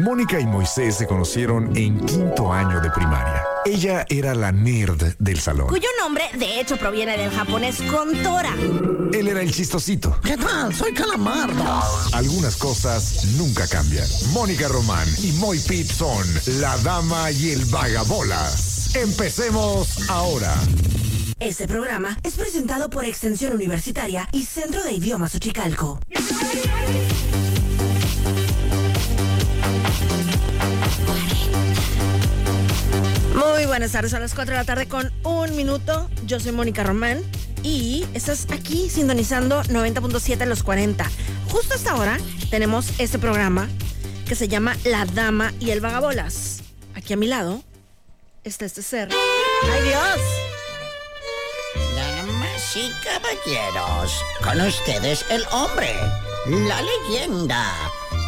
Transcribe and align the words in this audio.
Mónica 0.00 0.40
y 0.40 0.44
Moisés 0.46 0.96
se 0.96 1.06
conocieron 1.06 1.76
en 1.76 2.04
quinto 2.04 2.52
año 2.52 2.80
de 2.80 2.90
primaria. 2.90 3.44
Ella 3.64 4.04
era 4.08 4.34
la 4.34 4.50
nerd 4.50 5.14
del 5.20 5.38
salón. 5.38 5.68
Cuyo 5.68 5.86
nombre, 6.00 6.24
de 6.36 6.58
hecho, 6.60 6.76
proviene 6.76 7.16
del 7.16 7.30
japonés 7.30 7.80
Kontora. 7.82 8.52
Él 9.12 9.28
era 9.28 9.40
el 9.40 9.52
chistosito. 9.52 10.18
¿Qué 10.24 10.36
tal? 10.36 10.74
Soy 10.74 10.92
Calamardo. 10.94 11.62
Algunas 12.12 12.56
cosas 12.56 13.24
nunca 13.36 13.68
cambian. 13.68 14.04
Mónica 14.32 14.66
Román 14.66 15.06
y 15.22 15.30
Moy 15.34 15.60
Pitt 15.60 15.86
son 15.86 16.26
la 16.58 16.76
dama 16.78 17.30
y 17.30 17.50
el 17.50 17.64
vagabolas. 17.66 18.96
Empecemos 18.96 20.10
ahora. 20.10 20.56
Este 21.38 21.68
programa 21.68 22.18
es 22.24 22.34
presentado 22.34 22.90
por 22.90 23.04
Extensión 23.04 23.52
Universitaria 23.52 24.28
y 24.32 24.42
Centro 24.42 24.82
de 24.82 24.90
Idiomas 24.90 25.36
Uchicalco. 25.36 26.00
Muy 33.34 33.66
buenas 33.66 33.90
tardes, 33.90 34.14
a 34.14 34.20
las 34.20 34.32
4 34.32 34.52
de 34.52 34.60
la 34.60 34.64
tarde 34.64 34.86
con 34.86 35.12
un 35.24 35.56
minuto. 35.56 36.08
Yo 36.24 36.38
soy 36.38 36.52
Mónica 36.52 36.84
Román 36.84 37.20
y 37.64 38.06
estás 38.14 38.46
aquí 38.52 38.88
sintonizando 38.88 39.60
90.7 39.64 40.42
a 40.42 40.46
los 40.46 40.62
40. 40.62 41.04
Justo 41.50 41.74
hasta 41.74 41.90
ahora 41.90 42.16
tenemos 42.50 42.92
este 43.00 43.18
programa 43.18 43.68
que 44.28 44.36
se 44.36 44.46
llama 44.46 44.76
La 44.84 45.04
Dama 45.04 45.52
y 45.58 45.70
el 45.70 45.80
Vagabolas. 45.80 46.62
Aquí 46.94 47.14
a 47.14 47.16
mi 47.16 47.26
lado 47.26 47.64
está 48.44 48.66
este 48.66 48.82
ser. 48.82 49.08
¡Ay 49.72 49.82
Dios! 49.82 50.20
Damas 51.96 52.76
y 52.76 52.92
caballeros, 53.02 54.12
con 54.44 54.60
ustedes 54.60 55.26
el 55.28 55.44
hombre, 55.50 55.92
la 56.46 56.80
leyenda, 56.82 57.72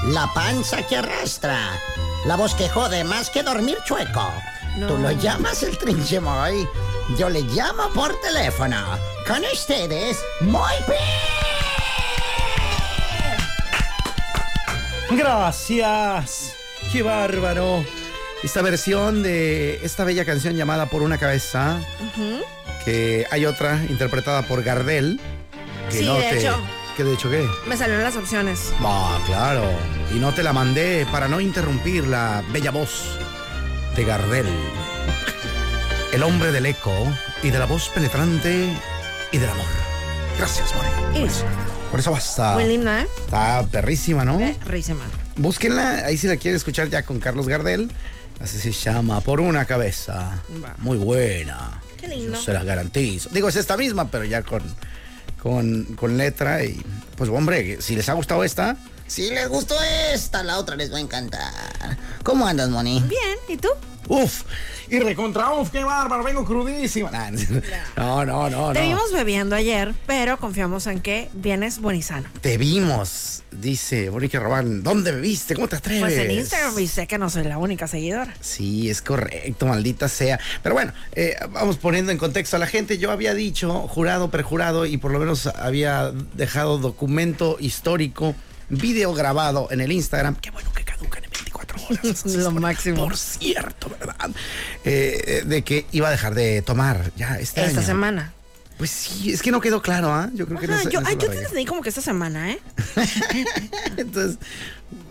la 0.07 0.29
panza 0.34 0.84
que 0.84 0.96
arrastra, 0.96 1.80
la 2.27 2.34
voz 2.34 2.54
que 2.54 2.68
jode 2.68 3.04
más 3.04 3.30
que 3.30 3.45
dormir 3.45 3.79
chueco. 3.84 4.32
No. 4.77 4.88
Tú 4.88 4.99
lo 4.99 5.10
llamas 5.13 5.63
el 5.63 5.79
trinchemoy, 5.79 6.69
yo 7.19 7.29
le 7.30 7.41
llamo 7.43 7.88
por 7.95 8.15
teléfono. 8.21 8.77
Con 9.27 9.43
ustedes, 9.52 10.19
muy 10.41 10.73
bien. 10.87 11.01
Gracias. 15.19 16.54
Qué 16.93 17.02
bárbaro. 17.02 17.85
Esta 18.43 18.63
versión 18.63 19.23
de 19.23 19.80
esta 19.85 20.04
bella 20.04 20.24
canción 20.24 20.54
llamada 20.57 20.87
Por 20.87 21.02
una 21.02 21.19
cabeza, 21.19 21.79
que 22.85 23.27
hay 23.30 23.47
otra 23.47 23.82
interpretada 23.88 24.43
por 24.43 24.63
Gardel. 24.63 25.21
Que 25.91 25.99
Sí, 26.01 26.04
no 26.07 26.15
de 26.15 26.21
te- 26.23 26.38
hecho. 26.41 26.57
¿Qué 26.97 27.04
de 27.04 27.13
hecho 27.15 27.30
qué? 27.30 27.47
Me 27.66 27.77
salieron 27.77 28.02
las 28.02 28.16
opciones. 28.16 28.73
Ah, 28.82 29.19
claro. 29.27 29.65
Y 30.15 30.19
no 30.19 30.32
te 30.32 30.43
la 30.43 30.52
mandé 30.52 31.07
para 31.13 31.29
no 31.29 31.41
interrumpir 31.41 32.07
la 32.07 32.43
bella 32.52 32.71
voz 32.71 33.19
de 33.97 34.05
Gardel. 34.05 34.47
El 36.13 36.23
hombre 36.23 36.52
del 36.52 36.66
eco 36.66 36.93
y 37.43 37.51
de 37.51 37.59
la 37.59 37.66
voz 37.66 37.89
penetrante 37.89 38.69
y 39.33 39.38
del 39.38 39.49
amor. 39.49 39.65
Gracias, 40.38 40.71
Moni. 40.75 41.25
Y 41.25 41.29
Por 41.91 42.01
eso 42.01 42.11
basta. 42.13 42.55
muy 42.55 42.65
linda, 42.65 43.03
¿eh? 43.03 43.07
Está 43.25 43.66
perrísima, 43.71 44.25
¿no? 44.25 44.38
Eh, 44.41 44.57
Rísima. 44.66 45.05
Búsquenla, 45.37 46.05
ahí 46.07 46.16
si 46.19 46.27
la 46.27 46.37
quieren 46.37 46.57
escuchar 46.57 46.88
ya 46.88 47.03
con 47.05 47.21
Carlos 47.21 47.49
Gardel. 47.49 47.91
Así 48.41 48.59
se 48.59 48.73
llama, 48.73 49.21
por 49.23 49.41
una 49.41 49.65
cabeza. 49.65 50.43
Muy 50.79 50.99
buena. 50.99 51.81
Qué 51.99 52.09
lindo. 52.09 52.35
Yo 52.35 52.43
se 52.43 52.53
las 52.53 52.65
garantizo. 52.65 53.31
Digo, 53.31 53.49
es 53.49 53.57
esta 53.57 53.77
misma, 53.79 54.10
pero 54.10 54.25
ya 54.25 54.43
con, 54.43 54.63
con, 55.43 55.85
con 55.97 56.19
letra. 56.19 56.63
Y 56.65 56.83
pues, 57.16 57.31
hombre, 57.31 57.81
si 57.81 57.97
les 57.97 58.09
ha 58.10 58.13
gustado 58.13 58.45
esta, 58.45 58.77
Si 59.07 59.30
les 59.30 59.49
gustó 59.49 59.76
esta, 60.12 60.43
la 60.43 60.59
otra 60.59 60.76
les 60.76 60.93
va 60.93 60.96
a 60.99 61.01
encantar. 61.01 61.96
¿Cómo 62.24 62.46
andas, 62.46 62.68
Moni? 62.68 63.02
Bien, 63.09 63.37
¿y 63.48 63.57
tú? 63.57 63.68
uf. 64.09 64.43
Y 64.88 65.00
recontra, 65.00 65.53
uf, 65.53 65.71
qué 65.71 65.82
bárbaro, 65.82 66.22
vengo 66.22 66.44
crudísima. 66.44 67.10
Nah, 67.10 67.31
No, 67.97 68.25
no, 68.25 68.48
no, 68.48 68.72
Te 68.72 68.81
no. 68.82 68.86
vimos 68.86 69.12
bebiendo 69.12 69.56
ayer, 69.56 69.94
pero 70.06 70.38
confiamos 70.38 70.86
en 70.86 71.00
que 71.00 71.28
vienes 71.34 71.81
buen 71.81 71.97
y 71.97 72.03
sano. 72.03 72.28
Te 72.41 72.56
vimos, 72.56 73.42
dice 73.50 74.08
Borique 74.10 74.38
Robán. 74.38 74.84
¿Dónde 74.84 75.10
bebiste? 75.10 75.56
¿Cómo 75.56 75.66
te 75.66 75.75
atreves? 75.76 76.02
Pues 76.02 76.19
en 76.19 76.31
Instagram 76.31 76.78
y 76.78 76.86
sé 76.86 77.08
que 77.08 77.19
no 77.19 77.28
soy 77.31 77.42
la 77.44 77.58
única 77.58 77.88
seguidora. 77.88 78.32
Sí, 78.41 78.88
es 78.88 79.02
correcto, 79.02 79.66
maldita 79.66 80.08
sea. 80.08 80.38
Pero 80.62 80.76
bueno, 80.76 80.92
eh, 81.16 81.34
vamos 81.50 81.76
poniendo 81.78 82.12
en 82.12 82.19
contexto 82.19 82.54
a 82.54 82.60
la 82.60 82.69
gente. 82.69 82.98
Yo 82.98 83.10
había 83.10 83.34
dicho, 83.34 83.88
jurado, 83.88 84.31
perjurado, 84.31 84.86
y 84.86 84.98
por 84.98 85.10
lo 85.10 85.19
menos 85.19 85.48
había 85.48 86.12
dejado 86.34 86.78
documento 86.78 87.56
histórico, 87.58 88.36
video 88.69 89.12
grabado 89.15 89.69
en 89.71 89.81
el 89.81 89.93
Instagram. 89.93 90.37
Qué 90.37 90.50
bueno 90.50 90.72
que 90.72 90.84
caducan 90.84 91.25
en 91.25 91.31
24 91.31 91.78
horas. 91.88 92.27
Lo 92.37 92.50
máximo. 92.53 93.04
Por 93.04 93.16
cierto, 93.16 93.88
¿verdad? 93.88 94.31
Eh, 94.84 95.22
eh, 95.27 95.43
de 95.47 95.62
que 95.62 95.87
iba 95.93 96.09
a 96.09 96.10
dejar 96.10 96.34
de 96.34 96.62
tomar 96.62 97.12
ya 97.16 97.38
este 97.38 97.65
Esta 97.65 97.78
año. 97.81 97.87
semana. 97.87 98.32
Pues 98.78 98.91
sí, 98.91 99.32
es 99.32 99.41
que 99.41 99.50
no 99.50 99.60
quedó 99.60 99.81
claro, 99.81 100.12
¿ah? 100.12 100.28
Yo 100.34 100.47
creo 100.47 100.60
que 100.60 100.66
Ajá, 100.66 100.84
no 100.84 100.91
yo, 100.91 101.00
ay, 101.05 101.16
yo 101.19 101.31
te 101.31 101.38
entendí 101.38 101.65
como 101.65 101.81
que 101.81 101.88
esta 101.88 102.03
semana, 102.03 102.53
¿eh? 102.53 102.60
Entonces, 103.97 104.38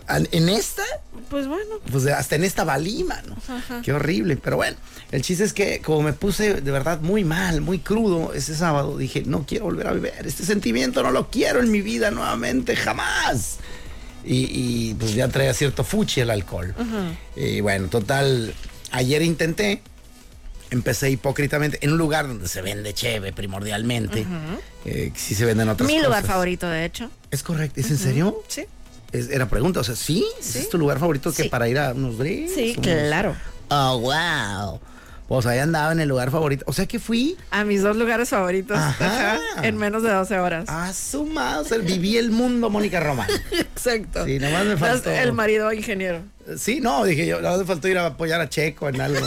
en 0.08 0.48
esta 0.48 0.84
Pues 1.30 1.46
bueno. 1.48 1.76
pues 1.90 2.06
hasta 2.06 2.36
en 2.36 2.44
esta 2.44 2.64
valí, 2.64 3.02
mano. 3.04 3.36
Qué 3.82 3.92
horrible. 3.92 4.36
Pero 4.36 4.56
bueno, 4.56 4.76
el 5.10 5.22
chiste 5.22 5.44
es 5.44 5.52
que 5.52 5.80
como 5.80 6.02
me 6.02 6.12
puse 6.12 6.60
de 6.60 6.70
verdad 6.70 7.00
muy 7.00 7.24
mal, 7.24 7.60
muy 7.60 7.78
crudo 7.80 8.32
ese 8.32 8.54
sábado, 8.54 8.96
dije, 8.96 9.22
no 9.26 9.44
quiero 9.46 9.64
volver 9.66 9.86
a 9.88 9.92
beber. 9.92 10.26
Este 10.26 10.44
sentimiento 10.44 11.02
no 11.02 11.10
lo 11.10 11.28
quiero 11.30 11.60
en 11.60 11.70
mi 11.70 11.80
vida 11.82 12.10
nuevamente, 12.10 12.76
jamás. 12.76 13.58
Y, 14.24 14.48
y, 14.90 14.94
pues 14.94 15.14
ya 15.14 15.28
traía 15.28 15.54
cierto 15.54 15.84
fuchi 15.84 16.20
el 16.20 16.30
alcohol. 16.30 16.74
Y 17.36 17.60
bueno, 17.60 17.86
total, 17.88 18.52
ayer 18.90 19.22
intenté, 19.22 19.82
empecé 20.70 21.10
hipócritamente 21.10 21.78
en 21.80 21.92
un 21.92 21.98
lugar 21.98 22.26
donde 22.26 22.48
se 22.48 22.60
vende 22.60 22.92
cheve 22.92 23.32
primordialmente. 23.32 24.26
Eh, 24.84 25.12
sí 25.14 25.36
se 25.36 25.44
venden 25.44 25.68
otras 25.68 25.86
Mi 25.86 25.94
cosas. 25.94 26.08
lugar 26.08 26.24
favorito, 26.24 26.68
de 26.68 26.84
hecho. 26.84 27.08
¿Es 27.30 27.44
correcto? 27.44 27.80
¿Es 27.80 27.90
en 27.90 27.98
serio? 27.98 28.42
Sí. 28.48 28.64
Es- 29.16 29.30
era 29.30 29.48
pregunta, 29.48 29.80
o 29.80 29.84
sea, 29.84 29.96
¿sí? 29.96 30.24
Sí. 30.40 30.58
¿Es 30.60 30.68
tu 30.68 30.78
lugar 30.78 30.98
favorito 30.98 31.32
que 31.32 31.44
para 31.44 31.68
ir 31.68 31.78
a 31.78 31.92
unos 31.92 32.18
drinks? 32.18 32.54
Sí, 32.54 32.74
unos- 32.76 32.82
claro. 32.86 33.36
Oh, 33.68 33.98
wow. 34.00 34.80
Pues 35.28 35.44
ahí 35.46 35.58
andaba 35.58 35.90
en 35.90 35.98
el 35.98 36.08
lugar 36.08 36.30
favorito. 36.30 36.64
O 36.68 36.72
sea 36.72 36.86
que 36.86 37.00
fui 37.00 37.36
A 37.50 37.64
mis 37.64 37.82
dos 37.82 37.96
lugares 37.96 38.28
favoritos. 38.28 38.76
Ajá. 38.78 39.34
Ajá, 39.34 39.66
En 39.66 39.76
menos 39.76 40.04
de 40.04 40.10
12 40.12 40.38
horas. 40.38 40.68
a 40.68 40.92
su 40.92 41.24
madre. 41.24 41.60
O 41.62 41.64
sea, 41.64 41.78
viví 41.78 42.16
el 42.16 42.30
mundo 42.30 42.70
Mónica 42.70 43.00
Román. 43.00 43.28
Exacto. 43.50 44.24
Sí, 44.24 44.38
nomás 44.38 44.66
me 44.66 44.76
faltó. 44.76 45.10
El 45.10 45.32
marido 45.32 45.72
ingeniero. 45.72 46.20
Sí, 46.56 46.78
no, 46.80 47.02
dije 47.04 47.26
yo, 47.26 47.40
nada 47.40 47.58
me 47.58 47.64
faltó 47.64 47.88
ir 47.88 47.98
a 47.98 48.06
apoyar 48.06 48.40
a 48.40 48.48
Checo 48.48 48.88
en 48.88 49.00
algo. 49.00 49.18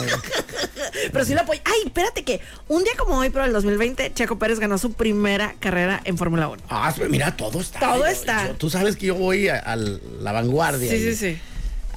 Pero 1.12 1.24
sí 1.24 1.34
lo 1.34 1.40
apoyo. 1.40 1.60
Ay, 1.64 1.82
espérate 1.86 2.22
que 2.24 2.40
un 2.68 2.82
día 2.84 2.92
como 2.98 3.18
hoy, 3.18 3.30
pero 3.30 3.44
el 3.44 3.52
2020, 3.52 4.12
Checo 4.14 4.38
Pérez 4.38 4.58
ganó 4.58 4.78
su 4.78 4.92
primera 4.92 5.54
carrera 5.60 6.00
en 6.04 6.16
Fórmula 6.18 6.48
1. 6.48 6.62
ah, 6.68 6.92
pues 6.96 7.08
mira, 7.10 7.36
todo 7.36 7.60
está. 7.60 7.80
Todo 7.80 7.98
Yo- 7.98 8.06
está. 8.06 8.48
yo- 8.48 8.54
tú 8.54 8.70
sabes 8.70 8.96
que 8.96 9.06
yo 9.06 9.14
voy 9.14 9.48
a, 9.48 9.58
a 9.58 9.76
la 9.76 10.32
vanguardia. 10.32 10.90
Sí, 10.90 10.96
y- 10.96 11.14
sí, 11.14 11.16
sí. 11.16 11.38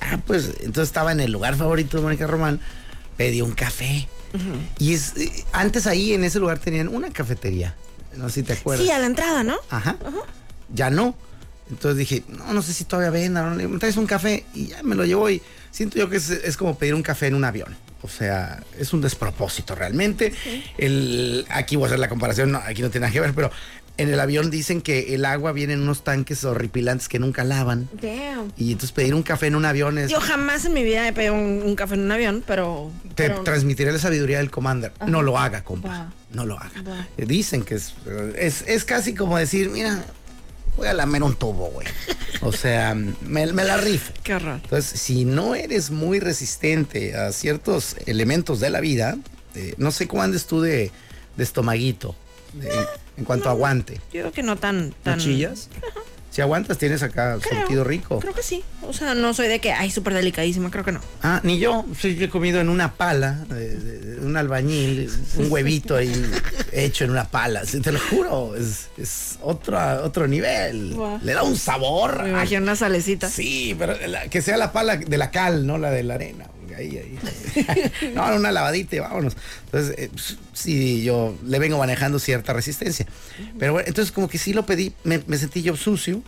Ah, 0.02 0.20
pues 0.26 0.50
entonces 0.60 0.90
estaba 0.90 1.12
en 1.12 1.20
el 1.22 1.32
lugar 1.32 1.56
favorito 1.56 1.98
de 1.98 2.04
Mónica 2.04 2.28
Román, 2.28 2.60
pedí 3.18 3.42
un 3.42 3.52
café. 3.54 4.08
Y 4.80 4.94
es, 4.96 5.16
eh, 5.18 5.32
antes 5.52 5.86
ahí 5.86 6.14
en 6.14 6.24
ese 6.24 6.40
lugar 6.40 6.58
tenían 6.60 6.88
una 6.88 7.12
cafetería. 7.12 7.76
No 8.18 8.30
sé 8.30 8.36
si 8.42 8.44
te 8.44 8.54
acuerdas. 8.54 8.84
Sí, 8.86 8.92
a 8.92 8.98
la 9.00 9.06
entrada, 9.06 9.44
¿no? 9.44 9.58
Ajá. 9.70 9.96
Ya 10.74 10.90
no. 10.90 11.16
Entonces 11.70 11.98
dije, 11.98 12.24
no, 12.28 12.54
no 12.54 12.62
sé 12.62 12.74
si 12.74 12.84
todavía 12.86 13.10
vendan. 13.10 13.58
¿no? 13.58 13.70
Me 13.70 13.80
traes 13.80 13.98
un 13.98 14.06
café 14.06 14.46
y 14.54 14.68
ya 14.68 14.84
me 14.84 14.96
lo 14.96 15.06
llevo 15.06 15.30
y 15.30 15.42
siento 15.72 15.98
yo 15.98 16.10
que 16.10 16.18
es, 16.18 16.30
es 16.30 16.58
como 16.58 16.78
pedir 16.78 16.94
un 16.96 17.04
café 17.04 17.28
en 17.28 17.36
un 17.36 17.46
avión. 17.46 17.76
O 18.02 18.10
sea, 18.10 18.62
es 18.78 18.92
un 18.94 19.00
despropósito 19.02 19.76
realmente. 19.76 20.34
El, 20.78 21.46
aquí 21.50 21.76
voy 21.76 21.86
a 21.86 21.88
hacer 21.88 22.00
la 22.00 22.10
comparación, 22.10 22.52
no, 22.52 22.58
aquí 22.60 22.82
no 22.82 22.90
tiene 22.90 23.06
nada 23.06 23.14
que 23.14 23.22
ver, 23.22 23.34
pero 23.34 23.50
en 23.96 24.10
el 24.10 24.20
avión 24.20 24.50
dicen 24.50 24.82
que 24.82 25.14
el 25.14 25.24
agua 25.24 25.52
viene 25.52 25.74
en 25.74 25.82
unos 25.82 26.04
tanques 26.04 26.44
horripilantes 26.44 27.08
que 27.08 27.20
nunca 27.20 27.44
lavan. 27.44 27.88
Damn. 28.02 28.52
Y 28.58 28.72
entonces 28.74 28.92
pedir 28.92 29.14
un 29.16 29.24
café 29.24 29.48
en 29.48 29.56
un 29.56 29.64
avión 29.66 29.98
es... 29.98 30.12
Yo 30.12 30.20
jamás 30.20 30.66
en 30.66 30.74
mi 30.74 30.84
vida 30.84 31.08
he 31.08 31.14
pedido 31.14 31.34
un, 31.36 31.62
un 31.64 31.76
café 31.76 31.94
en 31.94 32.02
un 32.02 32.12
avión, 32.12 32.44
pero. 32.46 32.92
Te 33.16 33.30
pero- 33.30 33.44
transmitiré 33.44 33.92
la 33.92 34.00
sabiduría 34.00 34.40
del 34.40 34.52
commander. 34.52 34.92
No 35.08 35.22
lo 35.22 35.38
haga, 35.38 35.64
compa. 35.64 36.12
No 36.32 36.46
lo 36.46 36.60
haga. 36.60 37.08
Dicen 37.18 37.64
que 37.64 37.76
es, 37.76 37.94
es, 38.36 38.64
es 38.68 38.84
casi 38.84 39.14
como 39.14 39.38
decir, 39.38 39.70
mira, 39.70 40.04
voy 40.78 40.88
a 40.88 40.94
lamer 40.94 41.24
un 41.24 41.36
tubo, 41.36 41.70
güey. 41.72 41.88
O 42.42 42.52
sea, 42.52 42.94
me, 42.96 43.52
me 43.54 43.64
la 43.64 43.78
rifo. 43.78 44.12
Qué 44.24 44.34
horror. 44.36 44.60
Entonces, 44.64 45.00
si 45.00 45.26
no 45.26 45.56
eres 45.56 45.92
muy 45.92 46.20
resistente 46.20 47.16
a 47.16 47.32
ciertos 47.32 47.96
elementos 48.06 48.60
de 48.60 48.70
la 48.70 48.80
vida, 48.82 49.18
eh, 49.56 49.76
no 49.78 49.92
sé 49.92 50.08
cómo 50.08 50.22
andes 50.24 50.46
tú 50.46 50.62
de, 50.62 50.92
de 51.38 51.44
estomaguito, 51.44 52.16
de- 52.54 52.70
en 53.18 53.26
cuanto 53.26 53.48
a 53.50 53.52
aguante. 53.52 53.96
Yo 54.12 54.22
creo 54.22 54.32
que 54.32 54.44
no 54.44 54.58
tan. 54.58 54.90
¿No 54.90 54.96
tan 55.04 55.20
chillas? 55.20 55.70
Si 56.34 56.42
aguantas, 56.42 56.80
tienes 56.80 57.04
acá 57.04 57.38
Creo, 57.40 57.60
surtido 57.60 57.84
rico. 57.84 58.18
Creo 58.20 58.34
que 58.34 58.42
sí. 58.42 58.64
O 58.82 58.92
sea, 58.92 59.14
no 59.14 59.36
soy 59.36 59.48
de 59.48 59.60
que, 59.60 59.72
ay, 59.72 59.92
súper 59.92 60.16
delicadísima, 60.16 60.72
creo 60.72 60.84
que 60.84 60.92
no. 60.92 61.00
Ah, 61.22 61.40
ni 61.44 61.60
yo. 61.60 61.86
Sí, 62.00 62.16
yo 62.16 62.26
he 62.26 62.30
comido 62.30 62.60
en 62.60 62.70
una 62.70 62.94
pala, 62.96 63.46
un 64.20 64.36
albañil, 64.36 65.12
un 65.38 65.52
huevito 65.52 65.96
ahí 65.96 66.12
hecho 66.72 67.04
en 67.04 67.12
una 67.12 67.26
pala. 67.26 67.66
Sí, 67.66 67.82
te 67.82 67.92
lo 67.92 68.00
juro, 68.10 68.56
es, 68.56 68.88
es 68.98 69.38
otro, 69.44 69.78
otro 70.04 70.28
nivel. 70.28 70.98
Le 71.22 71.34
da 71.36 71.44
un 71.44 71.56
sabor. 71.56 72.24
Me 72.24 72.30
imagino 72.30 72.64
una 72.64 72.76
salecita. 72.76 73.30
Sí, 73.30 73.76
pero 73.78 73.96
la- 74.08 74.28
que 74.28 74.42
sea 74.42 74.58
la 74.58 74.72
pala 74.72 74.98
de 74.98 75.18
la 75.20 75.30
cal, 75.30 75.68
no 75.68 75.78
la 75.78 75.92
de 75.92 76.02
la 76.02 76.16
arena. 76.16 76.48
Ahí, 76.74 76.98
ahí. 76.98 78.12
no, 78.16 78.36
una 78.36 78.52
lavadita 78.52 78.96
y 78.96 79.00
vámonos. 79.00 79.36
Entonces, 79.66 79.96
eh, 79.98 80.10
pues, 80.12 80.38
sí, 80.54 81.04
yo 81.04 81.36
le 81.46 81.60
vengo 81.60 81.78
manejando 81.78 82.20
cierta 82.20 82.54
resistencia. 82.54 83.06
Pero 83.60 83.74
bueno, 83.74 83.88
entonces 83.88 84.12
como 84.12 84.28
que 84.28 84.38
sí 84.38 84.54
lo 84.54 84.66
pedí, 84.66 84.94
me, 85.04 85.24
me 85.28 85.38
sentí 85.38 85.62
yo 85.62 85.76
sucio. 85.76 86.22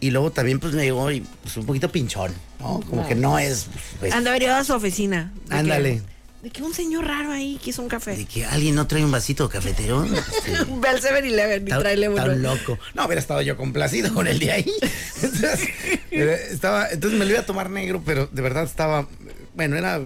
Y 0.00 0.10
luego 0.10 0.32
también 0.32 0.58
pues 0.58 0.74
me 0.74 0.82
llegó 0.82 1.08
pues, 1.42 1.56
un 1.56 1.64
poquito 1.64 1.88
pinchón, 1.90 2.32
¿no? 2.58 2.80
Como 2.80 3.06
que 3.06 3.14
no 3.14 3.38
es... 3.38 3.66
pues, 4.00 4.12
Anda 4.12 4.58
a 4.58 4.64
su 4.64 4.72
oficina. 4.72 5.32
De 5.48 5.54
Ándale. 5.54 6.02
De 6.42 6.50
que 6.50 6.60
un 6.64 6.74
señor 6.74 7.06
raro 7.06 7.30
ahí 7.30 7.56
quiso 7.62 7.82
un 7.82 7.88
de 7.88 7.92
café. 7.92 8.24
que 8.24 8.44
alguien 8.44 8.74
no 8.74 8.88
trae 8.88 9.04
un 9.04 9.12
vasito 9.12 9.48
cafetero. 9.48 10.04
Este, 10.12 10.64
Ve 10.80 10.88
al 10.88 11.00
7-Eleven 11.00 11.68
y 11.68 11.70
tráele 11.70 12.08
uno. 12.08 12.16
tan 12.16 12.42
loco. 12.42 12.80
No, 12.94 13.06
hubiera 13.06 13.20
estado 13.20 13.42
yo 13.42 13.56
complacido 13.56 14.12
con 14.12 14.26
el 14.26 14.40
de 14.40 14.50
ahí. 14.50 14.72
Entonces, 15.22 15.68
eh, 16.10 16.48
estaba, 16.50 16.88
entonces 16.90 17.16
me 17.16 17.24
lo 17.24 17.30
iba 17.30 17.40
a 17.40 17.46
tomar 17.46 17.70
negro, 17.70 18.02
pero 18.04 18.26
de 18.26 18.42
verdad 18.42 18.64
estaba, 18.64 19.06
bueno, 19.54 19.76
era 19.76 20.00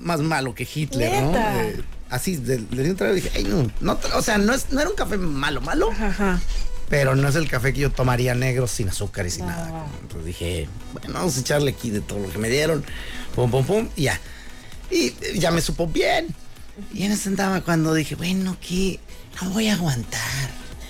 más 0.00 0.20
malo 0.20 0.54
que 0.54 0.66
Hitler, 0.72 1.10
Neta. 1.22 1.52
¿no? 1.52 1.60
Eh, 1.60 1.82
así, 2.10 2.36
de- 2.36 2.58
di 2.58 2.80
un 2.90 2.96
trago 2.96 3.14
dije, 3.14 3.30
ay, 3.34 3.44
no, 3.44 3.70
no, 3.80 3.98
o 4.14 4.22
sea, 4.22 4.38
no, 4.38 4.52
es, 4.54 4.72
no 4.72 4.80
era 4.80 4.90
un 4.90 4.96
café 4.96 5.16
malo, 5.16 5.60
malo, 5.60 5.90
Ajá. 5.90 6.40
pero 6.88 7.14
no 7.16 7.28
es 7.28 7.34
el 7.34 7.48
café 7.48 7.72
que 7.72 7.80
yo 7.80 7.90
tomaría 7.90 8.34
negro 8.34 8.66
sin 8.66 8.88
azúcar 8.88 9.26
y 9.26 9.30
sin 9.30 9.46
No. 9.46 9.52
nada. 9.52 9.86
Entonces 10.02 10.26
dije, 10.26 10.68
bueno, 10.92 11.14
vamos 11.14 11.36
a 11.36 11.40
echarle 11.40 11.70
aquí 11.70 11.90
de 11.90 12.00
todo 12.00 12.18
lo 12.20 12.28
que 12.30 12.38
me 12.38 12.48
dieron, 12.48 12.84
pum, 13.34 13.50
pum, 13.50 13.64
pum, 13.64 13.88
y 13.96 14.02
ya. 14.04 14.20
Y 14.90 15.12
ya 15.38 15.50
me 15.50 15.60
supo 15.60 15.86
bien. 15.86 16.28
Y 16.92 17.04
en 17.04 17.12
eso 17.12 17.28
andaba 17.30 17.62
cuando 17.62 17.94
dije, 17.94 18.14
bueno, 18.14 18.56
¿qué? 18.60 19.00
No 19.42 19.50
voy 19.50 19.68
a 19.68 19.74
aguantar. 19.74 20.20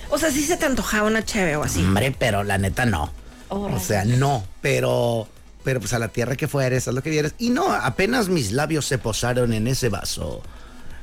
O 0.09 0.17
sea, 0.17 0.31
sí 0.31 0.43
se 0.43 0.55
te 0.57 0.65
antojaba 0.65 1.07
una 1.07 1.23
cheve 1.25 1.55
o 1.55 1.63
así. 1.63 1.79
Hombre, 1.81 2.15
pero 2.17 2.43
la 2.43 2.57
neta 2.57 2.85
no. 2.85 3.11
Oh, 3.49 3.65
o 3.73 3.79
sea, 3.79 4.03
no. 4.05 4.45
Pero, 4.61 5.27
pero 5.67 5.81
pues 5.81 5.91
a 5.91 5.99
la 5.99 6.07
tierra 6.07 6.37
que 6.37 6.47
fueres, 6.47 6.87
haz 6.87 6.93
lo 6.93 7.03
que 7.03 7.09
vieras. 7.09 7.33
Y 7.39 7.49
no, 7.49 7.69
apenas 7.73 8.29
mis 8.29 8.53
labios 8.53 8.85
se 8.85 8.97
posaron 8.97 9.51
en 9.51 9.67
ese 9.67 9.89
vaso. 9.89 10.41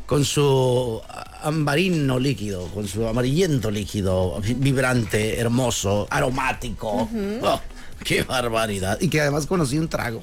Con 0.06 0.24
su 0.24 1.02
ambarino 1.42 2.18
líquido, 2.18 2.68
con 2.68 2.88
su 2.88 3.06
amarillento 3.06 3.70
líquido, 3.70 4.40
vi- 4.40 4.54
vibrante, 4.54 5.38
hermoso, 5.38 6.06
aromático. 6.08 7.10
Oh, 7.42 7.60
¡Qué 8.02 8.22
barbaridad! 8.22 8.96
Y 9.02 9.08
que 9.08 9.20
además 9.20 9.44
conocí 9.44 9.78
un 9.78 9.88
trago. 9.88 10.22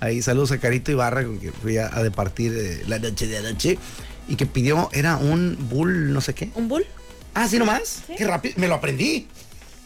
Ahí 0.00 0.22
saludos 0.22 0.50
a 0.50 0.58
Carito 0.58 0.90
Ibarra, 0.90 1.22
con 1.22 1.38
que 1.38 1.52
fui 1.52 1.76
a, 1.78 1.86
a 1.96 2.02
departir 2.02 2.52
eh, 2.56 2.82
la 2.88 2.98
noche 2.98 3.28
de 3.28 3.38
anoche. 3.38 3.78
Y 4.26 4.34
que 4.34 4.46
pidió, 4.46 4.88
era 4.92 5.18
un 5.18 5.56
bull, 5.70 6.12
no 6.12 6.20
sé 6.20 6.34
qué. 6.34 6.50
¿Un 6.56 6.66
bull? 6.66 6.84
Ah, 7.32 7.46
¿sí 7.46 7.60
nomás? 7.60 8.02
Qué 8.16 8.26
rápido. 8.26 8.54
Me 8.58 8.66
lo 8.66 8.74
aprendí. 8.74 9.28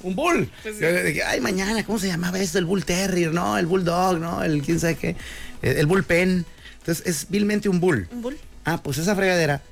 Un 0.02 0.14
bull. 0.14 0.50
Pues 0.62 0.78
dije, 0.78 1.22
Ay, 1.24 1.40
mañana, 1.40 1.84
¿cómo 1.84 1.98
se 1.98 2.08
llamaba 2.08 2.38
esto? 2.38 2.58
El 2.58 2.64
bull 2.64 2.84
terrier, 2.84 3.32
¿no? 3.32 3.56
El 3.58 3.66
bulldog, 3.66 4.18
¿no? 4.18 4.42
El 4.42 4.62
quién 4.62 4.78
sabe 4.80 4.96
qué. 4.96 5.16
El, 5.62 5.76
el 5.78 5.86
bullpen. 5.86 6.44
Entonces, 6.78 7.06
es 7.06 7.26
vilmente 7.28 7.68
un 7.68 7.80
bull. 7.80 8.08
¿Un 8.10 8.22
bull? 8.22 8.38
Ah, 8.64 8.82
pues 8.82 8.98
esa 8.98 9.14
fregadera. 9.14 9.62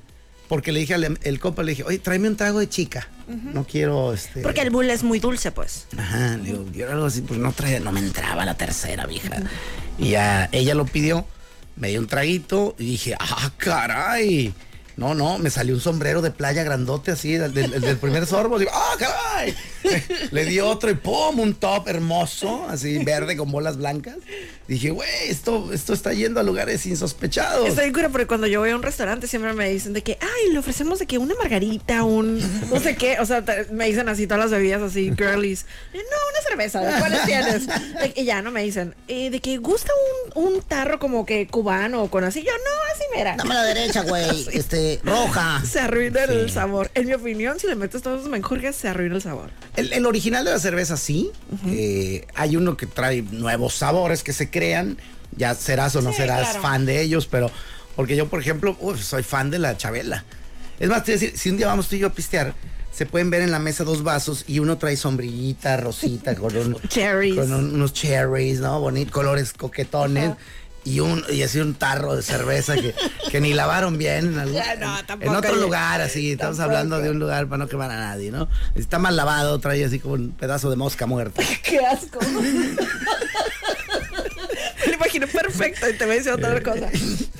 Porque 0.49 0.73
le 0.73 0.81
dije 0.81 0.95
al 0.95 1.19
el 1.23 1.39
copa, 1.41 1.63
le 1.63 1.71
dije, 1.73 1.85
oye, 1.85 1.99
tráeme 2.01 2.27
un 2.29 2.37
trago 2.37 2.59
de 2.59 2.69
chica. 2.69 3.07
No 3.29 3.65
quiero, 3.65 4.13
este... 4.13 4.41
Porque 4.43 4.63
el 4.63 4.71
bull 4.71 4.91
es 4.91 5.05
muy 5.05 5.21
dulce, 5.21 5.53
pues. 5.53 5.87
Ajá, 5.97 6.37
le 6.39 6.43
digo, 6.51 6.67
quiero 6.73 6.91
algo 6.91 7.07
así, 7.07 7.21
pues 7.21 7.39
no 7.39 7.53
trae, 7.53 7.79
no 7.79 7.93
me 7.93 8.01
entraba 8.01 8.45
la 8.45 8.55
tercera, 8.57 9.07
vieja. 9.07 9.41
Y 9.99 10.11
ya 10.11 10.49
ella 10.51 10.75
lo 10.75 10.85
pidió, 10.87 11.25
me 11.77 11.91
dio 11.91 12.01
un 12.01 12.09
traguito 12.09 12.75
y 12.77 12.87
dije, 12.87 13.15
ah, 13.21 13.53
caray. 13.59 14.53
No, 14.97 15.15
no, 15.15 15.39
me 15.39 15.49
salió 15.51 15.75
un 15.77 15.81
sombrero 15.81 16.21
de 16.23 16.33
playa 16.33 16.65
grandote 16.65 17.13
así, 17.13 17.35
del, 17.35 17.55
del- 17.55 17.81
del 17.81 17.97
primer 17.99 18.27
sorbo. 18.27 18.59
Digo, 18.59 18.73
¡ah, 18.75 18.97
caray! 18.99 19.55
Le 20.31 20.45
di 20.45 20.61
otro 20.61 20.91
y 20.91 20.95
¡pum! 20.95 21.39
Un 21.41 21.55
top 21.55 21.89
hermoso, 21.89 22.67
así 22.69 22.99
verde 23.05 23.37
con 23.37 23.51
bolas 23.51 23.77
blancas. 23.77 24.17
Dije, 24.69 24.91
güey, 24.91 25.09
esto, 25.29 25.73
esto 25.73 25.93
está 25.93 26.13
yendo 26.13 26.39
a 26.39 26.43
lugares 26.45 26.87
insospechados. 26.87 27.67
Estoy 27.69 27.85
bien 27.85 27.95
cura 27.95 28.09
porque 28.09 28.27
cuando 28.27 28.47
yo 28.47 28.61
voy 28.61 28.71
a 28.71 28.77
un 28.77 28.83
restaurante 28.83 29.27
siempre 29.27 29.53
me 29.53 29.69
dicen 29.69 29.93
de 29.93 30.03
que, 30.03 30.17
ay, 30.21 30.53
le 30.53 30.59
ofrecemos 30.59 30.99
de 31.01 31.07
que 31.07 31.19
una 31.19 31.35
margarita, 31.35 32.05
un 32.05 32.39
no 32.71 32.79
sé 32.81 32.95
qué. 32.97 33.19
O 33.21 33.27
sea, 33.27 33.45
te- 33.45 33.65
me 33.73 33.87
dicen 33.87 34.09
así 34.09 34.27
todas 34.27 34.45
las 34.45 34.51
bebidas 34.53 34.81
así, 34.83 35.13
girlies. 35.17 35.67
No, 35.93 36.01
una 36.01 36.49
cerveza, 36.49 36.81
¿de 36.81 36.99
cuáles 37.01 37.25
tienes? 37.25 37.67
Y 38.17 38.25
ya 38.25 38.43
no 38.43 38.51
me 38.51 38.63
dicen, 38.63 38.95
eh, 39.09 39.31
de 39.31 39.41
que 39.41 39.57
gusta 39.59 39.91
un, 40.35 40.45
un 40.55 40.63
tarro 40.63 40.99
como 40.99 41.25
que 41.27 41.47
cubano 41.49 42.03
o 42.05 42.11
con 42.11 42.25
así. 42.25 42.43
Yo, 42.43 42.53
no, 42.53 42.93
así 42.95 43.03
mira. 43.17 43.37
Dame 43.37 43.55
la 43.55 43.63
derecha, 43.65 44.03
güey. 44.03 44.47
Este, 44.53 45.01
roja. 45.05 45.63
Se 45.65 45.81
arruina 45.81 46.25
el 46.25 46.49
Sí. 46.49 46.55
sabor. 46.55 46.91
En 46.95 47.07
mi 47.07 47.15
opinión, 47.15 47.59
si 47.59 47.67
le 47.67 47.75
metes 47.77 48.03
todos 48.03 48.21
esos 48.21 48.31
menjurjes, 48.31 48.77
se 48.77 48.89
arruina 48.89 49.17
el 49.17 49.23
sabor. 49.23 49.51
El, 49.77 49.93
el 49.93 50.07
original 50.07 50.45
de 50.45 50.51
la 50.53 50.59
cerveza 50.59 50.97
sí. 50.97 51.31
Eh, 51.69 52.27
hay 52.35 52.57
uno 52.57 52.77
que 52.77 52.87
trae 52.87 53.23
nuevos 53.23 53.75
sabores 53.75 54.23
que 54.23 54.33
se 54.33 54.51
crean. 54.51 54.99
Ya 55.37 55.55
serás 55.55 55.95
o 55.97 56.03
no 56.03 56.11
Sí, 56.11 56.19
serás 56.19 56.49
claro. 56.49 56.63
fan 56.63 56.87
de 56.87 57.01
ellos, 57.03 57.27
pero 57.27 57.51
porque 57.97 58.17
yo, 58.17 58.29
por 58.29 58.41
ejemplo, 58.41 58.77
uf, 58.81 59.01
soy 59.03 59.23
fan 59.23 59.51
de 59.51 59.59
la 59.61 59.77
Chabela. 59.77 60.25
Es 60.81 60.89
más, 60.89 61.05
te 61.05 61.13
voy 61.13 61.19
a 61.19 61.21
decir, 61.21 61.39
si 61.39 61.51
un 61.51 61.57
día 61.57 61.67
vamos 61.69 61.89
tú 61.89 61.95
y 61.97 62.01
yo 62.01 62.09
a 62.09 62.13
pistear, 62.13 62.55
se 62.91 63.07
pueden 63.07 63.31
ver 63.31 63.43
en 63.43 63.53
la 63.53 63.61
mesa 63.61 63.85
dos 63.85 64.03
vasos 64.03 64.45
y 64.49 64.59
uno 64.59 64.77
trae 64.79 64.97
sombrillita, 64.97 65.77
rosita, 65.77 66.35
con, 66.35 66.57
un- 66.57 66.77
Cherries. 66.89 67.37
con 67.37 67.53
un- 67.53 67.75
unos 67.75 67.93
cherries, 67.93 68.59
¿no? 68.61 68.81
Bonitos, 68.81 69.13
colores 69.13 69.53
coquetones. 69.53 70.33
Y, 70.91 70.99
un, 71.01 71.25
y 71.29 71.43
así 71.43 71.61
un 71.61 71.75
tarro 71.75 72.17
de 72.17 72.23
cerveza 72.23 72.75
que, 72.75 72.95
que 73.31 73.41
ni 73.41 73.53
lavaron 73.55 73.97
bien 73.97 74.33
en, 74.33 74.39
algún- 74.41 74.61
no, 74.81 74.99
en- 75.21 75.35
otro 75.37 75.55
lugar, 75.57 76.01
así. 76.01 76.33
Estamos 76.33 76.57
Tampoco. 76.57 76.77
hablando 76.79 76.99
de 77.01 77.11
un 77.11 77.19
lugar 77.21 77.47
para 77.47 77.59
no 77.59 77.69
quemar 77.69 77.91
a 77.93 77.97
nadie, 77.99 78.31
¿no? 78.33 78.49
Está 78.75 78.99
mal 78.99 79.15
lavado, 79.17 79.59
trae 79.61 79.85
así 79.85 80.01
como 80.01 80.15
un 80.15 80.33
pedazo 80.33 80.69
de 80.71 80.77
mosca 80.77 81.07
muerta. 81.07 81.43
¡Qué 81.63 81.79
asco! 81.79 82.19
Me 84.87 84.95
imagino 84.95 85.27
perfecto 85.27 85.89
y 85.89 85.93
te 85.97 86.05
voy 86.05 86.15
a 86.15 86.19
decir 86.19 86.33
otra 86.33 86.63
cosa. 86.63 86.89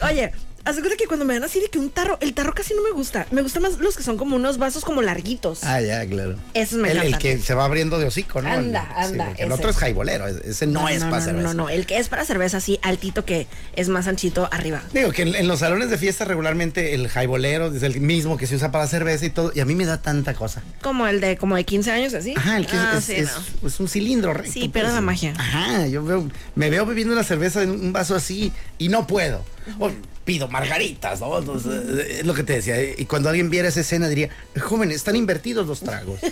Oye, 0.03 0.33
haz 0.65 0.77
de 0.77 0.83
cuenta 0.83 0.97
que 0.97 1.07
cuando 1.07 1.25
me 1.25 1.35
dan 1.35 1.45
así 1.45 1.61
de 1.61 1.69
que 1.69 1.79
un 1.79 1.91
tarro, 1.91 2.19
el 2.21 2.35
tarro 2.35 2.53
casi 2.55 2.75
no 2.75 2.83
me 2.83 2.91
gusta. 2.91 3.27
Me 3.31 3.43
gustan 3.43 3.63
más 3.63 3.79
los 3.79 3.97
que 3.97 4.03
son 4.03 4.17
como 4.17 4.37
unos 4.37 4.59
vasos 4.59 4.85
como 4.85 5.03
larguitos. 5.03 5.65
Ah, 5.65 5.81
ya, 5.81 6.07
claro. 6.07 6.37
Esos 6.55 6.79
me 6.79 6.91
el, 6.91 6.99
el 6.99 7.19
que 7.19 7.39
se 7.39 7.55
va 7.55 7.65
abriendo 7.65 7.99
de 7.99 8.07
hocico, 8.07 8.43
¿no? 8.43 8.51
Anda, 8.51 8.89
El- 8.99 9.05
anda, 9.21 9.33
el 9.39 9.53
otro 9.53 9.71
es 9.71 9.77
jaibolero, 9.77 10.27
ese 10.27 10.51
ese 10.51 10.67
no, 10.67 10.89
es 10.89 11.03
para 11.05 11.19
no, 11.19 11.23
cerveza. 11.25 11.49
No, 11.49 11.55
no, 11.55 11.69
el 11.69 11.87
que 11.87 11.99
es 11.99 12.09
para 12.09 12.25
cerveza 12.25 12.59
así 12.59 12.79
altito 12.83 13.25
que 13.25 13.47
es 13.75 13.89
más 13.89 14.07
anchito 14.07 14.49
arriba. 14.53 14.83
Digo 14.93 15.11
que 15.13 15.23
en, 15.23 15.35
en 15.35 15.49
los 15.49 15.61
salones 15.61 15.91
de 15.91 15.99
fiesta 15.99 16.25
regularmente 16.25 16.95
el 16.95 17.09
jaibolero 17.09 17.75
es 17.75 17.83
el 17.83 18.01
mismo 18.01 18.37
que 18.37 18.47
se 18.47 18.57
usa 18.57 18.71
para 18.71 18.87
cerveza 18.87 19.27
y 19.27 19.31
todo, 19.31 19.53
y 19.55 19.61
a 19.61 19.65
mí 19.65 19.75
me 19.75 19.87
da 19.87 20.01
tanta 20.03 20.35
cosa. 20.35 20.63
Como 20.83 21.07
el 21.07 21.21
de 21.21 21.37
como 21.37 21.57
de 21.57 21.65
15 21.65 21.91
años 21.91 22.15
así. 22.15 22.35
Ajá, 22.37 22.57
el 22.57 22.67
que 22.67 22.77
es- 22.77 22.83
Ah, 22.83 22.95
es, 22.99 23.05
sí, 23.05 23.13
es- 23.15 23.31
no. 23.63 23.69
es 23.69 23.81
un 23.81 23.89
cilindro 23.89 24.35
recto. 24.35 24.53
Sí, 24.53 24.69
pues. 24.69 24.85
la 24.85 25.01
magia. 25.01 25.35
Ajá, 25.39 25.87
yo 25.87 26.03
veo, 26.05 26.29
me 26.55 26.69
veo 26.71 26.85
bebiendo 26.87 27.13
una 27.15 27.23
cerveza 27.25 27.63
en 27.63 27.71
un 27.71 27.93
vaso 27.93 28.15
así 28.15 28.53
y 28.79 28.89
no 28.89 29.07
puedo. 29.07 29.45
O 29.79 29.91
pido 30.31 30.47
margaritas, 30.47 31.19
¿no? 31.21 31.39
Entonces, 31.41 31.73
eh, 31.99 32.17
es 32.21 32.27
lo 32.27 32.35
que 32.35 32.45
te 32.45 32.53
decía. 32.53 32.79
eh, 32.81 32.95
Y 32.99 33.07
cuando 33.07 33.29
alguien 33.31 33.51
viera 33.51 33.67
esa 33.67 33.81
escena 33.81 34.09
diría, 34.09 34.29
joven, 34.61 34.93
están 34.93 35.17
invertidos 35.17 35.67
los 35.67 35.81
tragos. 35.81 36.21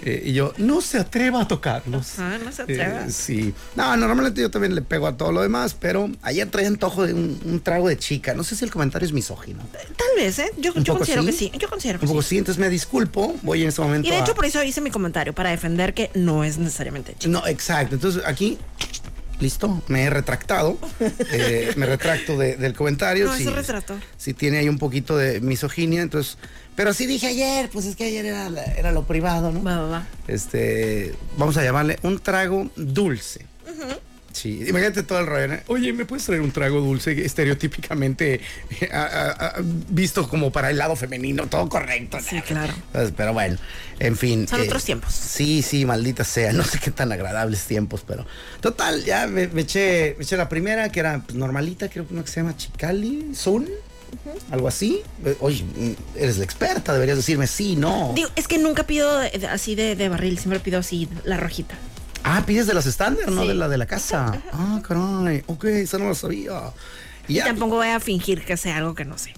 Eh, 0.00 0.22
y 0.26 0.32
yo, 0.32 0.54
no 0.58 0.80
se 0.80 0.96
atreva 0.98 1.42
a 1.42 1.48
tocarlos. 1.48 2.18
Ajá, 2.18 2.38
no 2.38 2.52
se 2.52 2.62
atreva. 2.62 3.06
Eh, 3.06 3.10
sí. 3.10 3.52
No, 3.74 3.96
normalmente 3.96 4.40
yo 4.40 4.50
también 4.50 4.74
le 4.74 4.80
pego 4.80 5.06
a 5.08 5.16
todo 5.16 5.32
lo 5.32 5.42
demás, 5.42 5.74
pero 5.78 6.08
ayer 6.22 6.48
traía 6.48 6.68
antojo 6.68 7.04
de 7.04 7.12
un, 7.14 7.38
un 7.44 7.60
trago 7.60 7.88
de 7.88 7.96
chica. 7.98 8.32
No 8.32 8.44
sé 8.44 8.54
si 8.54 8.64
el 8.64 8.70
comentario 8.70 9.04
es 9.06 9.12
misógino. 9.12 9.58
Tal 9.72 10.08
vez, 10.16 10.38
¿eh? 10.38 10.50
Yo, 10.56 10.72
considero 10.72 11.22
sí. 11.22 11.26
que 11.26 11.32
sí. 11.32 11.52
Yo 11.58 11.68
considero 11.68 11.98
que 11.98 12.06
Un 12.06 12.10
poco 12.12 12.22
sí. 12.22 12.28
sí, 12.30 12.38
entonces 12.38 12.60
me 12.60 12.68
disculpo. 12.70 13.34
Voy 13.42 13.62
en 13.62 13.68
este 13.68 13.82
momento 13.82 14.06
Y 14.08 14.12
de 14.12 14.18
a- 14.18 14.20
hecho 14.20 14.34
por 14.34 14.44
eso 14.46 14.62
hice 14.62 14.80
mi 14.80 14.90
comentario, 14.90 15.34
para 15.34 15.50
defender 15.50 15.92
que 15.94 16.10
no 16.14 16.44
es 16.44 16.58
necesariamente 16.58 17.14
chico. 17.18 17.32
No, 17.32 17.46
exacto. 17.46 17.96
Entonces 17.96 18.22
aquí, 18.24 18.56
listo, 19.40 19.82
me 19.88 20.02
he 20.04 20.10
retractado. 20.10 20.78
eh, 21.32 21.72
me 21.76 21.86
retracto 21.86 22.36
de- 22.36 22.56
del 22.56 22.74
comentario. 22.74 23.26
No, 23.26 23.36
si, 23.36 23.42
ese 23.42 23.52
retrato. 23.52 23.98
Si 24.16 24.34
tiene 24.34 24.58
ahí 24.58 24.68
un 24.68 24.78
poquito 24.78 25.16
de 25.16 25.40
misoginia, 25.40 26.02
entonces. 26.02 26.38
Pero 26.76 26.92
sí 26.94 27.06
dije 27.06 27.26
ayer, 27.26 27.70
pues 27.70 27.86
es 27.86 27.96
que 27.96 28.04
ayer 28.04 28.24
era, 28.26 28.48
era 28.76 28.92
lo 28.92 29.04
privado, 29.04 29.50
¿no? 29.50 29.62
Va, 29.62 29.78
va, 29.82 29.88
va. 29.88 30.06
Este, 30.28 31.14
vamos 31.36 31.56
a 31.56 31.64
llamarle 31.64 31.98
un 32.02 32.18
trago 32.20 32.70
dulce. 32.76 33.46
Sí, 34.38 34.62
imagínate 34.68 35.02
todo 35.02 35.18
el 35.18 35.26
rollo. 35.26 35.48
¿no? 35.48 35.56
Oye, 35.66 35.92
¿me 35.92 36.04
puedes 36.04 36.24
traer 36.24 36.40
un 36.42 36.52
trago 36.52 36.80
dulce 36.80 37.24
estereotípicamente 37.24 38.40
eh, 38.80 38.88
a- 38.92 39.02
a- 39.02 39.46
a- 39.48 39.54
visto 39.62 40.28
como 40.28 40.52
para 40.52 40.70
el 40.70 40.78
lado 40.78 40.94
femenino? 40.96 41.46
Todo 41.48 41.68
correcto. 41.68 42.18
Sí, 42.24 42.40
claro. 42.42 42.72
Pues, 42.92 43.12
pero 43.16 43.32
bueno, 43.32 43.56
en 43.98 44.16
fin. 44.16 44.46
Son 44.46 44.60
otros 44.60 44.84
tiempos. 44.84 45.12
Sí, 45.12 45.62
sí, 45.62 45.84
maldita 45.84 46.22
sea. 46.24 46.52
No 46.52 46.62
sé 46.64 46.78
qué 46.78 46.90
tan 46.90 47.10
agradables 47.10 47.64
tiempos, 47.64 48.04
pero. 48.06 48.26
Total, 48.60 49.04
ya 49.04 49.26
me, 49.26 49.48
me 49.48 49.62
eché, 49.62 50.14
me 50.18 50.24
eché 50.24 50.36
la 50.36 50.48
primera, 50.48 50.90
que 50.90 51.00
era 51.00 51.20
pues, 51.24 51.36
normalita, 51.36 51.88
creo 51.88 52.06
que 52.06 52.14
una 52.14 52.22
que 52.22 52.30
se 52.30 52.40
llama 52.40 52.56
Chicali, 52.56 53.30
Sun. 53.34 53.68
Algo 54.50 54.68
así. 54.68 55.02
Eh, 55.24 55.36
Oye, 55.40 55.62
mm, 55.64 55.92
eres 56.16 56.38
la 56.38 56.44
experta, 56.44 56.94
deberías 56.94 57.16
decirme 57.18 57.46
sí, 57.46 57.76
no. 57.76 58.12
Digo, 58.14 58.28
es 58.36 58.48
que 58.48 58.56
nunca 58.58 58.84
pido 58.84 59.18
de- 59.18 59.30
de- 59.30 59.46
así 59.48 59.74
de, 59.74 59.96
de 59.96 60.08
barril, 60.08 60.38
siempre 60.38 60.60
pido 60.60 60.78
así 60.78 61.08
la 61.24 61.36
rojita. 61.36 61.74
Ah, 62.30 62.44
pides 62.44 62.66
de 62.66 62.74
las 62.74 62.84
estándar, 62.84 63.30
no 63.30 63.46
de 63.46 63.54
la 63.54 63.68
de 63.68 63.78
la 63.78 63.86
casa. 63.86 64.42
Ah, 64.52 64.82
caray. 64.86 65.42
Ok, 65.46 65.64
eso 65.64 65.98
no 65.98 66.08
lo 66.08 66.14
sabía. 66.14 66.60
Y, 67.26 67.34
ya. 67.34 67.44
tampoco 67.46 67.76
voy 67.76 67.88
a 67.88 68.00
fingir 68.00 68.44
que 68.44 68.56
sé 68.58 68.70
algo 68.70 68.94
que 68.94 69.06
no 69.06 69.16
sé. 69.16 69.32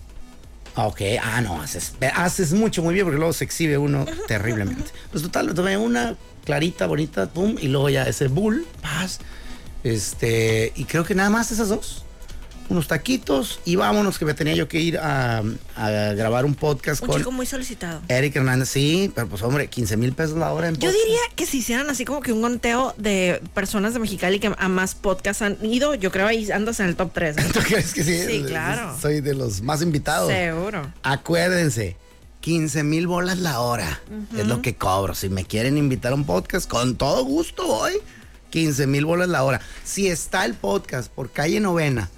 Ah, 0.74 0.86
Ok, 0.88 1.00
ah, 1.22 1.40
no, 1.40 1.62
haces, 1.62 1.94
haces 2.14 2.52
mucho, 2.52 2.82
muy 2.82 2.94
bien, 2.94 3.06
porque 3.06 3.18
luego 3.18 3.32
se 3.32 3.44
exhibe 3.44 3.78
uno 3.78 4.06
terriblemente. 4.26 4.90
Pues 5.10 5.22
total, 5.22 5.54
tomé 5.54 5.76
una 5.76 6.16
clarita, 6.44 6.86
bonita, 6.86 7.28
pum, 7.28 7.56
y 7.60 7.68
luego 7.68 7.90
ya 7.90 8.04
ese 8.04 8.26
bull, 8.26 8.66
paz. 8.82 9.20
Este, 9.84 10.72
y 10.74 10.84
creo 10.84 11.04
que 11.04 11.14
nada 11.14 11.30
más 11.30 11.52
esas 11.52 11.68
dos. 11.68 12.04
Unos 12.70 12.86
taquitos 12.86 13.58
y 13.64 13.74
vámonos, 13.74 14.16
que 14.16 14.24
me 14.24 14.32
tenía 14.32 14.54
yo 14.54 14.68
que 14.68 14.78
ir 14.78 14.96
a, 14.96 15.42
a 15.74 15.90
grabar 16.14 16.44
un 16.44 16.54
podcast 16.54 17.02
Un 17.02 17.08
con 17.08 17.18
chico 17.18 17.32
muy 17.32 17.44
solicitado. 17.44 18.00
Eric 18.06 18.36
Hernández. 18.36 18.68
Sí, 18.68 19.10
pero 19.12 19.26
pues 19.26 19.42
hombre, 19.42 19.66
15 19.66 19.96
mil 19.96 20.12
pesos 20.12 20.38
la 20.38 20.52
hora 20.52 20.68
en 20.68 20.76
Yo 20.76 20.92
diría 20.92 21.18
que 21.34 21.46
si 21.46 21.58
hicieran 21.58 21.90
así 21.90 22.04
como 22.04 22.20
que 22.20 22.32
un 22.32 22.40
conteo 22.40 22.94
de 22.96 23.42
personas 23.54 23.92
de 23.92 23.98
Mexicali 23.98 24.38
que 24.38 24.54
a 24.56 24.68
más 24.68 24.94
podcasts 24.94 25.42
han 25.42 25.58
ido, 25.64 25.96
yo 25.96 26.12
creo 26.12 26.28
ahí 26.28 26.48
andas 26.52 26.78
en 26.78 26.86
el 26.86 26.94
top 26.94 27.10
3. 27.12 27.36
¿Tú 27.52 27.58
crees 27.58 27.92
que 27.92 28.04
sí? 28.04 28.24
Sí, 28.24 28.44
claro. 28.46 28.96
Soy 29.00 29.20
de 29.20 29.34
los 29.34 29.62
más 29.62 29.82
invitados. 29.82 30.30
Seguro. 30.30 30.92
Acuérdense, 31.02 31.96
15 32.40 32.84
mil 32.84 33.08
bolas 33.08 33.38
la 33.38 33.58
hora. 33.58 34.00
Es 34.38 34.46
lo 34.46 34.62
que 34.62 34.76
cobro. 34.76 35.16
Si 35.16 35.28
me 35.28 35.44
quieren 35.44 35.76
invitar 35.76 36.12
a 36.12 36.14
un 36.14 36.24
podcast, 36.24 36.70
con 36.70 36.94
todo 36.94 37.24
gusto 37.24 37.66
voy. 37.66 37.94
15 38.50 38.86
mil 38.86 39.06
bolas 39.06 39.28
la 39.28 39.42
hora. 39.42 39.60
Si 39.84 40.06
está 40.06 40.44
el 40.44 40.54
podcast 40.54 41.10
por 41.10 41.30
calle 41.30 41.58
novena 41.58 42.08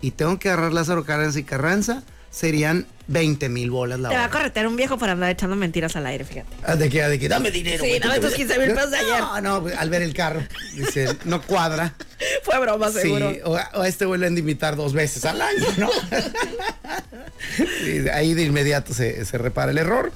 y 0.00 0.12
tengo 0.12 0.38
que 0.38 0.48
agarrar 0.48 0.72
Lázaro 0.72 1.04
Carranza 1.04 1.38
y 1.38 1.44
Carranza, 1.44 2.02
serían 2.30 2.86
20 3.08 3.48
mil 3.48 3.70
bolas 3.72 3.98
la 3.98 4.08
Te 4.08 4.14
va 4.14 4.20
a 4.22 4.24
hora. 4.26 4.32
corretear 4.32 4.68
un 4.68 4.76
viejo 4.76 4.96
por 4.98 5.08
andar 5.08 5.30
echando 5.30 5.56
mentiras 5.56 5.96
al 5.96 6.06
aire, 6.06 6.24
fíjate. 6.24 6.48
Ah, 6.64 6.76
¿De 6.76 6.88
qué? 6.88 7.02
¿De 7.02 7.18
qué? 7.18 7.28
Dame 7.28 7.50
dinero. 7.50 7.82
Sí, 7.82 7.88
güey. 7.90 8.00
dame 8.00 8.20
tus 8.20 8.34
15 8.34 8.58
mil 8.60 8.68
pesos 8.72 8.90
de 8.92 8.96
ayer. 8.98 9.18
No, 9.20 9.40
no, 9.40 9.62
pues, 9.62 9.76
al 9.76 9.90
ver 9.90 10.02
el 10.02 10.14
carro. 10.14 10.40
Dice, 10.76 11.08
no 11.24 11.42
cuadra. 11.42 11.94
Fue 12.44 12.58
broma, 12.60 12.88
seguro. 12.90 13.30
Sí, 13.32 13.40
o, 13.44 13.56
a- 13.56 13.68
o 13.74 13.80
a 13.82 13.88
este 13.88 14.04
vuelven 14.06 14.34
de 14.36 14.40
invitar 14.40 14.76
dos 14.76 14.92
veces 14.92 15.24
al 15.24 15.42
año, 15.42 15.66
¿no? 15.76 15.90
Sí, 17.84 18.08
ahí 18.12 18.34
de 18.34 18.44
inmediato 18.44 18.94
se, 18.94 19.24
se 19.24 19.38
repara 19.38 19.72
el 19.72 19.78
error. 19.78 20.12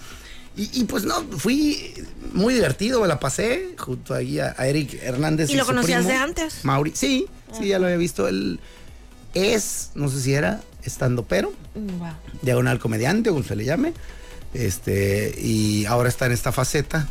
Y, 0.56 0.70
y, 0.80 0.84
pues 0.84 1.02
no, 1.04 1.20
fui 1.36 1.94
muy 2.32 2.54
divertido, 2.54 3.00
me 3.00 3.08
la 3.08 3.18
pasé 3.18 3.74
junto 3.76 4.14
ahí 4.14 4.38
a, 4.38 4.54
a 4.56 4.68
Eric 4.68 5.00
Hernández. 5.02 5.50
¿Y 5.50 5.54
lo 5.56 5.64
su 5.64 5.70
conocías 5.70 6.04
primo, 6.04 6.10
de 6.12 6.16
antes? 6.24 6.64
Mauri, 6.64 6.92
sí, 6.94 7.26
sí, 7.58 7.68
ya 7.68 7.78
lo 7.80 7.86
había 7.86 7.96
visto. 7.98 8.28
Él 8.28 8.60
es, 9.34 9.90
no 9.94 10.08
sé 10.08 10.20
si 10.20 10.34
era, 10.34 10.62
estando 10.82 11.24
pero, 11.24 11.52
wow. 11.74 12.08
diagonal 12.42 12.78
comediante, 12.78 13.30
como 13.30 13.42
se 13.42 13.56
le 13.56 13.64
llame. 13.64 13.92
Este, 14.54 15.34
y 15.38 15.84
ahora 15.86 16.08
está 16.08 16.26
en 16.26 16.32
esta 16.32 16.52
faceta. 16.52 17.08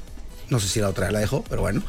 No 0.49 0.59
sé 0.59 0.67
si 0.67 0.79
la 0.79 0.89
otra 0.89 1.11
la 1.11 1.19
dejó, 1.19 1.43
pero 1.49 1.61
bueno. 1.61 1.83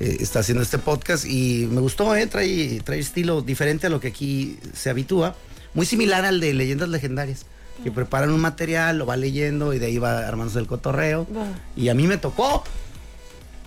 eh, 0.00 0.18
está 0.20 0.40
haciendo 0.40 0.62
este 0.62 0.78
podcast 0.78 1.24
y 1.26 1.68
me 1.70 1.80
gustó, 1.80 2.14
¿eh? 2.14 2.26
Trae, 2.26 2.80
trae 2.84 2.98
estilo 2.98 3.42
diferente 3.42 3.86
a 3.88 3.90
lo 3.90 4.00
que 4.00 4.08
aquí 4.08 4.58
se 4.74 4.90
habitúa. 4.90 5.34
Muy 5.74 5.86
similar 5.86 6.24
al 6.24 6.40
de 6.40 6.54
Leyendas 6.54 6.88
Legendarias. 6.88 7.46
Que 7.84 7.92
preparan 7.92 8.32
un 8.32 8.40
material, 8.40 8.98
lo 8.98 9.06
va 9.06 9.16
leyendo 9.16 9.72
y 9.72 9.78
de 9.78 9.86
ahí 9.86 9.98
va 9.98 10.26
armándose 10.26 10.58
el 10.58 10.66
cotorreo. 10.66 11.28
Y 11.76 11.90
a 11.90 11.94
mí 11.94 12.08
me 12.08 12.18
tocó 12.18 12.64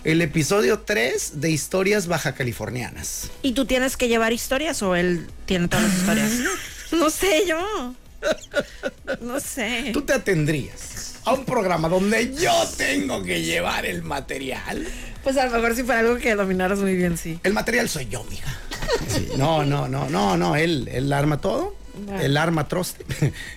el 0.04 0.20
episodio 0.20 0.80
3 0.80 1.40
de 1.40 1.50
Historias 1.50 2.06
Baja 2.06 2.34
Californianas. 2.34 3.30
¿Y 3.42 3.52
tú 3.52 3.66
tienes 3.66 3.96
que 3.96 4.08
llevar 4.08 4.32
historias 4.32 4.82
o 4.82 4.96
él 4.96 5.26
tiene 5.46 5.68
todas 5.68 5.84
las 5.86 5.98
historias? 5.98 6.32
No 6.92 7.08
sé 7.08 7.44
yo. 7.48 7.94
No 9.22 9.40
sé. 9.40 9.92
¿Tú 9.94 10.02
te 10.02 10.12
atendrías 10.12 11.14
a 11.24 11.32
un 11.32 11.46
programa 11.46 11.88
donde 11.88 12.34
yo 12.34 12.52
tengo 12.76 13.22
que 13.22 13.40
llevar 13.40 13.86
el 13.86 14.02
material? 14.02 14.86
Pues 15.24 15.38
a 15.38 15.46
lo 15.46 15.52
mejor 15.52 15.74
si 15.74 15.84
fuera 15.84 16.00
algo 16.00 16.18
que 16.18 16.34
dominaras 16.34 16.80
muy 16.80 16.94
bien, 16.94 17.16
sí. 17.16 17.40
El 17.44 17.54
material 17.54 17.88
soy 17.88 18.08
yo, 18.08 18.24
mija. 18.24 18.58
Sí, 19.08 19.26
no, 19.38 19.64
no, 19.64 19.88
no, 19.88 20.10
no, 20.10 20.36
no, 20.36 20.54
él, 20.54 20.86
él 20.92 21.10
arma 21.14 21.40
todo, 21.40 21.74
Bueno. 21.94 22.20
él 22.20 22.36
arma 22.36 22.68
troste. 22.68 23.04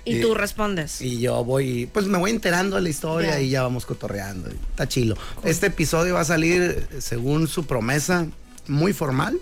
Y 0.03 0.21
tú 0.21 0.33
respondes. 0.35 1.01
Y 1.01 1.19
yo 1.19 1.43
voy, 1.43 1.85
pues 1.87 2.05
me 2.07 2.17
voy 2.17 2.31
enterando 2.31 2.75
de 2.75 2.81
la 2.81 2.89
historia 2.89 3.39
y 3.39 3.49
ya 3.49 3.63
vamos 3.63 3.85
cotorreando. 3.85 4.49
Está 4.49 4.87
chilo. 4.87 5.15
Este 5.43 5.67
episodio 5.67 6.15
va 6.15 6.21
a 6.21 6.25
salir, 6.25 6.87
según 6.99 7.47
su 7.47 7.65
promesa, 7.65 8.27
muy 8.67 8.93
formal, 8.93 9.39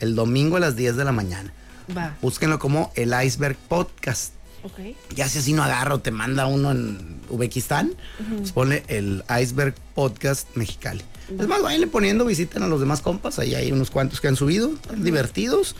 el 0.00 0.14
domingo 0.14 0.56
a 0.56 0.60
las 0.60 0.76
10 0.76 0.96
de 0.96 1.04
la 1.04 1.12
mañana. 1.12 1.52
Va. 1.96 2.16
Búsquenlo 2.22 2.58
como 2.58 2.92
el 2.94 3.12
Iceberg 3.24 3.56
Podcast. 3.56 4.34
Ok. 4.62 4.80
Ya 5.14 5.28
si 5.28 5.38
así 5.38 5.52
no 5.52 5.62
agarro, 5.62 6.00
te 6.00 6.10
manda 6.10 6.46
uno 6.46 6.70
en 6.72 7.20
Uzbekistán, 7.30 7.92
pues 8.38 8.52
ponle 8.52 8.82
el 8.88 9.24
Iceberg 9.40 9.74
Podcast 9.94 10.48
Mexicali. 10.56 11.02
Es 11.38 11.46
más, 11.46 11.62
váyanle 11.62 11.86
poniendo, 11.86 12.24
visiten 12.24 12.62
a 12.62 12.66
los 12.68 12.80
demás 12.80 13.00
compas, 13.00 13.38
ahí 13.38 13.54
hay 13.54 13.70
unos 13.70 13.90
cuantos 13.90 14.20
que 14.20 14.28
han 14.28 14.36
subido, 14.36 14.72
divertidos. 14.96 15.76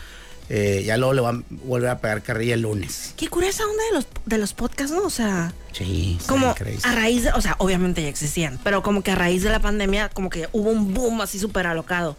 Eh, 0.50 0.82
ya 0.86 0.96
luego 0.96 1.12
le 1.12 1.20
van 1.20 1.40
a 1.40 1.54
volver 1.64 1.90
a 1.90 1.98
pegar 1.98 2.22
carrilla 2.22 2.54
el 2.54 2.62
lunes. 2.62 3.12
Qué 3.16 3.28
curiosa 3.28 3.64
onda 3.64 3.82
de 3.90 3.92
los, 3.92 4.06
de 4.24 4.38
los 4.38 4.54
podcasts, 4.54 4.92
¿no? 4.96 5.02
O 5.02 5.10
sea, 5.10 5.52
Sí, 5.72 6.18
como 6.26 6.46
a 6.82 6.94
raíz 6.94 7.24
de, 7.24 7.32
o 7.32 7.40
sea, 7.42 7.54
obviamente 7.58 8.00
ya 8.02 8.08
existían, 8.08 8.58
pero 8.64 8.82
como 8.82 9.02
que 9.02 9.10
a 9.10 9.14
raíz 9.14 9.42
de 9.42 9.50
la 9.50 9.60
pandemia, 9.60 10.08
como 10.08 10.30
que 10.30 10.48
hubo 10.52 10.70
un 10.70 10.94
boom 10.94 11.20
así 11.20 11.38
súper 11.38 11.66
alocado. 11.66 12.16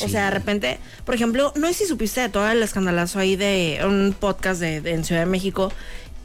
O 0.00 0.04
Sí. 0.04 0.10
sea, 0.10 0.26
de 0.26 0.30
repente, 0.30 0.78
por 1.04 1.14
ejemplo, 1.14 1.52
no 1.56 1.66
sé 1.68 1.74
si 1.74 1.86
supiste 1.86 2.20
de 2.20 2.28
todo 2.28 2.48
el 2.48 2.62
escandalazo 2.62 3.18
ahí 3.18 3.34
de 3.34 3.80
un 3.84 4.14
podcast 4.18 4.60
de, 4.60 4.80
de- 4.80 4.92
en 4.92 5.04
Ciudad 5.04 5.22
de 5.22 5.26
México, 5.26 5.72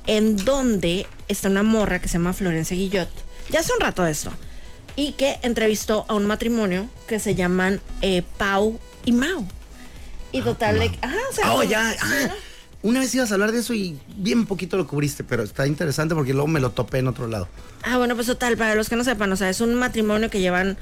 en 0.07 0.35
donde 0.37 1.07
está 1.27 1.47
una 1.49 1.63
morra 1.63 1.99
que 1.99 2.07
se 2.07 2.13
llama 2.13 2.33
Florencia 2.33 2.75
Guillot. 2.77 3.09
Ya 3.49 3.61
hace 3.61 3.73
un 3.73 3.79
rato 3.79 4.03
de 4.03 4.11
esto. 4.11 4.31
Y 4.95 5.13
que 5.13 5.39
entrevistó 5.41 6.05
a 6.09 6.13
un 6.15 6.25
matrimonio 6.27 6.87
que 7.07 7.19
se 7.19 7.33
llaman 7.33 7.79
eh, 8.01 8.23
Pau 8.37 8.77
y 9.05 9.13
Mau. 9.13 9.47
Y 10.31 10.41
total, 10.41 10.79
de- 10.79 10.97
ajá, 11.01 11.17
o 11.29 11.33
sea, 11.33 11.45
Ah, 11.47 11.53
oh, 11.55 11.63
ya. 11.63 11.95
ah, 12.01 12.29
una 12.83 12.99
vez 12.99 13.13
ibas 13.13 13.31
a 13.31 13.35
hablar 13.35 13.51
de 13.51 13.59
eso 13.59 13.73
y 13.73 13.99
bien 14.15 14.45
poquito 14.45 14.77
lo 14.77 14.87
cubriste, 14.87 15.23
pero 15.23 15.43
está 15.43 15.67
interesante 15.67 16.15
porque 16.15 16.33
luego 16.33 16.47
me 16.47 16.59
lo 16.59 16.71
topé 16.71 16.99
en 16.99 17.07
otro 17.07 17.27
lado. 17.27 17.47
Ah, 17.83 17.97
bueno, 17.97 18.15
pues 18.15 18.27
total, 18.27 18.57
para 18.57 18.75
los 18.75 18.89
que 18.89 18.95
no 18.95 19.03
sepan, 19.03 19.31
o 19.31 19.35
sea, 19.35 19.49
es 19.49 19.61
un 19.61 19.75
matrimonio 19.75 20.29
que 20.29 20.39
llevan 20.39 20.77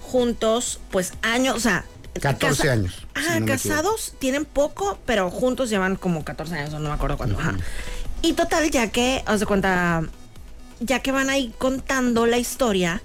juntos, 0.00 0.80
pues 0.90 1.12
años, 1.22 1.56
o 1.56 1.60
sea... 1.60 1.84
14 2.20 2.68
años, 2.70 3.06
Ah, 3.14 3.20
si 3.22 3.40
no 3.40 3.46
me 3.46 3.52
casados 3.52 4.12
tienen 4.18 4.44
poco, 4.44 4.98
pero 5.06 5.30
juntos 5.30 5.70
llevan 5.70 5.96
como 5.96 6.24
14 6.24 6.54
años, 6.56 6.74
o 6.74 6.78
no 6.78 6.88
me 6.90 6.94
acuerdo 6.94 7.16
cuándo. 7.16 7.38
ajá. 7.38 7.54
Y 8.20 8.34
total, 8.34 8.70
ya 8.70 8.88
que, 8.90 9.24
os 9.26 9.40
de 9.40 9.46
cuenta, 9.46 10.02
ya 10.80 11.00
que 11.00 11.10
van 11.10 11.30
ahí 11.30 11.52
contando 11.58 12.26
la 12.26 12.36
historia, 12.38 13.02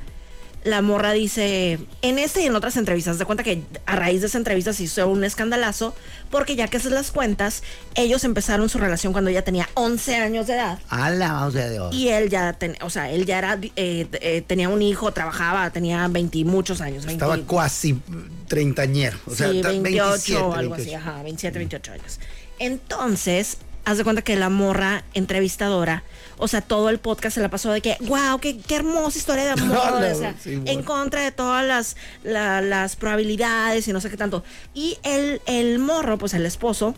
la 0.67 0.81
morra 0.81 1.13
dice, 1.13 1.79
en 2.01 2.19
ese 2.19 2.41
y 2.43 2.45
en 2.45 2.55
otras 2.55 2.77
entrevistas, 2.77 3.17
de 3.17 3.25
cuenta 3.25 3.43
que 3.43 3.63
a 3.85 3.95
raíz 3.95 4.21
de 4.21 4.27
esa 4.27 4.37
entrevista 4.37 4.73
se 4.73 4.83
hizo 4.83 5.07
un 5.07 5.23
escandalazo, 5.23 5.95
porque 6.29 6.55
ya 6.55 6.67
que 6.67 6.79
se 6.79 6.89
las 6.89 7.11
cuentas, 7.11 7.63
ellos 7.95 8.23
empezaron 8.23 8.67
su 8.69 8.77
relación 8.77 9.13
cuando 9.13 9.29
ella 9.29 9.43
tenía 9.43 9.69
11 9.75 10.15
años 10.17 10.47
de 10.47 10.53
edad. 10.55 10.79
A 10.89 11.09
la 11.09 11.45
o 11.45 11.51
sea, 11.51 11.65
de 11.65 11.71
Dios. 11.73 11.95
Y 11.95 12.09
él 12.09 12.29
ya, 12.29 12.53
ten- 12.53 12.77
o 12.81 12.89
sea, 12.89 13.09
él 13.09 13.25
ya 13.25 13.37
era, 13.39 13.57
eh, 13.75 14.07
eh, 14.11 14.43
tenía 14.45 14.69
un 14.69 14.81
hijo, 14.81 15.11
trabajaba, 15.13 15.69
tenía 15.71 16.07
20 16.07 16.37
y 16.39 16.45
muchos 16.45 16.81
años. 16.81 17.05
20 17.05 17.13
Estaba 17.23 17.37
cuasi 17.47 17.99
treintañero. 18.47 19.17
O 19.25 19.33
sea, 19.35 19.51
sí, 19.51 19.61
ta- 19.61 19.69
28 19.69 20.09
27, 20.11 20.41
o 20.43 20.53
algo 20.53 20.73
así, 20.75 20.83
28. 20.85 21.09
ajá, 21.09 21.23
27, 21.23 21.57
28 21.59 21.91
años. 21.93 22.19
Entonces, 22.59 23.57
haz 23.87 23.97
de 23.97 24.03
cuenta 24.03 24.21
que 24.21 24.35
la 24.35 24.49
morra 24.49 25.03
entrevistadora, 25.13 26.03
o 26.37 26.47
sea, 26.47 26.61
todo 26.61 26.89
el 26.89 26.99
podcast 26.99 27.35
se 27.35 27.41
la 27.41 27.49
pasó 27.49 27.71
de 27.71 27.79
que, 27.81 27.95
wow, 28.01 28.37
qué, 28.39 28.57
qué 28.57 28.75
hermosa 28.75 29.17
historia 29.17 29.45
de 29.45 29.49
amor, 29.61 29.69
No, 29.77 29.99
no, 30.01 30.07
o 30.15 30.19
sea, 30.19 30.35
sí, 30.41 30.61
en 30.65 30.83
contra 30.83 31.21
de 31.21 31.31
todas 31.31 31.65
las, 31.65 31.95
la- 32.23 32.61
las 32.61 32.95
probabilidades 32.95 33.87
y 33.87 33.93
no 33.93 34.01
sé 34.01 34.09
qué 34.09 34.17
tanto. 34.17 34.43
Y 34.73 34.97
el, 35.03 35.41
el 35.45 35.79
morro, 35.79 36.17
pues 36.17 36.33
el 36.33 36.45
esposo, 36.45 36.95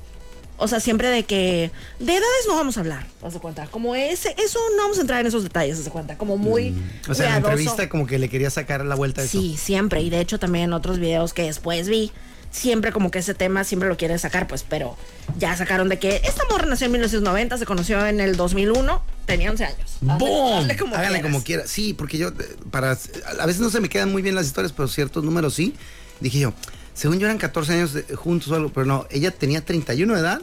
o 0.57 0.67
sea, 0.67 0.79
siempre 0.79 1.09
de 1.09 1.23
que 1.23 1.71
de 1.99 2.11
edades 2.11 2.45
no 2.47 2.55
vamos 2.55 2.75
a 2.77 2.79
hablar, 2.79 3.05
haz 3.23 3.33
de 3.33 3.39
cuenta. 3.39 3.67
Como 3.67 3.95
ese, 3.95 4.35
eso 4.43 4.59
no 4.75 4.81
vamos 4.83 4.97
a 4.97 5.01
entrar 5.01 5.21
en 5.21 5.27
esos 5.27 5.43
detalles, 5.43 5.77
haz 5.77 5.85
de 5.85 5.91
cuenta. 5.91 6.17
Como 6.17 6.37
muy. 6.37 6.71
Mm. 6.71 7.11
O 7.11 7.13
sea, 7.13 7.27
en 7.27 7.31
la 7.33 7.37
entrevista 7.37 7.87
como 7.87 8.07
que 8.07 8.17
le 8.19 8.29
quería 8.29 8.49
sacar 8.49 8.83
la 8.83 8.95
vuelta 8.95 9.21
a 9.21 9.25
eso. 9.25 9.39
Sí, 9.39 9.57
siempre. 9.57 10.01
Y 10.01 10.09
de 10.09 10.19
hecho 10.21 10.39
también 10.39 10.65
en 10.65 10.73
otros 10.73 10.97
videos 10.99 11.33
que 11.33 11.43
después 11.43 11.87
vi, 11.87 12.11
siempre 12.51 12.91
como 12.91 13.11
que 13.11 13.19
ese 13.19 13.33
tema 13.33 13.63
siempre 13.63 13.89
lo 13.89 13.97
quieren 13.97 14.17
sacar, 14.19 14.47
pues, 14.47 14.63
pero 14.67 14.97
ya 15.37 15.55
sacaron 15.55 15.87
de 15.89 15.99
que 15.99 16.21
esta 16.23 16.43
morra 16.49 16.65
nació 16.65 16.85
en 16.85 16.93
1990, 16.93 17.57
se 17.57 17.65
conoció 17.65 18.05
en 18.07 18.19
el 18.19 18.35
2001, 18.35 19.01
tenía 19.25 19.51
11 19.51 19.65
años. 19.65 19.97
Hazle 20.07 20.75
como 20.77 20.95
Háganle 20.95 21.21
como 21.21 21.43
quiera. 21.43 21.67
Sí, 21.67 21.93
porque 21.93 22.17
yo, 22.17 22.29
eh, 22.29 22.33
para, 22.71 22.97
a 23.39 23.45
veces 23.45 23.61
no 23.61 23.69
se 23.69 23.79
me 23.79 23.89
quedan 23.89 24.11
muy 24.11 24.21
bien 24.21 24.35
las 24.35 24.47
historias, 24.47 24.71
pero 24.73 24.87
ciertos 24.87 25.23
números 25.23 25.53
sí. 25.53 25.75
Dije 26.19 26.39
yo, 26.39 26.53
según 26.93 27.19
yo 27.19 27.27
eran 27.27 27.37
14 27.37 27.73
años 27.73 27.93
de- 27.93 28.03
juntos 28.15 28.49
o 28.49 28.55
algo, 28.55 28.69
pero 28.73 28.85
no, 28.85 29.05
ella 29.11 29.31
tenía 29.31 29.63
31 29.63 30.15
de 30.15 30.19
edad, 30.19 30.41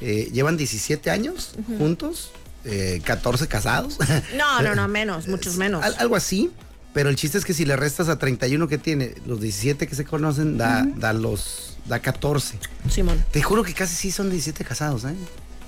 eh, 0.00 0.28
llevan 0.32 0.56
17 0.56 1.10
años 1.10 1.54
juntos, 1.78 2.32
eh, 2.64 3.00
14 3.04 3.48
casados. 3.48 3.98
No, 4.36 4.60
no, 4.62 4.74
no, 4.74 4.86
menos, 4.88 5.26
muchos 5.28 5.56
menos. 5.56 5.82
Al- 5.84 5.96
algo 5.98 6.14
así, 6.16 6.50
pero 6.92 7.08
el 7.08 7.16
chiste 7.16 7.38
es 7.38 7.44
que 7.44 7.54
si 7.54 7.64
le 7.64 7.76
restas 7.76 8.08
a 8.08 8.18
31 8.18 8.68
que 8.68 8.78
tiene, 8.78 9.14
los 9.26 9.40
17 9.40 9.86
que 9.86 9.94
se 9.94 10.04
conocen, 10.04 10.58
da, 10.58 10.84
da 10.96 11.12
los, 11.12 11.78
da 11.86 12.00
14. 12.00 12.58
Simón. 12.90 13.24
Te 13.30 13.42
juro 13.42 13.62
que 13.64 13.74
casi 13.74 13.94
sí 13.94 14.10
son 14.10 14.28
17 14.30 14.64
casados, 14.64 15.04
¿eh? 15.04 15.14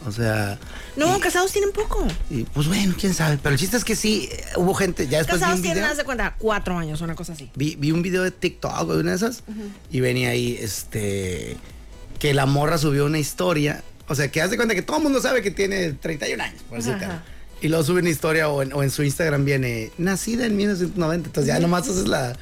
O 0.06 0.12
sea. 0.12 0.58
No, 0.96 1.16
y- 1.16 1.20
casados 1.20 1.50
tienen 1.52 1.72
poco. 1.72 2.06
y, 2.28 2.42
pues 2.44 2.68
bueno, 2.68 2.94
quién 3.00 3.14
sabe. 3.14 3.38
Pero 3.42 3.54
el 3.54 3.58
chiste 3.58 3.78
es 3.78 3.84
que 3.84 3.96
sí, 3.96 4.28
eh, 4.30 4.44
hubo 4.56 4.74
gente. 4.74 5.08
Ya 5.08 5.16
después 5.18 5.36
vi 5.38 5.40
Casados 5.40 5.56
un 5.60 5.62
tienen, 5.62 5.78
video. 5.82 5.90
haz 5.92 5.96
de 5.96 6.04
cuenta, 6.04 6.34
cuatro 6.38 6.76
años, 6.76 7.00
una 7.00 7.14
cosa 7.14 7.32
así. 7.32 7.50
Vi, 7.54 7.76
vi 7.76 7.90
un 7.90 8.02
video 8.02 8.22
de 8.22 8.30
TikTok 8.30 8.86
de 8.90 8.98
una 9.00 9.10
de 9.12 9.16
esas 9.16 9.44
y 9.90 10.00
venía 10.00 10.28
ahí, 10.28 10.58
este, 10.60 11.56
que 12.18 12.34
la 12.34 12.44
morra 12.44 12.76
subió 12.76 13.06
una 13.06 13.18
historia. 13.18 13.82
O 14.06 14.14
sea, 14.14 14.30
que 14.30 14.42
hace 14.42 14.56
cuenta 14.56 14.74
que 14.74 14.82
todo 14.82 14.98
el 14.98 15.02
mundo 15.04 15.22
sabe 15.22 15.40
que 15.40 15.50
tiene 15.50 15.92
31 15.94 16.42
años, 16.44 16.60
por 16.68 16.76
decirte. 16.76 17.06
Y 17.64 17.68
luego 17.68 17.82
sube 17.82 18.00
una 18.00 18.10
historia 18.10 18.50
o 18.50 18.60
en, 18.60 18.74
o 18.74 18.82
en 18.82 18.90
su 18.90 19.02
Instagram 19.02 19.46
viene, 19.46 19.90
nacida 19.96 20.44
en 20.44 20.54
1990. 20.54 21.28
Entonces 21.28 21.46
ya 21.46 21.58
nomás 21.60 21.88
haces 21.88 22.06
la, 22.06 22.36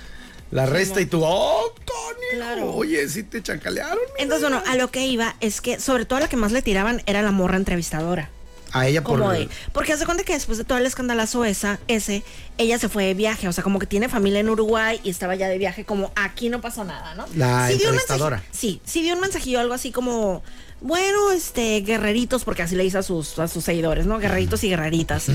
la 0.50 0.66
resta 0.66 1.00
y 1.00 1.06
tú, 1.06 1.22
oh, 1.24 1.72
Tony, 1.84 2.38
Claro. 2.38 2.74
oye, 2.74 3.08
sí 3.08 3.22
te 3.22 3.40
chacalearon. 3.40 4.00
Entonces, 4.18 4.48
vida". 4.48 4.58
bueno, 4.58 4.72
a 4.72 4.76
lo 4.76 4.90
que 4.90 5.06
iba 5.06 5.36
es 5.40 5.60
que 5.60 5.78
sobre 5.78 6.06
todo 6.06 6.16
a 6.16 6.22
la 6.22 6.28
que 6.28 6.36
más 6.36 6.50
le 6.50 6.60
tiraban 6.60 7.02
era 7.06 7.22
la 7.22 7.30
morra 7.30 7.56
entrevistadora. 7.56 8.30
A 8.72 8.88
ella 8.88 9.04
por... 9.04 9.20
Como 9.20 9.30
de, 9.30 9.48
porque 9.72 9.92
hace 9.92 10.06
cuenta 10.06 10.24
que 10.24 10.32
después 10.32 10.58
de 10.58 10.64
todo 10.64 10.78
el 10.78 10.86
escandalazo 10.86 11.44
esa, 11.44 11.78
ese, 11.86 12.24
ella 12.58 12.80
se 12.80 12.88
fue 12.88 13.04
de 13.04 13.14
viaje, 13.14 13.46
o 13.46 13.52
sea, 13.52 13.62
como 13.62 13.78
que 13.78 13.86
tiene 13.86 14.08
familia 14.08 14.40
en 14.40 14.48
Uruguay 14.48 14.98
y 15.04 15.10
estaba 15.10 15.36
ya 15.36 15.46
de 15.46 15.56
viaje, 15.58 15.84
como 15.84 16.10
aquí 16.16 16.48
no 16.48 16.60
pasó 16.60 16.82
nada, 16.82 17.14
¿no? 17.14 17.26
La 17.36 17.68
dio 17.68 17.76
un 17.76 17.82
entrevistadora. 17.82 18.42
sí, 18.50 18.80
sí 18.84 19.02
dio 19.02 19.14
un 19.14 19.20
mensajillo 19.20 19.60
algo 19.60 19.74
así 19.74 19.92
como, 19.92 20.42
bueno, 20.82 21.30
este, 21.32 21.80
guerreritos, 21.82 22.44
porque 22.44 22.62
así 22.62 22.74
le 22.76 22.82
dice 22.82 22.98
a 22.98 23.02
sus, 23.02 23.38
a 23.38 23.48
sus 23.48 23.64
seguidores, 23.64 24.04
¿no? 24.06 24.18
Guerreritos 24.18 24.62
y 24.64 24.68
guerreritas. 24.68 25.26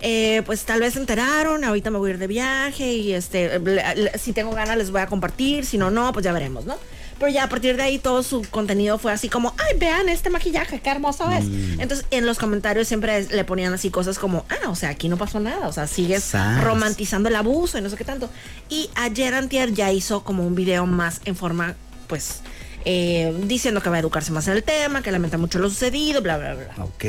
Eh, 0.00 0.42
pues 0.46 0.64
tal 0.64 0.80
vez 0.80 0.94
se 0.94 0.98
enteraron, 1.00 1.64
ahorita 1.64 1.90
me 1.90 1.98
voy 1.98 2.10
a 2.10 2.14
ir 2.14 2.18
de 2.18 2.26
viaje 2.26 2.92
y 2.92 3.12
este, 3.12 3.58
le- 3.60 4.18
si 4.18 4.32
tengo 4.32 4.50
ganas 4.52 4.76
les 4.76 4.90
voy 4.90 5.00
a 5.00 5.06
compartir, 5.06 5.64
si 5.64 5.78
no, 5.78 5.90
no, 5.90 6.12
pues 6.12 6.24
ya 6.24 6.32
veremos, 6.32 6.64
¿no? 6.66 6.76
Pero 7.18 7.30
ya 7.32 7.44
a 7.44 7.48
partir 7.48 7.76
de 7.78 7.82
ahí 7.82 7.98
todo 7.98 8.22
su 8.22 8.42
contenido 8.50 8.98
fue 8.98 9.10
así 9.10 9.30
como, 9.30 9.54
ay, 9.56 9.78
vean 9.78 10.10
este 10.10 10.28
maquillaje, 10.28 10.80
qué 10.80 10.90
hermoso 10.90 11.30
es. 11.30 11.46
Entonces 11.80 12.04
en 12.10 12.26
los 12.26 12.36
comentarios 12.38 12.88
siempre 12.88 13.16
es- 13.16 13.32
le 13.32 13.42
ponían 13.44 13.72
así 13.72 13.88
cosas 13.90 14.18
como, 14.18 14.44
ah, 14.50 14.68
o 14.68 14.74
sea, 14.74 14.90
aquí 14.90 15.08
no 15.08 15.16
pasó 15.16 15.40
nada, 15.40 15.66
o 15.68 15.72
sea, 15.72 15.86
sigues 15.86 16.22
romantizando 16.62 17.30
el 17.30 17.36
abuso 17.36 17.78
y 17.78 17.80
no 17.80 17.88
sé 17.88 17.96
qué 17.96 18.04
tanto. 18.04 18.28
Y 18.68 18.90
ayer 18.96 19.32
Antier 19.32 19.72
ya 19.72 19.90
hizo 19.92 20.24
como 20.24 20.46
un 20.46 20.54
video 20.54 20.84
más 20.84 21.22
en 21.24 21.36
forma, 21.36 21.74
pues, 22.06 22.40
eh, 22.88 23.34
diciendo 23.46 23.82
que 23.82 23.90
va 23.90 23.96
a 23.96 23.98
educarse 23.98 24.30
más 24.30 24.46
en 24.46 24.54
el 24.54 24.62
tema, 24.62 25.02
que 25.02 25.10
lamenta 25.10 25.36
mucho 25.38 25.58
lo 25.58 25.68
sucedido, 25.68 26.22
bla, 26.22 26.38
bla, 26.38 26.54
bla. 26.54 26.84
Ok. 26.84 27.04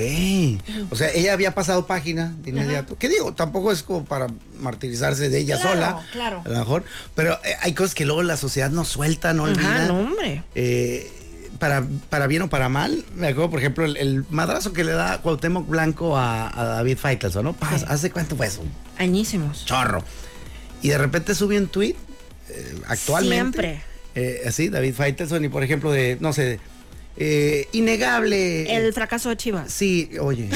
O 0.89 0.95
sea, 0.95 1.11
ella 1.13 1.33
había 1.33 1.53
pasado 1.53 1.85
página 1.85 2.33
de 2.41 2.49
inmediato. 2.49 2.97
¿Qué 2.97 3.07
digo? 3.07 3.33
Tampoco 3.33 3.71
es 3.71 3.83
como 3.83 4.03
para 4.03 4.25
martirizarse 4.59 5.29
de 5.29 5.37
ella 5.37 5.57
Claro, 5.61 5.73
sola. 5.75 6.05
claro. 6.11 6.41
A 6.45 6.49
lo 6.49 6.57
mejor. 6.57 6.83
Pero 7.13 7.33
eh, 7.45 7.53
hay 7.61 7.73
cosas 7.73 7.93
que 7.93 8.05
luego 8.05 8.23
la 8.23 8.37
sociedad 8.37 8.71
no 8.71 8.85
suelta, 8.85 9.33
no 9.33 9.43
olvida. 9.43 9.75
Ajá, 9.75 9.85
no, 9.87 9.99
hombre. 9.99 10.43
Eh, 10.55 11.11
para, 11.59 11.85
para 12.09 12.25
bien 12.25 12.41
o 12.41 12.49
para 12.49 12.69
mal, 12.69 13.05
me 13.15 13.27
acuerdo, 13.27 13.51
por 13.51 13.59
ejemplo, 13.59 13.85
el, 13.85 13.97
el 13.97 14.25
madrazo 14.31 14.73
que 14.73 14.83
le 14.83 14.93
da 14.93 15.21
Cuauhtémoc 15.21 15.67
Blanco 15.67 16.17
a, 16.17 16.59
a 16.59 16.65
David 16.65 16.97
Faitelson, 16.97 17.45
¿no? 17.45 17.55
Sí. 17.77 17.85
¿Hace 17.87 18.09
cuánto 18.11 18.35
fue 18.35 18.47
eso? 18.47 18.61
Un 18.61 18.71
Añísimos. 18.97 19.63
chorro. 19.65 20.03
Y 20.81 20.89
de 20.89 20.97
repente 20.97 21.35
sube 21.35 21.57
un 21.57 21.67
tweet 21.67 21.95
eh, 22.49 22.75
actualmente. 22.87 23.59
Siempre. 23.61 23.96
Eh, 24.17 24.41
así, 24.47 24.69
David 24.69 24.93
Faitelson, 24.95 25.45
y 25.45 25.49
por 25.49 25.63
ejemplo, 25.63 25.91
de, 25.91 26.17
no 26.19 26.33
sé, 26.33 26.59
eh, 27.17 27.67
innegable. 27.71 28.75
El 28.75 28.91
fracaso 28.93 29.29
de 29.29 29.37
Chivas. 29.37 29.71
Sí, 29.71 30.09
oye. 30.19 30.49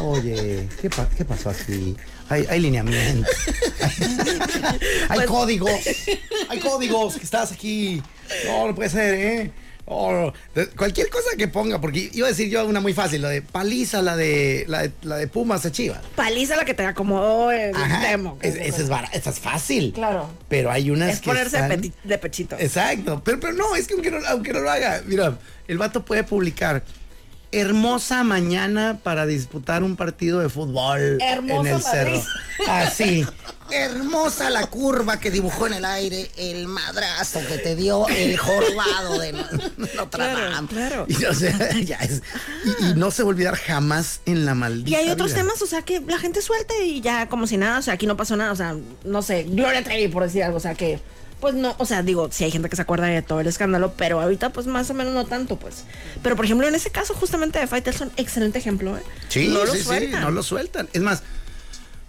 Oye, 0.00 0.68
¿qué, 0.80 0.90
pa- 0.90 1.08
qué 1.16 1.24
pasó 1.24 1.50
aquí? 1.50 1.96
Hay, 2.28 2.46
hay 2.48 2.60
lineamientos. 2.60 3.28
Hay, 5.08 5.16
Pues- 5.18 5.26
códigos. 5.26 5.70
Hay 6.48 6.58
códigos 6.60 7.16
que 7.16 7.24
estás 7.24 7.52
aquí. 7.52 8.02
No, 8.46 8.68
no 8.68 8.74
puede 8.74 8.88
ser, 8.90 9.14
¿eh? 9.14 9.50
De- 10.54 10.66
Cualquier 10.68 11.10
cosa 11.10 11.30
que 11.36 11.46
ponga, 11.46 11.80
porque 11.80 12.08
iba 12.14 12.26
a 12.26 12.30
decir 12.30 12.48
yo 12.48 12.64
una 12.66 12.80
muy 12.80 12.94
fácil, 12.94 13.20
la 13.20 13.28
de 13.28 13.42
paliza, 13.42 14.00
la 14.00 14.16
de, 14.16 14.64
la 14.66 14.82
de, 14.82 14.92
la 15.02 15.16
de 15.16 15.28
Pumas 15.28 15.66
a 15.66 15.72
Chivas. 15.72 16.00
Paliza 16.16 16.56
la 16.56 16.64
que 16.64 16.72
te 16.72 16.84
acomodó 16.86 17.50
el 17.50 17.74
Ajá, 17.76 18.08
demo. 18.08 18.38
es- 18.40 18.54
esa 18.56 18.82
es 18.82 18.88
bara- 18.88 19.08
esa 19.12 19.30
es 19.30 19.38
fácil. 19.40 19.92
Claro. 19.92 20.30
Pero 20.48 20.70
hay 20.70 20.90
unas 20.90 21.10
Es 21.14 21.20
que 21.20 21.26
ponerse 21.26 21.58
están- 21.58 21.92
de, 22.02 22.18
pechito. 22.18 22.56
Exacto. 22.58 23.20
Pero, 23.24 23.38
pero 23.40 23.52
no, 23.52 23.74
es 23.76 23.86
que 23.86 23.94
aunque 23.94 24.10
no, 24.10 24.18
aunque 24.28 24.52
no 24.54 24.60
lo 24.60 24.70
haga, 24.70 25.02
mira, 25.06 25.38
el 25.68 25.76
vato 25.78 26.04
puede 26.04 26.24
publicar. 26.24 26.82
Hermosa 27.52 28.24
mañana 28.24 28.98
para 29.04 29.26
disputar 29.26 29.84
un 29.84 29.94
partido 29.94 30.40
de 30.40 30.48
fútbol 30.48 31.18
Hermoso 31.22 31.60
en 31.60 31.66
el 31.68 31.72
Madrid. 31.74 31.86
cerro. 31.88 32.22
Así. 32.68 33.24
Hermosa 33.76 34.50
la 34.50 34.66
curva 34.66 35.18
que 35.20 35.30
dibujó 35.30 35.66
en 35.66 35.74
el 35.74 35.84
aire, 35.84 36.30
el 36.36 36.66
madrazo 36.66 37.40
que 37.48 37.58
te 37.58 37.74
dio 37.76 38.06
el 38.08 38.36
jorobado 38.36 39.18
de 39.18 39.32
Notre 39.94 40.24
Dame. 40.26 40.68
claro. 40.68 41.06
Y, 41.08 41.24
o 41.24 41.34
sea, 41.34 41.56
ya 41.84 41.96
es- 41.96 42.22
y- 42.80 42.86
y 42.90 42.94
no 42.94 43.10
se 43.10 43.22
va 43.22 43.28
a 43.28 43.30
olvidar 43.30 43.56
jamás 43.56 44.20
en 44.26 44.46
la 44.46 44.54
maldita. 44.54 44.90
Y 44.90 44.94
hay 44.94 45.10
otros 45.10 45.32
vida. 45.32 45.42
temas, 45.42 45.60
o 45.62 45.66
sea, 45.66 45.82
que 45.82 46.00
la 46.00 46.18
gente 46.18 46.40
suelta 46.42 46.74
y 46.84 47.00
ya 47.00 47.28
como 47.28 47.46
si 47.46 47.56
nada, 47.56 47.78
o 47.78 47.82
sea, 47.82 47.94
aquí 47.94 48.06
no 48.06 48.16
pasó 48.16 48.36
nada, 48.36 48.52
o 48.52 48.56
sea, 48.56 48.76
no 49.04 49.22
sé, 49.22 49.44
Gloria 49.44 49.82
Trevi, 49.82 50.08
por 50.08 50.22
decir 50.22 50.42
algo, 50.44 50.56
o 50.58 50.60
sea, 50.60 50.74
que, 50.74 51.00
pues 51.40 51.54
no, 51.54 51.74
o 51.78 51.84
sea, 51.84 52.02
digo, 52.02 52.30
si 52.32 52.44
hay 52.44 52.50
gente 52.50 52.68
que 52.70 52.76
se 52.76 52.82
acuerda 52.82 53.06
de 53.06 53.20
todo 53.20 53.40
el 53.40 53.46
escándalo, 53.46 53.92
pero 53.96 54.20
ahorita, 54.20 54.50
pues 54.50 54.66
más 54.66 54.88
o 54.90 54.94
menos 54.94 55.12
no 55.12 55.26
tanto, 55.26 55.56
pues. 55.58 55.84
Pero, 56.22 56.36
por 56.36 56.44
ejemplo, 56.46 56.66
en 56.66 56.74
ese 56.74 56.90
caso, 56.90 57.12
justamente 57.14 57.58
de 57.58 57.66
Faitelson, 57.66 58.10
excelente 58.16 58.58
ejemplo, 58.58 58.96
¿eh? 58.96 59.02
Sí, 59.28 59.48
no 59.48 59.64
lo 59.64 59.72
sí, 59.72 59.78
sí, 59.78 59.84
sueltan. 59.84 60.20
no 60.22 60.30
lo 60.30 60.42
sueltan. 60.42 60.88
Es 60.94 61.02
más, 61.02 61.22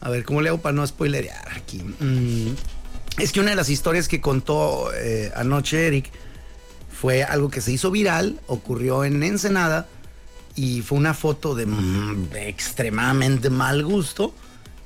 a 0.06 0.10
ver, 0.10 0.24
¿cómo 0.24 0.42
le 0.42 0.50
hago 0.50 0.62
para 0.62 0.74
no 0.74 0.86
spoilerear 0.86 1.50
aquí? 1.58 1.80
Mm, 1.80 2.54
es 3.18 3.32
que 3.32 3.40
una 3.40 3.50
de 3.50 3.56
las 3.56 3.70
historias 3.70 4.08
que 4.08 4.22
contó 4.22 4.92
eh, 4.94 5.32
anoche 5.36 5.88
Eric 5.88 6.12
fue 6.92 7.24
algo 7.24 7.50
que 7.50 7.60
se 7.62 7.72
hizo 7.72 7.90
viral, 7.90 8.40
ocurrió 8.48 9.04
en 9.04 9.24
Ensenada 9.24 9.88
y 10.56 10.82
fue 10.84 10.98
una 11.00 11.14
foto 11.16 11.56
de, 11.56 11.66
mm, 11.66 12.30
de 12.30 12.50
extremadamente 12.50 13.50
mal 13.50 13.84
gusto 13.84 14.34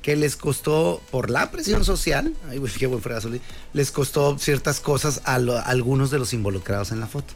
que 0.00 0.16
les 0.16 0.34
costó 0.36 1.02
por 1.10 1.28
la 1.28 1.50
presión 1.50 1.84
social, 1.84 2.32
ay, 2.48 2.56
güey, 2.56 2.72
qué 2.72 2.86
buen 2.86 3.02
fregazo, 3.02 3.28
les 3.74 3.90
costó 3.90 4.38
ciertas 4.38 4.80
cosas 4.80 5.20
a, 5.24 5.38
lo- 5.38 5.58
a 5.58 5.62
algunos 5.62 6.10
de 6.10 6.18
los 6.18 6.32
involucrados 6.32 6.90
en 6.92 7.00
la 7.00 7.06
foto. 7.06 7.34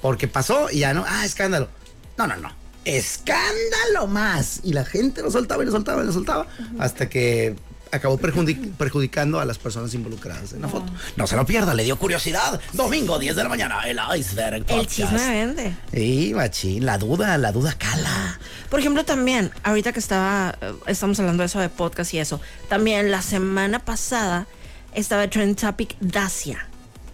Porque 0.00 0.26
pasó 0.28 0.70
y 0.72 0.78
ya 0.78 0.94
no, 0.94 1.04
ah, 1.06 1.26
escándalo. 1.26 1.68
No, 2.16 2.26
no, 2.26 2.36
no. 2.36 2.50
Escándalo 2.88 4.06
más. 4.08 4.60
Y 4.64 4.72
la 4.72 4.84
gente 4.84 5.22
lo 5.22 5.30
soltaba 5.30 5.62
y 5.62 5.66
lo 5.66 5.72
soltaba 5.72 6.02
y 6.02 6.06
lo 6.06 6.12
soltaba 6.12 6.46
hasta 6.78 7.08
que 7.08 7.54
acabó 7.90 8.18
perjudi- 8.18 8.72
perjudicando 8.76 9.40
a 9.40 9.44
las 9.44 9.58
personas 9.58 9.94
involucradas 9.94 10.52
en 10.52 10.62
la 10.62 10.68
foto. 10.68 10.92
No 11.16 11.26
se 11.26 11.36
lo 11.36 11.46
pierda, 11.46 11.74
le 11.74 11.84
dio 11.84 11.98
curiosidad. 11.98 12.60
Domingo, 12.74 13.18
10 13.18 13.34
de 13.36 13.42
la 13.42 13.48
mañana, 13.48 13.80
el 13.86 13.98
Iceberg 14.18 14.56
El 14.56 14.64
Podcast. 14.64 14.90
chisme 14.90 15.28
vende. 15.30 15.76
Sí, 15.92 16.32
machín, 16.34 16.84
la 16.84 16.98
duda, 16.98 17.38
la 17.38 17.50
duda 17.52 17.74
cala. 17.78 18.38
Por 18.70 18.80
ejemplo, 18.80 19.04
también, 19.04 19.50
ahorita 19.62 19.92
que 19.92 20.00
estaba, 20.00 20.56
eh, 20.60 20.72
estamos 20.86 21.18
hablando 21.20 21.42
de 21.42 21.46
eso 21.46 21.60
de 21.60 21.68
podcast 21.70 22.12
y 22.14 22.18
eso, 22.18 22.40
también 22.68 23.10
la 23.10 23.22
semana 23.22 23.78
pasada 23.78 24.46
estaba 24.94 25.28
Trend 25.30 25.56
Topic 25.58 25.96
Dacia. 26.00 26.66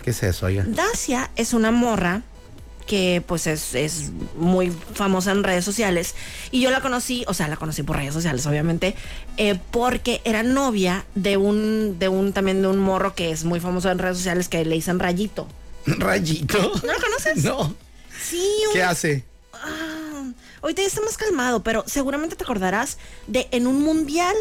¿Qué 0.02 0.10
es 0.10 0.22
eso, 0.24 0.46
oiga? 0.46 0.64
Dacia 0.66 1.30
es 1.36 1.52
una 1.54 1.70
morra 1.70 2.22
que 2.86 3.22
pues 3.26 3.46
es, 3.46 3.74
es 3.74 4.10
muy 4.36 4.70
famosa 4.94 5.30
en 5.32 5.42
redes 5.42 5.64
sociales 5.64 6.14
y 6.50 6.60
yo 6.60 6.70
la 6.70 6.80
conocí, 6.80 7.24
o 7.28 7.34
sea, 7.34 7.48
la 7.48 7.56
conocí 7.56 7.82
por 7.82 7.96
redes 7.96 8.12
sociales 8.14 8.46
obviamente, 8.46 8.94
eh, 9.38 9.58
porque 9.70 10.20
era 10.24 10.42
novia 10.42 11.04
de 11.14 11.36
un, 11.36 11.98
de 11.98 12.08
un, 12.08 12.32
también 12.32 12.60
de 12.62 12.68
un 12.68 12.78
morro 12.78 13.14
que 13.14 13.30
es 13.30 13.44
muy 13.44 13.60
famoso 13.60 13.90
en 13.90 13.98
redes 13.98 14.18
sociales 14.18 14.48
que 14.48 14.64
le 14.64 14.74
dicen 14.74 14.98
Rayito. 14.98 15.48
Rayito. 15.86 16.58
¿No 16.58 16.92
lo 16.92 17.00
conoces? 17.00 17.42
No. 17.44 17.74
Sí, 18.22 18.46
un- 18.68 18.72
¿Qué 18.74 18.82
hace? 18.82 19.24
Ah, 19.52 20.24
ahorita 20.62 20.82
ya 20.82 20.88
está 20.88 21.00
más 21.00 21.16
calmado, 21.16 21.62
pero 21.62 21.84
seguramente 21.86 22.36
te 22.36 22.44
acordarás 22.44 22.98
de 23.26 23.48
en 23.50 23.66
un 23.66 23.82
mundial 23.82 24.34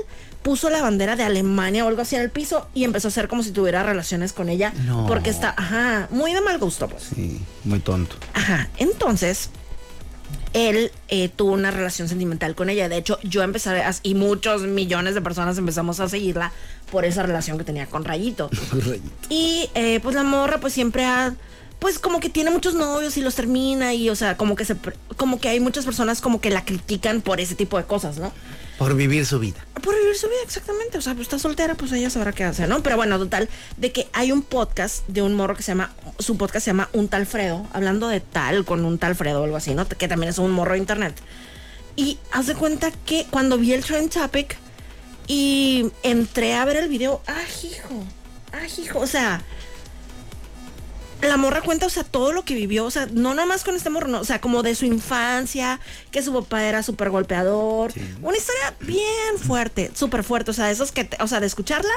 puso 0.44 0.70
la 0.70 0.82
bandera 0.82 1.16
de 1.16 1.24
Alemania 1.24 1.86
o 1.86 1.88
algo 1.88 2.02
así 2.02 2.16
en 2.16 2.22
el 2.22 2.30
piso 2.30 2.68
y 2.74 2.84
empezó 2.84 3.08
a 3.08 3.10
hacer 3.10 3.28
como 3.28 3.44
si 3.44 3.52
tuviera 3.52 3.82
relaciones 3.82 4.34
con 4.34 4.50
ella. 4.50 4.74
No. 4.86 5.08
Porque 5.08 5.30
está, 5.30 5.54
ajá, 5.58 6.08
muy 6.12 6.34
de 6.34 6.42
mal 6.42 6.60
gusto, 6.60 6.88
pues. 6.88 7.12
Sí, 7.16 7.42
muy 7.64 7.80
tonto. 7.80 8.16
Ajá, 8.34 8.70
entonces 8.78 9.50
él 10.54 10.92
eh, 11.08 11.30
tuvo 11.30 11.54
una 11.54 11.72
relación 11.72 12.08
sentimental 12.08 12.56
con 12.56 12.70
ella. 12.70 12.88
De 12.90 12.98
hecho, 12.98 13.20
yo 13.24 13.42
empecé 13.42 13.70
a, 13.70 13.96
y 14.04 14.16
muchos 14.16 14.64
millones 14.64 15.16
de 15.16 15.22
personas 15.22 15.58
empezamos 15.58 16.00
a 16.00 16.10
seguirla 16.10 16.52
por 16.92 17.06
esa 17.06 17.24
relación 17.24 17.58
que 17.58 17.64
tenía 17.64 17.88
con 17.88 18.04
Rayito. 18.04 18.50
Rayito. 18.72 19.10
Y 19.30 19.70
eh, 19.74 20.00
pues 20.02 20.16
la 20.16 20.24
morra 20.24 20.60
pues 20.60 20.74
siempre 20.74 21.06
ha, 21.06 21.34
pues 21.84 22.00
como 22.00 22.22
que 22.22 22.30
tiene 22.30 22.50
muchos 22.50 22.76
novios 22.76 23.18
y 23.18 23.22
los 23.22 23.36
termina 23.36 23.94
y 23.94 24.10
o 24.10 24.16
sea, 24.16 24.38
como 24.38 24.56
que 24.56 24.64
se, 24.64 24.78
como 25.18 25.42
que 25.42 25.50
hay 25.50 25.60
muchas 25.60 25.84
personas 25.84 26.22
como 26.22 26.40
que 26.40 26.50
la 26.50 26.64
critican 26.64 27.20
por 27.20 27.42
ese 27.42 27.56
tipo 27.56 27.78
de 27.78 27.84
cosas, 27.84 28.20
¿no? 28.20 28.32
Por 28.78 28.96
vivir 28.96 29.26
su 29.26 29.38
vida. 29.38 29.58
Por 29.82 29.94
vivir 29.94 30.16
su 30.16 30.28
vida, 30.28 30.40
exactamente. 30.46 30.98
O 30.98 31.02
sea, 31.02 31.14
pues 31.14 31.26
está 31.26 31.40
soltera, 31.40 31.76
pues 31.76 31.92
ella 31.92 32.10
sabrá 32.10 32.32
qué 32.32 32.46
hacer, 32.46 32.70
¿no? 32.70 32.82
Pero 32.82 32.96
bueno, 32.96 33.20
total, 33.20 33.50
de 33.76 33.92
que 33.92 34.08
hay 34.14 34.32
un 34.32 34.44
podcast 34.44 35.06
de 35.10 35.24
un 35.24 35.34
morro 35.34 35.58
que 35.58 35.62
se 35.62 35.72
llama, 35.72 35.92
su 36.20 36.38
podcast 36.38 36.64
se 36.64 36.70
llama 36.70 36.88
Un 36.94 37.10
tal 37.10 37.26
Fredo, 37.26 37.68
hablando 37.74 38.08
de 38.08 38.22
tal 38.22 38.64
con 38.64 38.86
un 38.86 38.98
tal 38.98 39.14
Fredo 39.14 39.42
o 39.42 39.44
algo 39.44 39.58
así, 39.58 39.76
¿no? 39.76 39.86
Que 39.86 40.08
también 40.08 40.30
es 40.30 40.38
un 40.38 40.52
morro 40.52 40.76
de 40.76 40.78
internet. 40.78 41.16
Y 41.98 42.18
haz 42.32 42.48
de 42.48 42.56
cuenta 42.56 42.92
que 43.06 43.28
cuando 43.30 43.58
vi 43.58 43.74
el 43.74 43.84
trend 43.84 44.10
topic 44.10 44.56
y 45.28 45.92
entré 46.02 46.54
a 46.54 46.64
ver 46.64 46.78
el 46.78 46.88
video, 46.88 47.22
ah, 47.28 47.44
hijo, 47.62 48.06
ah, 48.54 48.68
hijo, 48.80 49.00
o 49.00 49.08
sea, 49.08 49.44
la 51.28 51.38
morra 51.38 51.62
cuenta, 51.62 51.86
o 51.86 51.90
sea, 51.90 52.04
todo 52.04 52.32
lo 52.32 52.44
que 52.46 52.54
vivió, 52.56 52.86
o 52.86 52.92
sea, 52.92 53.08
no 53.12 53.34
nomás 53.34 53.64
con 53.64 53.76
este 53.76 53.90
morro, 53.90 54.08
no, 54.08 54.20
o 54.20 54.24
sea, 54.26 54.40
como 54.42 54.64
de 54.64 54.76
su 54.76 54.86
infancia, 54.86 55.80
que 56.12 56.22
su 56.22 56.34
papá 56.34 56.64
era 56.64 56.84
súper 56.84 57.10
golpeador. 57.10 57.92
Una 58.22 58.38
historia 58.38 58.74
bien 58.82 59.38
fuerte, 59.46 59.92
súper 59.96 60.24
fuerte, 60.24 60.52
o 60.52 60.54
sea, 60.54 60.72
esos 60.72 60.92
que, 60.92 61.04
te- 61.06 61.22
o 61.22 61.28
sea, 61.28 61.40
de 61.40 61.48
escucharla, 61.48 61.92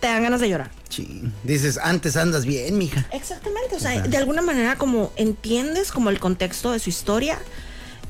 te 0.00 0.06
dan 0.08 0.22
ganas 0.22 0.40
de 0.40 0.48
llorar. 0.50 0.70
Sí. 0.88 1.22
Dices, 1.44 1.78
antes 1.82 2.16
andas 2.16 2.44
bien, 2.44 2.76
mija. 2.78 3.06
Exactamente, 3.12 3.74
o 3.76 3.80
sea, 3.80 4.02
de 4.02 4.16
alguna 4.16 4.42
manera 4.42 4.76
como 4.76 5.12
entiendes 5.16 5.90
como 5.92 6.10
el 6.10 6.20
contexto 6.20 6.72
de 6.72 6.78
su 6.78 6.90
historia 6.90 7.38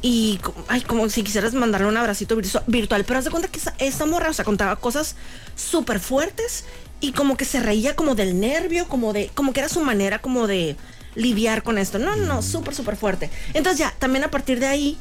y 0.03 0.38
ay, 0.69 0.83
como 0.83 1.09
si 1.09 1.23
quisieras 1.23 1.55
mandarle 1.55 1.87
un 1.87 1.97
abracito 1.97 2.37
virtu- 2.37 2.62
virtual, 2.67 3.05
pero 3.05 3.19
haz 3.19 3.25
de 3.25 3.31
cuenta 3.31 3.49
que 3.49 3.59
esa- 3.59 3.75
esta 3.79 4.05
morra, 4.07 4.29
o 4.31 4.33
sea, 4.35 4.45
contaba 4.45 4.77
cosas 4.77 5.14
súper 5.57 5.99
fuertes 6.01 6.64
y 7.05 7.12
como 7.12 7.37
que 7.37 7.45
se 7.45 7.61
reía 7.61 7.95
como 7.95 8.14
del 8.14 8.40
nervio, 8.40 8.88
como 8.88 9.12
de, 9.12 9.31
como 9.35 9.53
que 9.53 9.61
era 9.61 9.69
su 9.69 9.81
manera 9.83 10.21
como 10.23 10.47
de 10.47 10.75
lidiar 11.14 11.62
con 11.62 11.77
esto. 11.77 11.99
No, 11.99 12.17
no, 12.17 12.40
súper, 12.40 12.75
súper 12.75 12.97
fuerte. 12.97 13.29
Entonces 13.53 13.79
ya, 13.79 13.95
también 13.99 14.25
a 14.25 14.31
partir 14.31 14.59
de 14.59 14.67
ahí, 14.67 14.97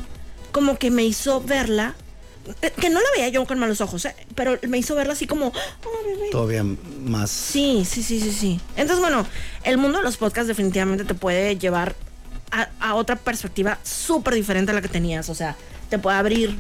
como 0.52 0.78
que 0.78 0.92
me 0.92 1.06
hizo 1.06 1.39
verla, 1.39 1.96
eh, 2.62 2.72
que 2.72 2.89
no 2.89 3.00
la 3.00 3.06
veía 3.16 3.30
yo 3.30 3.46
con 3.46 3.58
malos 3.58 3.80
ojos, 3.80 4.04
eh, 4.04 4.13
pero 4.36 4.60
me 4.68 4.78
hizo 4.78 4.96
verla 4.96 5.13
así 5.13 5.28
como, 5.28 5.48
"Oh, 5.48 6.06
bebé". 6.06 6.30
Todavía 6.30 6.66
más. 7.06 7.32
Sí, 7.32 7.86
sí, 7.89 8.04
sí, 8.04 8.20
sí, 8.20 8.34
sí. 8.34 8.60
Entonces, 8.76 9.00
bueno, 9.00 9.26
el 9.63 9.78
mundo 9.78 10.00
de 10.00 10.04
los 10.04 10.18
podcasts 10.18 10.50
definitivamente 10.50 11.06
te 11.06 11.13
puede 11.13 11.58
llevar 11.58 11.96
a, 12.52 12.68
a 12.82 12.96
otra 12.96 13.16
perspectiva 13.16 13.80
súper 13.84 14.34
diferente 14.34 14.74
a 14.74 14.76
la 14.76 14.82
que 14.82 14.89
tenías. 14.89 15.30
O 15.30 15.36
sea, 15.36 15.56
te 15.89 16.00
puede 16.00 16.18
abrir 16.18 16.60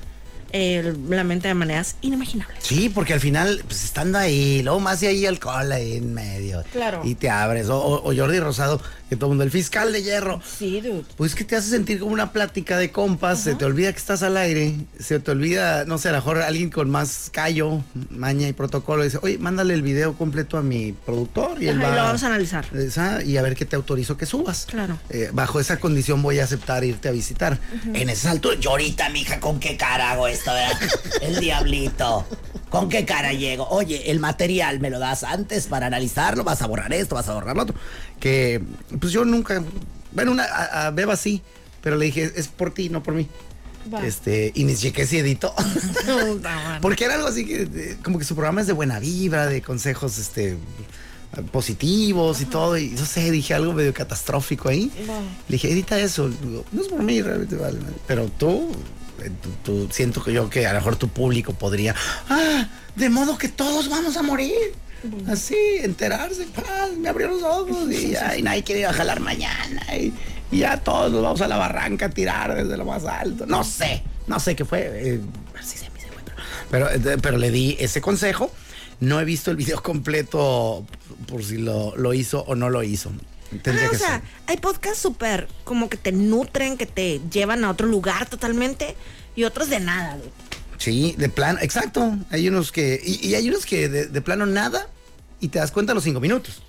eh, 0.53 0.93
la 1.09 1.23
mente 1.23 1.47
de 1.47 1.53
maneras 1.55 1.95
inimaginables. 2.01 2.63
Sí, 2.63 2.87
porque 2.89 3.13
al 3.13 3.19
final, 3.19 3.61
pues 3.67 3.83
estando 3.83 4.17
ahí, 4.19 4.61
luego 4.63 4.79
más 4.79 5.01
y 5.03 5.07
ahí 5.07 5.25
alcohol 5.25 5.71
ahí 5.71 5.97
en 5.97 6.13
medio. 6.13 6.63
Claro. 6.71 7.01
Y 7.03 7.15
te 7.15 7.29
abres. 7.29 7.69
O, 7.69 7.77
o- 7.77 8.09
o 8.09 8.15
Jordi 8.15 8.39
Rosado, 8.39 8.79
que 9.13 9.17
todo 9.17 9.27
el 9.27 9.31
mundo, 9.31 9.43
el 9.43 9.51
fiscal 9.51 9.93
de 9.93 10.01
hierro. 10.01 10.41
Sí, 10.43 10.81
dude. 10.81 11.03
Pues 11.17 11.35
que 11.35 11.43
te 11.43 11.55
hace 11.55 11.69
sentir 11.69 11.99
como 11.99 12.11
una 12.13 12.31
plática 12.31 12.77
de 12.77 12.91
compas, 12.91 13.41
se 13.41 13.53
te 13.53 13.63
olvida 13.63 13.91
que 13.91 13.99
estás 13.99 14.23
al 14.23 14.37
aire, 14.37 14.75
se 14.99 15.19
te 15.19 15.29
olvida, 15.29 15.85
no 15.85 15.99
sé, 15.99 16.09
a 16.09 16.13
lo 16.13 16.17
mejor 16.17 16.41
alguien 16.41 16.71
con 16.71 16.89
más 16.89 17.29
callo, 17.31 17.83
maña 18.09 18.47
y 18.47 18.53
protocolo 18.53 19.03
dice, 19.03 19.19
oye, 19.21 19.37
mándale 19.37 19.75
el 19.75 19.83
video 19.83 20.15
completo 20.15 20.57
a 20.57 20.63
mi 20.63 20.93
productor 20.93 21.61
y 21.61 21.67
él 21.67 21.77
Ajá, 21.79 21.87
y 21.87 21.91
va 21.91 21.95
lo 21.95 22.03
vamos 22.05 22.23
a 22.23 22.27
analizar. 22.27 22.65
Esa, 22.75 23.23
y 23.23 23.37
a 23.37 23.43
ver 23.43 23.55
qué 23.55 23.65
te 23.65 23.75
autorizo 23.75 24.17
que 24.17 24.25
subas. 24.25 24.65
Claro. 24.65 24.97
Eh, 25.09 25.29
bajo 25.31 25.59
esa 25.59 25.79
condición 25.79 26.21
voy 26.23 26.39
a 26.39 26.45
aceptar 26.45 26.83
irte 26.83 27.09
a 27.09 27.11
visitar. 27.11 27.59
En 27.93 28.09
ese 28.09 28.29
altura, 28.29 28.55
yo 28.59 28.71
ahorita, 28.71 29.09
mija, 29.09 29.39
¿con 29.39 29.59
qué 29.59 29.77
cara 29.77 30.11
hago 30.11 30.27
esto? 30.27 30.51
El 31.21 31.39
diablito. 31.39 32.25
¿Con 32.73 32.89
qué 32.89 33.05
cara 33.05 33.33
llego? 33.33 33.67
Oye, 33.69 34.09
el 34.09 34.19
material 34.19 34.79
me 34.79 34.89
lo 34.89 34.97
das 34.97 35.23
antes 35.23 35.67
para 35.67 35.85
analizarlo, 35.85 36.43
vas 36.43 36.63
a 36.63 36.65
borrar 36.65 36.91
esto, 36.91 37.13
vas 37.13 37.29
a 37.29 37.35
borrar 37.35 37.55
lo 37.55 37.61
otro. 37.61 37.75
Que, 38.23 38.61
pues 39.01 39.11
yo 39.11 39.25
nunca, 39.25 39.61
bueno, 40.13 40.31
una, 40.31 40.45
a, 40.45 40.87
a 40.87 40.91
Beba 40.91 41.17
sí, 41.17 41.41
pero 41.81 41.97
le 41.97 42.05
dije, 42.05 42.31
es 42.37 42.47
por 42.47 42.73
ti, 42.73 42.87
no 42.87 43.03
por 43.03 43.15
mí. 43.15 43.27
Va. 43.93 44.05
Este, 44.07 44.53
y 44.55 44.63
ni 44.63 44.75
chequé 44.77 45.05
si 45.05 45.17
editó. 45.17 45.53
Porque 46.81 47.03
era 47.03 47.15
algo 47.15 47.27
así 47.27 47.45
que, 47.45 47.97
como 48.01 48.17
que 48.19 48.23
su 48.23 48.33
programa 48.33 48.61
es 48.61 48.67
de 48.67 48.71
buena 48.73 48.97
vibra, 48.99 49.45
de 49.47 49.61
consejos, 49.61 50.17
este, 50.17 50.55
positivos 51.51 52.39
y 52.41 52.45
todo. 52.45 52.77
Y 52.77 52.91
no 52.91 53.05
sé, 53.05 53.29
dije 53.31 53.53
algo 53.53 53.73
medio 53.73 53.93
catastrófico 53.93 54.69
ahí. 54.69 54.89
Va. 55.09 55.19
Le 55.47 55.55
dije, 55.57 55.71
edita 55.71 55.99
eso. 55.99 56.29
Digo, 56.29 56.63
no 56.71 56.81
es 56.81 56.87
por 56.87 57.03
mí, 57.03 57.21
realmente 57.21 57.55
vale. 57.57 57.79
Pero 58.07 58.29
tú, 58.37 58.71
eh, 59.21 59.31
tú, 59.41 59.49
tú- 59.63 59.89
siento 59.91 60.23
que 60.23 60.31
yo 60.31 60.49
que 60.49 60.65
a 60.65 60.71
lo 60.73 60.79
mejor 60.79 60.95
tu 60.95 61.09
público 61.09 61.53
podría, 61.53 61.93
ah, 62.29 62.69
de 62.95 63.09
modo 63.09 63.37
que 63.37 63.49
todos 63.49 63.89
vamos 63.89 64.15
a 64.15 64.23
morir. 64.23 64.53
Así, 65.27 65.55
enterarse, 65.81 66.47
me 66.97 67.09
abrió 67.09 67.27
los 67.29 67.43
ojos 67.43 67.91
y 67.91 68.09
ya, 68.11 68.37
y 68.37 68.41
nadie 68.41 68.63
quiere 68.63 68.81
ir 68.81 68.87
a 68.87 68.93
jalar 68.93 69.19
mañana. 69.19 69.81
Y, 69.97 70.13
y 70.51 70.59
ya 70.59 70.77
todos 70.79 71.11
nos 71.11 71.21
vamos 71.23 71.41
a 71.41 71.47
la 71.47 71.57
barranca 71.57 72.05
a 72.07 72.09
tirar 72.09 72.55
desde 72.55 72.77
lo 72.77 72.85
más 72.85 73.05
alto. 73.05 73.45
No 73.45 73.63
sé, 73.63 74.03
no 74.27 74.39
sé 74.39 74.55
qué 74.55 74.65
fue. 74.65 74.89
eh, 74.93 75.19
así 75.59 75.77
se 75.77 75.85
me 75.89 75.99
pero, 76.69 76.87
pero, 76.91 77.11
eh, 77.11 77.17
pero 77.21 77.37
le 77.37 77.51
di 77.51 77.75
ese 77.79 78.01
consejo. 78.01 78.51
No 78.99 79.19
he 79.19 79.25
visto 79.25 79.51
el 79.51 79.57
video 79.57 79.81
completo 79.83 80.85
por 81.27 81.43
si 81.43 81.57
lo, 81.57 81.95
lo 81.97 82.13
hizo 82.13 82.41
o 82.47 82.55
no 82.55 82.69
lo 82.69 82.83
hizo. 82.83 83.11
Tendría 83.61 83.87
Ah, 83.87 83.89
que 83.89 83.95
o 83.95 83.99
sea, 83.99 84.07
ser. 84.15 84.21
hay 84.47 84.57
podcasts 84.57 84.99
súper 84.99 85.47
como 85.63 85.89
que 85.89 85.97
te 85.97 86.11
nutren, 86.11 86.77
que 86.77 86.85
te 86.85 87.19
llevan 87.31 87.63
a 87.65 87.69
otro 87.69 87.87
lugar 87.87 88.27
totalmente 88.29 88.95
y 89.35 89.43
otros 89.43 89.69
de 89.69 89.79
nada, 89.79 90.15
dude. 90.17 90.31
Sí, 90.83 91.15
de 91.17 91.29
plano, 91.29 91.59
exacto. 91.61 92.17
Hay 92.29 92.47
unos 92.49 92.71
que. 92.71 92.99
Y, 93.03 93.27
y 93.27 93.35
hay 93.35 93.47
unos 93.49 93.65
que 93.65 93.87
de, 93.87 94.07
de 94.07 94.21
plano 94.21 94.45
nada 94.45 94.87
y 95.39 95.47
te 95.47 95.59
das 95.59 95.71
cuenta 95.71 95.93
a 95.93 95.95
los 95.95 96.03
cinco 96.03 96.19
minutos. 96.19 96.61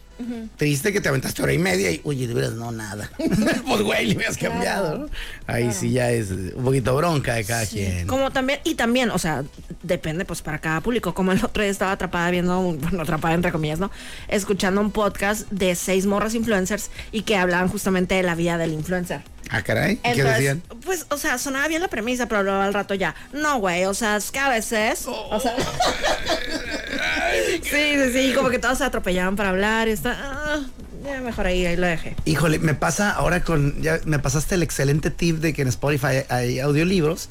Triste 0.57 0.92
que 0.92 1.00
te 1.00 1.09
aventaste 1.09 1.42
hora 1.42 1.53
y 1.53 1.59
media 1.59 1.90
y, 1.90 2.00
oye, 2.05 2.29
de 2.29 2.35
veras 2.35 2.53
no 2.53 2.70
nada. 2.70 3.11
pues, 3.66 3.83
güey, 3.83 4.07
le 4.07 4.14
hubieras 4.14 4.37
cambiado, 4.37 4.96
¿no? 4.96 5.07
Ahí 5.48 5.72
sí 5.72 5.90
ya 5.90 6.12
es 6.12 6.31
un 6.31 6.62
poquito 6.64 6.94
bronca 6.94 7.35
de 7.35 7.44
cada 7.44 7.66
quien. 7.66 8.07
Como 8.07 8.31
también, 8.31 8.61
y 8.62 8.77
también, 8.77 9.11
o 9.11 9.18
sea, 9.18 9.42
depende 9.83 10.24
pues 10.24 10.40
para 10.40 10.61
cada 10.61 10.81
público. 10.83 11.14
Como 11.14 11.33
el 11.33 11.44
otro 11.44 11.64
día 11.64 11.72
estaba 11.72 11.90
atrapada 11.90 12.31
viendo, 12.31 12.61
un- 12.61 12.79
bueno, 12.81 13.03
atrapada 13.03 13.35
entre 13.35 13.50
comillas, 13.50 13.81
¿no? 13.81 13.90
Escuchando 14.29 14.81
un 14.81 14.92
podcast 14.92 15.50
de 15.50 15.74
seis 15.74 16.07
morras 16.07 16.35
influencers 16.37 16.90
y 17.11 17.22
que 17.22 17.37
hablaban 17.37 17.66
justamente 17.66 18.14
de 18.14 18.22
la 18.22 18.37
vida 18.37 18.57
del 18.57 18.72
influencer. 18.72 19.22
Ah, 19.50 19.62
caray. 19.62 19.94
¿y 19.94 19.96
¿Qué 19.98 20.11
Entonces, 20.11 20.35
decían? 20.37 20.62
pues, 20.85 21.07
o 21.11 21.16
sea, 21.18 21.38
sonaba 21.38 21.68
bien 21.68 21.83
la 21.83 21.88
premisa, 21.88 22.26
pero 22.26 22.42
luego 22.42 22.61
al 22.61 22.74
rato 22.74 22.94
ya, 22.94 23.14
no, 23.33 23.59
güey, 23.59 23.85
o 23.85 23.94
sea, 23.94 24.16
es 24.16 24.30
que 24.30 24.38
a 24.38 24.48
veces, 24.48 25.04
o 25.07 25.38
sea, 25.40 25.54
sí, 27.62 27.70
sí, 27.70 28.12
sí, 28.12 28.33
como 28.35 28.48
que 28.50 28.59
todos 28.59 28.78
se 28.78 28.85
atropellaban 28.85 29.37
para 29.37 29.50
hablar 29.50 29.88
y 29.88 29.92
está, 29.92 30.16
ah, 30.18 30.61
ya 31.04 31.20
mejor 31.20 31.46
ahí, 31.46 31.66
ahí 31.66 31.76
lo 31.76 31.87
dejé. 31.87 32.16
Híjole, 32.24 32.59
me 32.59 32.74
pasa 32.74 33.11
ahora 33.11 33.42
con. 33.44 33.80
Ya 33.83 34.00
me 34.07 34.18
pasaste 34.18 34.54
el 34.54 34.62
excelente 34.62 35.11
tip 35.11 35.37
de 35.38 35.52
que 35.52 35.62
en 35.62 35.68
Spotify 35.68 36.24
hay 36.30 36.61
audiolibros. 36.61 37.28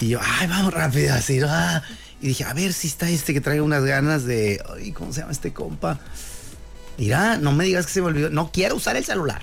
Y 0.00 0.08
yo, 0.10 0.20
ay, 0.22 0.46
vamos 0.48 0.74
rápido, 0.74 1.14
así. 1.14 1.40
ah. 1.46 1.82
Y 2.20 2.28
dije, 2.28 2.44
a 2.44 2.52
ver 2.52 2.72
si 2.74 2.88
está 2.88 3.08
este 3.08 3.32
que 3.32 3.40
traiga 3.40 3.62
unas 3.62 3.84
ganas 3.84 4.26
de. 4.26 4.62
Ay, 4.76 4.92
¿cómo 4.92 5.12
se 5.14 5.20
llama 5.20 5.32
este 5.32 5.52
compa? 5.54 5.98
Mira, 6.98 7.36
no 7.38 7.52
me 7.52 7.64
digas 7.64 7.86
que 7.86 7.92
se 7.92 8.00
me 8.02 8.08
olvidó. 8.08 8.28
No 8.30 8.50
quiero 8.52 8.74
usar 8.76 8.96
el 8.96 9.04
celular. 9.04 9.42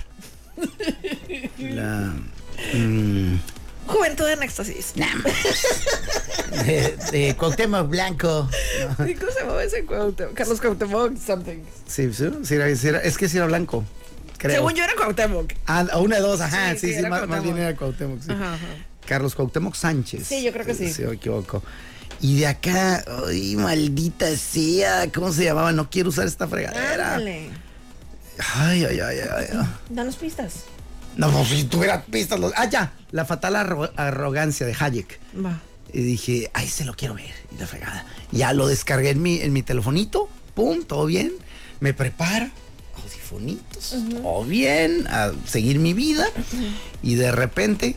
La. 1.58 2.12
mm, 2.74 3.38
Juventud 3.86 4.28
en 4.28 4.42
éxtasis. 4.42 4.94
de, 6.64 6.96
de 7.10 7.34
Cuauhtémoc 7.36 7.88
Blanco. 7.88 8.48
¿Cómo 8.96 9.32
se 9.32 9.40
llamaba 9.40 9.64
ese 9.64 9.84
Cuauhtémoc? 9.84 10.34
Carlos 10.34 10.60
Cuauhtémoc 10.60 11.16
something. 11.18 11.58
Sí, 11.86 12.12
sí, 12.12 12.24
sí 12.44 12.54
era- 12.54 12.74
sí 12.76 12.88
era- 12.88 13.00
es 13.02 13.16
que 13.18 13.28
sí 13.28 13.36
era 13.36 13.46
blanco. 13.46 13.84
Creo. 14.38 14.56
Según 14.56 14.74
yo 14.74 14.84
era 14.84 14.94
Cuauhtémoc. 14.94 15.52
Ah, 15.66 15.86
una 15.98 16.16
de 16.16 16.22
dos, 16.22 16.40
ajá, 16.40 16.72
Sí, 16.72 16.78
sí, 16.78 16.86
sí, 16.88 16.92
sí, 16.94 16.98
era 17.00 17.08
más, 17.08 17.28
más 17.28 17.42
bien 17.42 17.58
era 17.58 17.76
Cuauhtémoc, 17.76 18.22
sí. 18.22 18.30
Ajá, 18.32 18.54
ajá. 18.54 18.66
Carlos 19.06 19.34
Cuauhtémoc 19.34 19.74
Sánchez. 19.74 20.26
Sí, 20.26 20.42
yo 20.42 20.52
creo 20.52 20.64
que 20.64 20.74
sí. 20.74 20.92
Si 20.92 21.02
no 21.02 21.10
me 21.10 21.16
equivoco. 21.16 21.62
Y 22.20 22.38
de 22.40 22.46
acá, 22.46 23.04
ay, 23.28 23.56
maldita 23.56 24.36
sea, 24.36 25.10
¿cómo 25.12 25.32
se 25.32 25.44
llamaba? 25.44 25.72
No 25.72 25.90
quiero 25.90 26.08
usar 26.10 26.26
esta 26.26 26.46
fregadera. 26.46 27.14
Ándale. 27.14 27.50
Ay, 28.54 28.84
ay, 28.84 29.00
ay, 29.00 29.18
ay. 29.18 29.46
ay. 29.52 29.66
Danos 29.88 30.16
pistas. 30.16 30.64
No, 31.16 31.30
no, 31.30 31.44
si 31.44 31.64
tuvieras 31.64 32.04
pistas. 32.10 32.38
los- 32.40 32.52
Ah, 32.56 32.66
ya, 32.68 32.92
la 33.10 33.24
fatal 33.24 33.54
arro- 33.56 33.92
arrogancia 33.96 34.66
de 34.66 34.74
Hayek. 34.78 35.20
Va. 35.44 35.60
Y 35.92 36.00
dije, 36.02 36.50
ay, 36.54 36.68
se 36.68 36.84
lo 36.84 36.94
quiero 36.94 37.14
ver. 37.14 37.30
Y 37.54 37.58
la 37.60 37.66
fregada. 37.66 38.06
Ya 38.30 38.52
lo 38.54 38.66
descargué 38.66 39.10
en 39.10 39.20
mi, 39.22 39.40
en 39.40 39.52
mi 39.52 39.62
telefonito. 39.62 40.28
Pum, 40.54 40.84
todo 40.84 41.04
bien. 41.06 41.32
Me 41.80 41.92
preparo. 41.92 42.48
Audifonitos. 43.02 43.94
Todo 44.22 44.44
bien. 44.44 45.06
A 45.08 45.32
seguir 45.46 45.78
mi 45.78 45.92
vida. 45.92 46.26
Y 47.02 47.14
de 47.16 47.32
repente. 47.32 47.96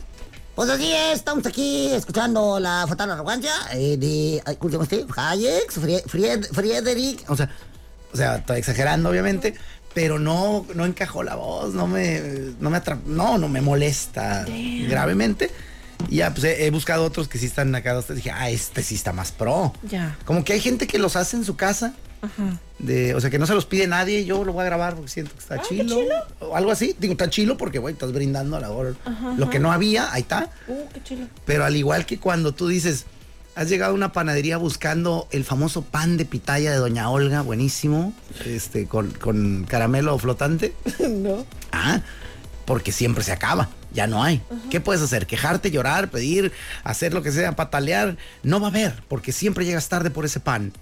Pues 0.54 0.70
así 0.70 0.90
es, 0.92 1.18
estamos 1.18 1.44
aquí 1.46 1.88
escuchando 1.92 2.58
la 2.58 2.86
fatal 2.88 3.10
arrogancia 3.10 3.52
eh, 3.72 3.96
de. 3.98 4.42
¿Cómo 4.58 4.70
se 4.70 4.72
llama 4.78 4.84
este? 4.84 5.06
Hayek, 5.14 5.70
Frie- 5.72 6.04
Fried- 6.04 6.48
Friedrich. 6.52 7.24
O 7.28 7.36
sea, 7.36 7.50
o 8.12 8.16
sea, 8.16 8.36
estoy 8.36 8.58
exagerando, 8.58 9.10
obviamente. 9.10 9.54
Pero 9.96 10.18
no, 10.18 10.66
no 10.74 10.84
encajó 10.84 11.22
la 11.22 11.36
voz, 11.36 11.72
no 11.72 11.86
me, 11.86 12.20
no 12.60 12.68
me 12.68 12.82
no, 13.06 13.38
no 13.38 13.48
me 13.48 13.62
molesta 13.62 14.44
gravemente. 14.46 15.50
Y 16.10 16.16
ya, 16.16 16.34
pues 16.34 16.44
he, 16.44 16.66
he 16.66 16.70
buscado 16.70 17.02
otros 17.02 17.28
que 17.28 17.38
sí 17.38 17.46
están 17.46 17.74
acá. 17.74 17.98
Dije, 18.10 18.30
ah, 18.30 18.50
este 18.50 18.82
sí 18.82 18.94
está 18.94 19.14
más 19.14 19.32
pro. 19.32 19.72
Ya. 19.88 20.18
Como 20.26 20.44
que 20.44 20.52
hay 20.52 20.60
gente 20.60 20.86
que 20.86 20.98
los 20.98 21.16
hace 21.16 21.38
en 21.38 21.46
su 21.46 21.56
casa. 21.56 21.94
De, 22.78 23.14
o 23.14 23.22
sea, 23.22 23.30
que 23.30 23.38
no 23.38 23.46
se 23.46 23.54
los 23.54 23.64
pide 23.64 23.86
nadie. 23.86 24.26
Yo 24.26 24.44
lo 24.44 24.52
voy 24.52 24.60
a 24.60 24.66
grabar 24.66 24.96
porque 24.96 25.10
siento 25.10 25.32
que 25.32 25.38
está 25.38 25.62
chilo. 25.62 25.98
O 26.40 26.54
algo 26.54 26.72
así. 26.72 26.94
Digo, 26.98 27.12
está 27.12 27.30
chilo 27.30 27.56
porque, 27.56 27.78
güey, 27.78 27.94
estás 27.94 28.12
brindando 28.12 28.58
a 28.58 28.60
la 28.60 28.72
hora. 28.72 28.92
Lo 29.38 29.48
que 29.48 29.58
no 29.58 29.72
había, 29.72 30.12
ahí 30.12 30.20
está. 30.20 30.50
Uh, 30.68 30.92
qué 30.92 31.02
chulo. 31.02 31.26
Pero 31.46 31.64
al 31.64 31.74
igual 31.74 32.04
que 32.04 32.18
cuando 32.18 32.52
tú 32.52 32.68
dices, 32.68 33.06
has 33.56 33.70
llegado 33.70 33.92
a 33.92 33.94
una 33.94 34.12
panadería 34.12 34.58
buscando 34.58 35.26
el 35.30 35.42
famoso 35.42 35.80
pan 35.80 36.18
de 36.18 36.26
pitaya 36.26 36.70
de 36.70 36.76
Doña 36.76 37.08
Olga, 37.08 37.40
buenísimo, 37.40 38.12
este, 38.44 38.86
con, 38.86 39.10
con 39.12 39.64
caramelo 39.64 40.16
flotante. 40.18 40.74
no. 41.08 41.44
Ah, 41.72 42.02
porque 42.66 42.92
siempre 42.92 43.24
se 43.24 43.32
acaba, 43.32 43.70
ya 43.92 44.06
no 44.06 44.22
hay. 44.22 44.42
¿Qué 44.70 44.80
puedes 44.80 45.00
hacer? 45.00 45.26
Quejarte, 45.26 45.70
llorar, 45.70 46.10
pedir, 46.10 46.52
hacer 46.84 47.14
lo 47.14 47.22
que 47.22 47.32
sea, 47.32 47.56
patalear. 47.56 48.18
No 48.42 48.60
va 48.60 48.66
a 48.66 48.70
haber, 48.70 49.02
porque 49.08 49.32
siempre 49.32 49.64
llegas 49.64 49.88
tarde 49.88 50.10
por 50.10 50.26
ese 50.26 50.38
pan. 50.40 50.72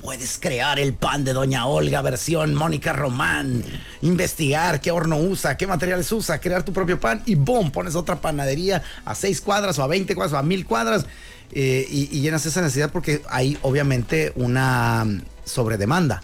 puedes 0.00 0.38
crear 0.38 0.78
el 0.78 0.94
pan 0.94 1.24
de 1.24 1.34
Doña 1.34 1.66
Olga 1.66 2.00
versión 2.00 2.54
Mónica 2.54 2.94
Román, 2.94 3.62
investigar 4.00 4.80
qué 4.80 4.90
horno 4.90 5.18
usa, 5.18 5.58
qué 5.58 5.66
materiales 5.66 6.10
usa, 6.10 6.40
crear 6.40 6.62
tu 6.62 6.72
propio 6.72 6.98
pan 6.98 7.22
y 7.26 7.34
boom, 7.34 7.70
pones 7.70 7.94
otra 7.94 8.22
panadería 8.22 8.82
a 9.04 9.14
seis 9.14 9.42
cuadras 9.42 9.78
o 9.78 9.82
a 9.82 9.86
20 9.86 10.14
cuadras 10.14 10.32
o 10.32 10.38
a 10.38 10.42
mil 10.42 10.64
cuadras 10.64 11.04
eh, 11.52 11.86
y, 11.88 12.08
y 12.16 12.20
llenas 12.20 12.44
esa 12.46 12.60
necesidad 12.62 12.90
porque 12.90 13.22
hay 13.28 13.58
obviamente 13.62 14.32
una 14.36 15.04
mm, 15.04 15.22
sobredemanda. 15.44 16.22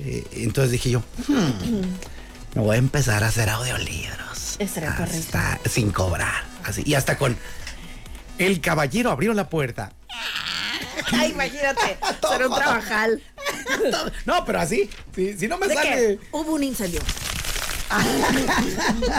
Eh, 0.00 0.24
entonces 0.32 0.70
dije 0.72 0.90
yo, 0.90 1.02
"Hmm, 1.26 1.82
me 2.54 2.62
voy 2.62 2.76
a 2.76 2.78
empezar 2.78 3.24
a 3.24 3.28
hacer 3.28 3.48
audiolibros. 3.48 4.56
Estaría 4.58 4.94
correcto. 4.96 5.38
Sin 5.68 5.90
cobrar. 5.90 6.44
Así. 6.64 6.82
Y 6.86 6.94
hasta 6.94 7.16
con 7.18 7.36
el 8.38 8.60
caballero 8.60 9.10
abrió 9.10 9.32
la 9.34 9.48
puerta. 9.48 9.92
Ay, 11.12 11.30
imagínate, 11.30 11.98
será 12.30 12.48
un 12.48 12.54
trabajal. 12.54 13.22
No, 14.26 14.44
pero 14.44 14.60
así. 14.60 14.90
Si, 15.14 15.36
si 15.38 15.48
no 15.48 15.56
me 15.58 15.66
¿De 15.68 15.74
sale. 15.74 15.90
qué? 15.90 16.18
Hubo 16.32 16.52
un 16.54 16.62
incendio. 16.64 17.00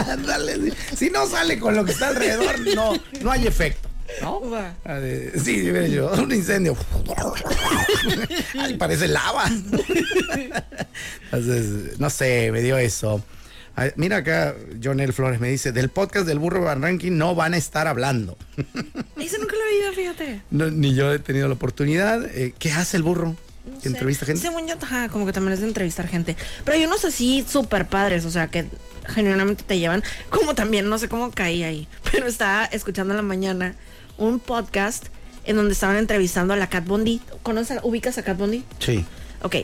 Ándale, 0.06 0.72
si, 0.90 0.96
si 0.96 1.10
no 1.10 1.26
sale 1.26 1.58
con 1.58 1.74
lo 1.74 1.84
que 1.84 1.92
está 1.92 2.08
alrededor, 2.08 2.60
no, 2.74 2.92
no 3.20 3.30
hay 3.32 3.46
efecto. 3.46 3.89
¿No? 4.20 4.40
Ah, 4.84 4.94
de- 4.94 5.38
Sí, 5.40 5.64
yo, 5.92 6.12
un 6.22 6.32
incendio. 6.32 6.76
Ay, 8.58 8.74
parece 8.74 9.08
lava. 9.08 9.44
Entonces, 11.24 11.98
no 11.98 12.10
sé, 12.10 12.50
me 12.52 12.60
dio 12.62 12.76
eso. 12.78 13.22
Ay, 13.76 13.92
Mira 13.96 14.18
acá, 14.18 14.54
Jonel 14.82 15.12
Flores 15.12 15.40
me 15.40 15.48
dice, 15.48 15.72
del 15.72 15.88
podcast 15.88 16.26
del 16.26 16.38
burro 16.38 16.62
Van 16.62 16.82
Ranking 16.82 17.12
no 17.16 17.34
van 17.34 17.54
a 17.54 17.56
estar 17.56 17.86
hablando. 17.86 18.36
Ese 19.20 19.38
nunca 19.38 19.54
lo 19.54 19.62
he 19.62 19.78
oído, 19.78 19.92
fíjate. 19.94 20.42
No, 20.50 20.70
ni 20.70 20.94
yo 20.94 21.12
he 21.14 21.18
tenido 21.18 21.48
la 21.48 21.54
oportunidad. 21.54 22.24
Eh, 22.36 22.52
¿Qué 22.58 22.72
hace 22.72 22.96
el 22.96 23.02
burro? 23.04 23.36
No 23.64 23.76
¿Que 23.76 23.82
sé. 23.82 23.88
entrevista 23.88 24.26
gente? 24.26 24.40
Según 24.42 24.66
yo, 24.66 24.74
ajá, 24.80 25.08
como 25.08 25.24
que 25.26 25.32
también 25.32 25.52
es 25.54 25.60
de 25.60 25.68
entrevistar 25.68 26.08
gente. 26.08 26.36
Pero 26.64 26.76
hay 26.76 26.84
unos 26.84 27.04
así 27.04 27.44
súper 27.48 27.86
padres, 27.86 28.24
o 28.24 28.30
sea, 28.30 28.48
que 28.48 28.66
genuinamente 29.06 29.62
te 29.66 29.78
llevan. 29.78 30.02
Como 30.30 30.54
también, 30.54 30.88
no 30.88 30.98
sé 30.98 31.08
cómo 31.08 31.30
caí 31.30 31.62
ahí. 31.62 31.86
Pero 32.10 32.26
estaba 32.26 32.64
escuchando 32.66 33.12
en 33.12 33.18
la 33.18 33.22
mañana 33.22 33.76
un 34.20 34.38
podcast 34.38 35.06
en 35.44 35.56
donde 35.56 35.72
estaban 35.72 35.96
entrevistando 35.96 36.54
a 36.54 36.56
la 36.56 36.68
Cat 36.68 36.86
Bondi. 36.86 37.20
¿Conoces, 37.42 37.80
ubicas 37.82 38.18
a 38.18 38.22
Cat 38.22 38.38
Bondi? 38.38 38.64
Sí. 38.78 39.04
Ok. 39.42 39.56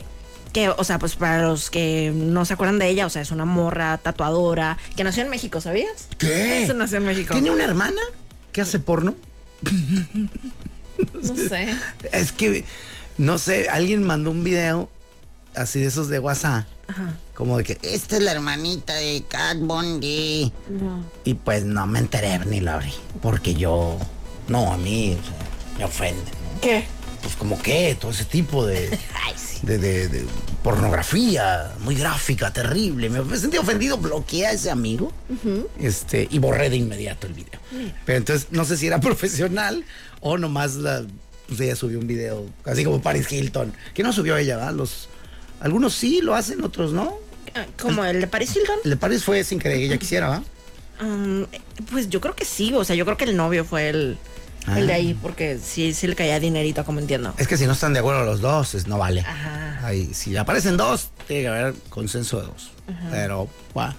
Que, 0.51 0.69
o 0.69 0.83
sea, 0.83 0.97
pues 0.97 1.15
para 1.15 1.43
los 1.43 1.69
que 1.69 2.11
no 2.13 2.43
se 2.43 2.53
acuerdan 2.53 2.79
de 2.79 2.89
ella, 2.89 3.05
o 3.05 3.09
sea, 3.09 3.21
es 3.21 3.31
una 3.31 3.45
morra 3.45 3.97
tatuadora 3.99 4.77
que 4.95 5.03
nació 5.03 5.23
en 5.23 5.29
México, 5.29 5.61
¿sabías? 5.61 6.07
¿Qué? 6.17 6.63
Eso 6.63 6.73
nació 6.73 6.97
en 6.97 7.05
México. 7.05 7.33
¿Tiene 7.33 7.51
una 7.51 7.63
hermana 7.63 8.01
que 8.51 8.61
hace 8.61 8.79
porno? 8.79 9.15
No 11.13 11.35
sé. 11.35 11.67
Es 12.11 12.31
que, 12.31 12.65
no 13.17 13.37
sé, 13.37 13.69
alguien 13.69 14.03
mandó 14.03 14.31
un 14.31 14.43
video 14.43 14.89
así 15.55 15.79
de 15.79 15.87
esos 15.87 16.07
de 16.09 16.19
WhatsApp. 16.19 16.65
Ajá. 16.87 17.13
Como 17.35 17.57
de 17.57 17.63
que, 17.63 17.77
Esta 17.83 18.17
es 18.17 18.23
la 18.23 18.31
hermanita 18.31 18.95
de 18.95 19.23
Cat 19.27 19.57
Bondi. 19.59 20.51
No. 20.69 21.03
y 21.23 21.35
pues 21.35 21.65
no 21.65 21.85
me 21.85 21.99
enteré 21.99 22.39
ni 22.45 22.61
la 22.61 22.75
abrí. 22.75 22.93
Porque 23.21 23.53
yo, 23.53 23.99
no, 24.47 24.71
a 24.73 24.77
mí 24.77 25.17
o 25.19 25.23
sea, 25.25 25.77
me 25.77 25.83
ofende. 25.85 26.21
¿no? 26.55 26.61
¿Qué? 26.61 26.85
Pues 27.21 27.35
como 27.35 27.61
que, 27.61 27.97
todo 27.99 28.11
ese 28.11 28.25
tipo 28.25 28.65
de, 28.65 28.89
Ay, 29.25 29.33
sí. 29.35 29.59
de, 29.63 29.77
de- 29.77 30.07
de 30.07 30.25
pornografía 30.63 31.71
muy 31.79 31.95
gráfica, 31.95 32.51
terrible. 32.53 33.09
Me, 33.09 33.37
sentí 33.37 33.57
ofendido, 33.57 33.97
bloqueé 33.97 34.45
a 34.47 34.51
ese 34.51 34.69
amigo 34.69 35.11
este, 35.79 36.27
y 36.29 36.39
borré 36.39 36.69
de 36.69 36.77
inmediato 36.77 37.25
el 37.27 37.33
video. 37.33 37.59
Pero 38.05 38.17
entonces 38.17 38.47
no 38.51 38.65
sé 38.65 38.77
si 38.77 38.87
era 38.87 38.99
profesional 39.01 39.83
o 40.21 40.37
nomás 40.37 40.75
la, 40.75 41.03
pues 41.47 41.59
ella 41.61 41.75
subió 41.75 41.99
un 41.99 42.07
video, 42.07 42.45
así 42.65 42.83
como 42.83 43.01
Paris 43.01 43.31
Hilton, 43.31 43.73
que 43.93 44.03
no 44.03 44.13
subió 44.13 44.37
ella, 44.37 44.57
¿verdad? 44.57 44.73
Los, 44.73 45.09
algunos 45.59 45.93
sí 45.93 46.21
lo 46.21 46.35
hacen, 46.35 46.63
otros 46.63 46.93
no. 46.93 47.15
Ah, 47.55 47.65
Como 47.81 48.03
el 48.05 48.21
de 48.21 48.27
Paris 48.27 48.55
Hilton. 48.55 48.75
El 48.83 48.91
de 48.91 48.97
Paris 48.97 49.23
fue 49.23 49.43
sin 49.43 49.57
que 49.59 49.73
ella 49.73 49.97
quisiera, 49.97 50.27
¿va? 50.29 50.43
Um, 51.01 51.45
pues 51.91 52.09
yo 52.09 52.19
creo 52.21 52.35
que 52.35 52.45
sí, 52.45 52.73
o 52.73 52.83
sea, 52.83 52.95
yo 52.95 53.05
creo 53.05 53.17
que 53.17 53.23
el 53.25 53.35
novio 53.37 53.63
fue 53.65 53.89
el, 53.89 54.17
Ah. 54.67 54.79
el 54.79 54.87
de 54.87 54.93
ahí, 54.93 55.13
porque 55.13 55.57
sí, 55.63 55.93
sí 55.93 56.07
le 56.07 56.15
caía 56.15 56.39
dinerito, 56.39 56.83
como 56.85 56.99
entiendo. 56.99 57.33
Es 57.37 57.47
que 57.47 57.57
si 57.57 57.65
no 57.65 57.71
están 57.73 57.93
de 57.93 57.99
acuerdo 57.99 58.25
los 58.25 58.41
dos, 58.41 58.75
es- 58.75 58.87
no 58.87 58.97
vale. 58.97 59.21
Ajá. 59.21 59.79
Ahí, 59.85 60.13
si 60.13 60.35
aparecen 60.35 60.75
dos, 60.77 61.09
tiene 61.27 61.43
que 61.43 61.47
haber 61.47 61.73
consenso 61.89 62.39
de 62.41 62.47
dos. 62.47 62.71
Pero, 63.11 63.47
bueno, 63.73 63.93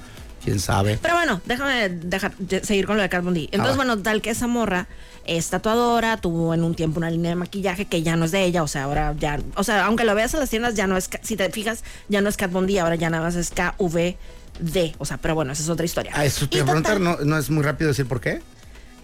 quién 0.44 0.58
sabe. 0.60 0.98
Pero 1.00 1.14
bueno, 1.14 1.40
déjame 1.46 1.88
dejar, 1.88 2.34
de- 2.36 2.62
seguir 2.64 2.86
con 2.86 2.96
lo 2.96 3.02
de 3.02 3.08
Kat 3.08 3.24
Von 3.24 3.34
D. 3.34 3.44
Entonces, 3.52 3.72
Ah, 3.72 3.76
bueno, 3.76 3.98
tal 3.98 4.20
que 4.22 4.30
esa 4.30 4.46
morra 4.46 4.88
es 5.24 5.48
tatuadora, 5.50 6.16
tuvo 6.18 6.54
en 6.54 6.62
un 6.64 6.74
tiempo 6.74 6.98
una 6.98 7.10
línea 7.10 7.30
de 7.30 7.34
maquillaje 7.36 7.84
que 7.86 8.02
ya 8.02 8.16
no 8.16 8.24
es 8.24 8.30
de 8.30 8.44
ella, 8.44 8.62
o 8.62 8.68
sea, 8.68 8.84
ahora 8.84 9.14
ya, 9.18 9.38
o 9.56 9.64
sea, 9.64 9.84
aunque 9.86 10.04
lo 10.04 10.14
veas 10.14 10.32
en 10.34 10.40
las 10.40 10.48
tiendas, 10.50 10.74
ya 10.74 10.86
no 10.86 10.96
es, 10.96 11.08
si 11.22 11.36
te 11.36 11.50
fijas, 11.50 11.84
ya 12.08 12.20
no 12.22 12.28
es 12.30 12.36
Kat 12.38 12.50
Von 12.50 12.66
D, 12.66 12.80
ahora 12.80 12.94
ya 12.96 13.10
nada 13.10 13.24
más 13.24 13.34
es 13.36 13.50
KVD, 13.50 14.94
o 14.98 15.04
sea, 15.04 15.18
pero 15.18 15.34
bueno, 15.34 15.52
esa 15.52 15.62
es 15.62 15.68
otra 15.68 15.84
historia. 15.84 16.12
Ah, 16.14 16.24
eso 16.24 16.48
te 16.48 16.56
Y 16.56 16.60
iba 16.60 16.64
a 16.64 16.66
preguntar, 16.66 16.98
¿no, 17.00 17.16
no 17.24 17.36
es 17.38 17.50
muy 17.50 17.62
rápido 17.62 17.88
decir 17.88 18.06
por 18.06 18.20
qué? 18.20 18.40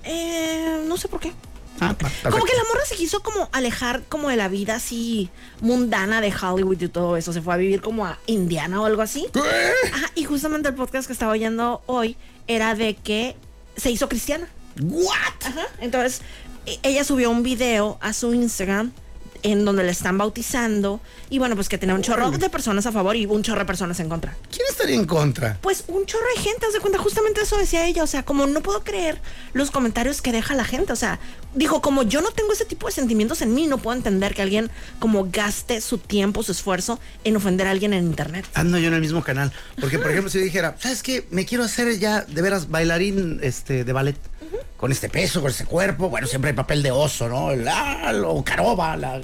Eh, 0.05 0.83
no 0.87 0.97
sé 0.97 1.09
por 1.09 1.21
qué. 1.21 1.33
Ah, 1.81 1.95
Como 2.31 2.45
que 2.45 2.53
la 2.55 2.63
morra 2.73 2.85
se 2.87 2.95
quiso 2.95 3.23
como 3.23 3.49
alejar 3.53 4.03
como 4.09 4.29
de 4.29 4.37
la 4.37 4.49
vida 4.49 4.77
así 4.77 5.29
mundana 5.61 6.21
de 6.21 6.33
Hollywood 6.33 6.81
y 6.81 6.89
todo 6.89 7.17
eso. 7.17 7.33
Se 7.33 7.43
fue 7.43 7.55
a 7.55 7.57
vivir 7.57 7.81
como 7.81 8.07
a 8.07 8.19
Indiana 8.27 8.81
o 8.81 8.87
algo 8.87 9.03
así. 9.03 9.27
Ajá, 9.93 10.11
y 10.15 10.25
justamente 10.25 10.69
el 10.69 10.75
podcast 10.75 11.07
que 11.07 11.13
estaba 11.13 11.33
oyendo 11.33 11.83
hoy 11.87 12.17
era 12.47 12.75
de 12.75 12.95
que 12.95 13.37
se 13.77 13.91
hizo 13.91 14.09
cristiana. 14.09 14.49
¿What? 14.81 15.47
Ajá. 15.47 15.67
Entonces, 15.81 16.23
e- 16.67 16.79
ella 16.83 17.05
subió 17.05 17.31
un 17.31 17.43
video 17.43 17.99
a 18.01 18.13
su 18.13 18.33
Instagram 18.35 18.93
en 19.45 19.65
donde 19.65 19.85
le 19.85 19.93
están 19.93 20.19
bautizando. 20.19 21.01
Y 21.31 21.39
bueno, 21.39 21.55
pues 21.55 21.69
que 21.69 21.79
tenía 21.79 21.95
un 21.95 22.03
chorro 22.03 22.33
de 22.33 22.51
personas 22.51 22.87
a 22.87 22.93
favor 22.93 23.15
y 23.15 23.27
un 23.27 23.43
chorro 23.43 23.61
de 23.61 23.67
personas 23.67 24.01
en 24.01 24.09
contra. 24.09 24.35
¿Quién 24.51 24.67
estaría 24.69 24.97
en 24.97 25.05
contra? 25.05 25.59
Pues 25.61 25.85
un 25.87 26.07
chorro 26.07 26.25
de 26.35 26.43
gente, 26.43 26.67
haz 26.67 26.73
de 26.73 26.81
cuenta, 26.81 26.99
justamente 26.99 27.43
eso 27.43 27.57
decía 27.57 27.87
ella, 27.87 28.03
o 28.03 28.07
sea, 28.07 28.25
como 28.25 28.47
no 28.47 28.63
puedo 28.63 28.83
creer 28.83 29.21
los 29.53 29.71
comentarios 29.71 30.23
que 30.23 30.33
deja 30.33 30.55
la 30.55 30.65
gente, 30.65 30.93
o 30.95 30.97
sea, 30.97 31.21
dijo, 31.55 31.83
como 31.83 32.03
yo 32.03 32.23
no 32.23 32.31
tengo 32.31 32.53
ese 32.53 32.65
tipo 32.65 32.87
de 32.87 32.95
sentimientos 32.95 33.43
en 33.43 33.55
mí, 33.55 33.67
no 33.67 33.79
puedo 33.79 33.97
entender 33.97 34.35
que 34.35 34.41
alguien 34.41 34.71
como 34.99 35.29
gaste 35.31 35.83
su 35.83 35.99
tiempo, 35.99 36.43
su 36.43 36.53
esfuerzo 36.53 36.99
en 37.23 37.37
ofender 37.37 37.67
a 37.67 37.71
alguien 37.71 37.93
en 37.93 38.07
internet. 38.07 38.47
Ando 38.55 38.79
yo 38.79 38.89
en 38.89 38.95
el 38.95 39.03
mismo 39.03 39.23
canal. 39.23 39.53
Porque, 39.79 39.99
por 39.99 40.11
ejemplo, 40.11 40.31
si 40.31 40.39
yo 40.39 40.45
dijera, 40.45 40.75
¿sabes 40.81 41.03
qué? 41.03 41.27
Me 41.31 41.45
quiero 41.45 41.65
hacer 41.65 41.99
ya, 41.99 42.23
de 42.23 42.41
veras, 42.41 42.71
bailarín 42.71 43.41
este, 43.43 43.85
de 43.85 43.93
ballet. 43.93 44.17
Con 44.77 44.93
este 44.93 45.09
peso, 45.09 45.41
con 45.41 45.51
este 45.51 45.65
cuerpo. 45.65 46.09
Bueno, 46.11 46.27
siempre 46.27 46.51
hay 46.51 46.57
papel 46.57 46.83
de 46.83 46.91
oso, 46.91 47.29
¿no? 47.29 47.51
El, 47.51 47.67
ah, 47.69 48.13
o 48.27 48.45
caroba, 48.45 48.97
la 48.97 49.21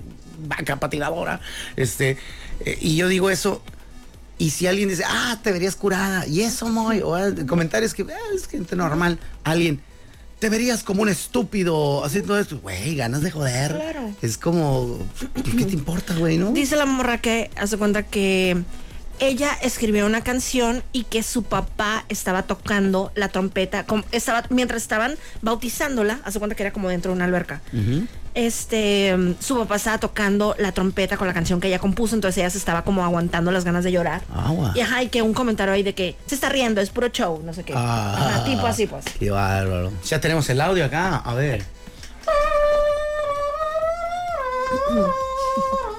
vaca 0.47 0.77
patinadora. 0.77 1.41
Este, 1.77 2.17
eh, 2.65 2.79
y 2.81 2.97
yo 2.97 3.09
digo 3.09 3.31
eso. 3.31 3.63
Y 4.39 4.51
si 4.51 4.67
alguien 4.67 4.89
dice, 4.89 5.05
ah, 5.07 5.39
te 5.43 5.53
verías 5.53 5.77
curada. 5.77 6.27
Y 6.27 6.41
eso, 6.41 6.69
muy. 6.69 7.01
O 7.01 7.15
ah, 7.15 7.31
comentarios 7.47 7.93
que, 7.95 8.03
ah, 8.03 8.35
es 8.35 8.47
gente 8.47 8.77
normal. 8.77 9.19
Alguien. 9.45 9.83
Te 10.39 10.49
verías 10.49 10.83
como 10.83 11.03
un 11.03 11.11
estúpido 11.11 12.03
haciendo 12.03 12.39
esto. 12.39 12.59
Güey, 12.61 12.97
ganas 12.97 13.21
de 13.21 13.31
joder. 13.31 13.73
Claro. 13.73 14.15
Es 14.23 14.39
como, 14.39 14.99
¿qué 15.35 15.67
te 15.67 15.75
importa, 15.75 16.15
güey, 16.15 16.39
no? 16.39 16.53
Dice 16.53 16.77
la 16.77 16.87
morra 16.87 17.19
que 17.19 17.51
hace 17.57 17.77
cuenta 17.77 18.05
que 18.05 18.57
ella 19.21 19.51
escribió 19.63 20.07
una 20.07 20.23
canción 20.23 20.83
y 20.93 21.05
que 21.05 21.23
su 21.23 21.43
papá 21.45 22.05
estaba 22.09 22.43
tocando 22.45 23.13
la 23.15 23.29
trompeta, 23.29 23.85
como- 23.85 24.05
estaba, 24.13 24.45
mientras 24.51 24.83
estaban 24.83 25.17
bautizándola, 25.43 26.21
hace 26.25 26.39
cuenta 26.39 26.55
que 26.57 26.63
era 26.63 26.73
como 26.73 26.89
dentro 26.89 27.11
de 27.13 27.17
una 27.17 27.25
alberca. 27.27 27.61
Este, 28.35 29.17
mm, 29.17 29.35
su 29.41 29.59
papá 29.59 29.77
estaba 29.77 29.99
tocando 29.99 30.55
la 30.59 30.73
trompeta 30.73 31.17
con 31.17 31.27
la 31.27 31.35
canción 31.35 31.61
que 31.61 31.67
ella 31.69 31.79
compuso, 31.81 32.15
entonces 32.15 32.39
ella 32.39 32.51
se 32.51 32.59
estaba 32.59 32.85
como 32.85 33.05
aguantando 33.05 33.51
las 33.51 33.65
ganas 33.65 33.83
de 33.85 33.93
llorar. 33.93 34.23
Agua. 34.33 34.73
Y 34.75 34.81
ajá, 34.81 35.03
y 35.03 35.09
que 35.09 35.21
un 35.23 35.35
comentario 35.35 35.75
ahí 35.75 35.83
de 35.83 35.95
que 35.95 36.17
se 36.27 36.37
está 36.37 36.49
riendo, 36.49 36.81
es 36.81 36.91
puro 36.91 37.09
show, 37.09 37.43
no 37.45 37.53
sé 37.53 37.65
qué. 37.65 37.73
Ah, 37.77 38.15
Ajá, 38.17 38.45
tipo 38.45 38.67
así, 38.67 38.87
pues. 38.87 39.05
Qué 39.19 39.31
bárbaro. 39.31 39.93
Ya 40.07 40.21
tenemos 40.21 40.49
el 40.49 40.61
audio 40.61 40.85
acá. 40.85 41.17
A 41.17 41.35
ver. 41.35 41.65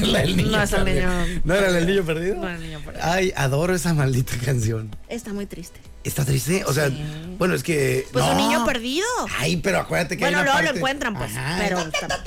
La 0.12 0.20
del 0.20 0.36
niño 0.36 0.50
No 0.50 0.62
es 0.62 0.72
el 0.72 0.84
perdido. 0.84 1.24
niño- 1.24 1.40
¿No 1.44 1.54
era 1.54 1.78
el 1.78 1.86
niño 1.86 2.04
perdido? 2.04 2.36
No 2.36 2.48
era 2.48 2.56
el 2.56 2.62
niño 2.62 2.80
perdido. 2.80 3.04
Ay, 3.06 3.32
adoro 3.36 3.74
esa 3.74 3.94
maldita 3.94 4.36
canción. 4.44 4.94
Está 5.08 5.32
muy 5.32 5.46
triste. 5.46 5.80
¿Está 6.04 6.24
triste? 6.24 6.64
O 6.64 6.72
sea, 6.72 6.88
Sí. 6.88 7.34
bueno, 7.38 7.54
es 7.54 7.62
que. 7.62 8.06
Pues 8.12 8.24
un 8.24 8.36
no. 8.36 8.48
niño 8.48 8.64
perdido. 8.64 9.06
Ay, 9.38 9.56
pero 9.58 9.80
acuérdate 9.80 10.16
que 10.16 10.24
Bueno, 10.24 10.38
hay 10.38 10.42
una 10.44 10.52
luego 10.52 10.58
lo 10.60 10.66
parte- 10.66 10.78
encuentran, 10.78 11.14
pues. 11.14 11.36
Ajá. 11.36 11.56
Pero. 11.60 11.78
está- 11.80 12.24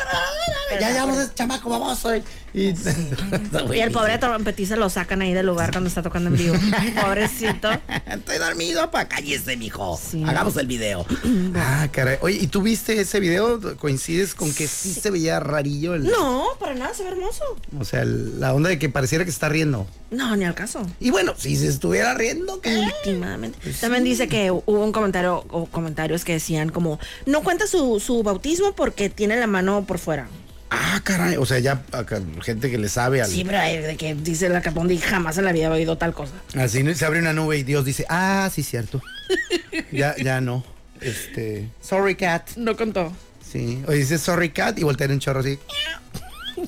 Ya, 0.80 0.92
ya, 0.94 1.06
vamos 1.06 1.18
a 1.18 1.34
chamaco 1.34 1.70
baboso. 1.70 2.16
Y, 2.16 2.24
y, 2.54 2.76
Y 3.74 3.80
el 3.80 3.92
pobre 3.92 4.18
trompetista 4.18 4.76
lo 4.76 4.90
sacan 4.90 5.22
ahí 5.22 5.34
del 5.34 5.46
lugar 5.46 5.72
cuando 5.72 5.88
está 5.90 6.02
tocando 6.02 6.30
en 6.30 6.38
vivo. 6.38 6.56
Pobrecito. 7.02 7.70
Estoy 8.06 8.38
dormido, 8.38 8.90
pa, 8.92 9.08
cállese, 9.08 9.58
mijo. 9.58 10.00
Sí. 10.12 10.24
Hagamos 10.26 10.56
el 10.58 10.68
video. 10.68 11.06
ah, 11.56 11.88
caray. 11.92 12.18
Oye, 12.22 12.38
¿y 12.42 12.48
tú 12.48 12.62
viste 12.62 13.00
ese 13.00 13.20
video? 13.20 13.60
¿Coincides 13.78 14.36
con 14.36 14.54
que 14.54 14.68
sí 14.68 14.94
se 14.94 15.10
veía 15.12 15.40
rarillo? 15.40 15.96
El, 15.96 16.04
No, 16.04 16.46
para 16.60 16.74
nada, 16.76 16.94
se 16.94 17.04
ve 17.04 17.10
hermoso. 17.10 17.44
O 17.80 17.86
sea, 17.86 18.04
la 18.06 18.54
onda 18.54 18.70
de 18.70 18.80
que 18.80 18.90
pareciera 18.90 19.24
que 19.24 19.32
está 19.32 19.50
riendo. 19.50 19.88
No, 20.10 20.36
ni 20.36 20.44
al 20.44 20.54
caso. 20.56 20.86
Y 21.00 21.10
bueno, 21.10 21.34
si 21.38 21.56
se 21.56 21.68
estuviera 21.68 22.14
riendo, 22.14 22.60
¿qué? 22.60 22.78
Últimamente. 23.06 23.58
También 23.80 24.04
dice 24.04 24.28
que 24.28 24.52
hubo 24.52 24.84
un 24.84 24.92
comentario 24.92 25.46
o 25.50 25.66
comentarios 25.66 26.26
que 26.26 26.34
decían 26.34 26.70
como, 26.70 27.00
no 27.26 27.44
cuenta 27.44 27.68
su, 27.68 28.00
su 28.00 28.24
bautismo 28.24 28.74
porque 28.74 29.10
tiene 29.10 29.38
la 29.38 29.48
mano 29.48 29.84
por 29.86 30.00
fuera. 30.00 30.28
Ah, 30.74 31.02
caray. 31.04 31.36
O 31.36 31.46
sea, 31.46 31.60
ya 31.60 31.84
acá, 31.92 32.22
gente 32.42 32.72
que 32.72 32.78
le 32.78 32.88
sabe 32.88 33.22
al. 33.22 33.30
Sí, 33.30 33.44
pero 33.44 33.60
hay 33.60 33.78
de 33.80 33.98
que 33.98 34.16
dice 34.16 34.48
la 34.48 34.62
Capondi 34.62 34.98
jamás 34.98 35.38
en 35.38 35.44
la 35.44 35.52
vida 35.52 35.68
había 35.68 35.78
oído 35.78 35.98
tal 35.98 36.14
cosa. 36.14 36.32
Así 36.56 36.82
se 36.96 37.06
abre 37.06 37.20
una 37.20 37.34
nube 37.34 37.58
y 37.58 37.64
Dios 37.64 37.84
dice, 37.84 38.06
ah, 38.08 38.50
sí, 38.54 38.64
cierto. 38.64 39.02
ya, 39.92 40.16
ya 40.16 40.40
no. 40.40 40.64
Este. 41.02 41.70
Sorry, 41.82 42.16
cat. 42.16 42.52
No 42.56 42.78
contó. 42.78 43.12
Sí. 43.46 43.84
O 43.86 43.92
dice 43.92 44.18
sorry, 44.18 44.52
cat 44.52 44.80
y 44.80 44.84
voltea 44.84 45.06
en 45.06 45.14
un 45.14 45.20
chorro 45.20 45.42
así. 45.42 45.60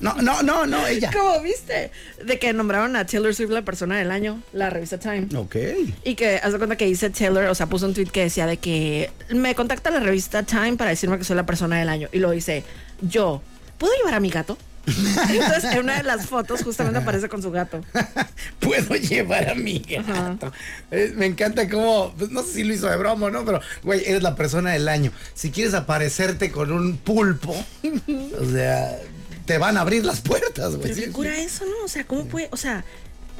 No, 0.00 0.14
no, 0.22 0.42
no, 0.42 0.66
no, 0.66 0.86
ella. 0.86 1.10
¿Cómo 1.12 1.40
viste? 1.40 1.90
De 2.24 2.38
que 2.38 2.52
nombraron 2.52 2.96
a 2.96 3.06
Taylor 3.06 3.34
Swift 3.34 3.50
la 3.50 3.62
persona 3.62 3.98
del 3.98 4.10
año, 4.10 4.42
la 4.52 4.70
revista 4.70 4.98
Time. 4.98 5.28
Ok. 5.36 5.56
Y 6.04 6.14
que, 6.14 6.40
haz 6.42 6.52
de 6.52 6.58
cuenta 6.58 6.76
que 6.76 6.86
dice 6.86 7.10
Taylor, 7.10 7.44
o 7.44 7.54
sea, 7.54 7.66
puso 7.66 7.86
un 7.86 7.94
tweet 7.94 8.06
que 8.06 8.22
decía 8.22 8.46
de 8.46 8.56
que 8.56 9.10
me 9.30 9.54
contacta 9.54 9.90
la 9.90 10.00
revista 10.00 10.42
Time 10.42 10.76
para 10.76 10.90
decirme 10.90 11.18
que 11.18 11.24
soy 11.24 11.36
la 11.36 11.46
persona 11.46 11.78
del 11.78 11.88
año. 11.88 12.08
Y 12.12 12.18
lo 12.18 12.30
dice, 12.30 12.64
yo, 13.00 13.42
¿puedo 13.78 13.92
llevar 13.96 14.14
a 14.14 14.20
mi 14.20 14.30
gato? 14.30 14.58
Entonces, 14.86 15.64
en 15.64 15.78
una 15.78 15.96
de 15.96 16.02
las 16.02 16.26
fotos 16.26 16.62
justamente 16.62 16.98
aparece 16.98 17.28
con 17.28 17.42
su 17.42 17.50
gato. 17.50 17.80
Puedo 18.60 18.94
llevar 18.96 19.48
a 19.48 19.54
mi 19.54 19.78
gato. 19.78 20.52
Eh, 20.90 21.12
me 21.16 21.26
encanta 21.26 21.68
cómo, 21.68 22.14
pues, 22.18 22.30
no 22.30 22.42
sé 22.42 22.52
si 22.52 22.64
lo 22.64 22.74
hizo 22.74 22.88
de 22.88 22.96
broma, 22.96 23.30
¿no? 23.30 23.44
Pero, 23.44 23.60
güey, 23.82 24.02
eres 24.04 24.22
la 24.22 24.36
persona 24.36 24.72
del 24.72 24.88
año. 24.88 25.10
Si 25.34 25.50
quieres 25.50 25.74
aparecerte 25.74 26.50
con 26.50 26.72
un 26.72 26.96
pulpo, 26.98 27.54
o 28.40 28.44
sea, 28.50 28.98
te 29.44 29.58
van 29.58 29.76
a 29.76 29.82
abrir 29.82 30.04
las 30.04 30.20
puertas, 30.20 30.76
güey. 30.76 30.82
Pero 30.92 30.94
qué 31.06 31.10
cura 31.12 31.38
eso, 31.38 31.64
¿no? 31.64 31.84
O 31.84 31.88
sea, 31.88 32.04
¿cómo 32.06 32.24
puede? 32.26 32.48
O 32.52 32.56
sea, 32.56 32.84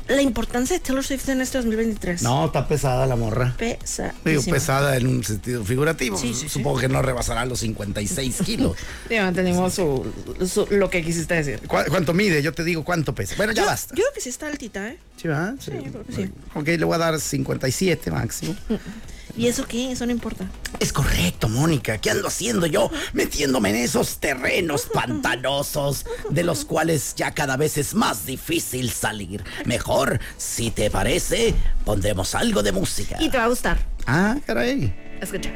la 0.07 0.21
importancia 0.21 0.77
de 0.77 0.81
Taylor 0.85 1.03
Swift 1.03 1.27
en 1.31 1.40
este 1.40 1.57
2023. 1.57 2.21
No, 2.23 2.45
está 2.47 2.69
pesada 2.69 3.07
la 3.07 3.17
morra. 3.17 3.55
Pesada. 3.57 4.14
Digo, 4.23 4.43
pesada 4.43 4.97
en 4.99 5.07
un 5.07 5.25
sentido 5.25 5.64
figurativo. 5.64 6.19
Supongo 6.19 6.79
que 6.79 6.88
no 6.88 7.01
rebasará 7.01 7.47
los 7.47 7.61
56 7.61 8.37
kilos. 8.45 8.77
Sí, 9.09 9.14
entendimos 9.14 9.73
su, 9.73 10.07
su- 10.47 10.67
lo 10.71 10.90
que 10.90 11.03
quisiste 11.03 11.33
decir. 11.35 11.61
¿Cu- 11.67 11.79
¿Cuánto 11.88 12.12
mide? 12.12 12.43
Yo 12.43 12.53
te 12.53 12.64
digo 12.64 12.85
cuánto 12.85 13.14
pesa. 13.14 13.35
Bueno, 13.37 13.53
ya 13.55 13.62
yo, 13.62 13.67
basta. 13.69 13.95
Yo 13.95 14.03
creo 14.03 14.12
que 14.14 14.21
sí 14.21 14.29
está 14.29 14.47
altita, 14.47 14.88
¿eh? 14.88 14.99
¿Sí, 15.17 15.29
va? 15.29 15.55
Sí, 15.59 15.71
yo 15.73 15.90
creo 15.90 16.05
que 16.05 16.12
sí. 16.12 16.31
Ok, 16.55 16.67
le 16.69 16.85
voy 16.85 16.95
a 16.97 16.99
dar 16.99 17.19
57 17.19 18.11
máximo. 18.11 18.55
¿Y 19.37 19.49
eso 19.49 19.66
qué? 19.66 19.90
Eso 19.90 20.07
no 20.07 20.12
importa. 20.12 20.49
Es 20.79 20.92
correcto, 20.92 21.49
Mónica. 21.49 21.99
¿Qué 21.99 22.11
ando 22.11 22.29
haciendo 22.29 22.66
yo? 22.66 22.90
Metiéndome 23.12 23.70
en 23.70 23.77
esos 23.77 24.18
terrenos 24.18 24.87
pantanosos 24.92 26.07
de 26.31 26.44
los 26.44 26.64
cuales 26.64 27.14
ya 27.16 27.33
cada 27.33 27.57
vez 27.57 27.77
es 27.79 27.94
más 27.94 28.27
difícil 28.27 28.90
salir. 28.90 29.42
Mejor, 29.64 30.20
si 30.37 30.70
te 30.70 30.90
parece, 30.90 31.55
pondremos 31.85 32.35
algo 32.35 32.62
de 32.62 32.73
música. 32.73 33.16
Y 33.20 33.29
te 33.29 33.38
va 33.38 33.44
a 33.44 33.49
gustar. 33.49 33.79
Ah, 34.07 34.37
caray. 34.47 34.94
Escucha. 35.20 35.51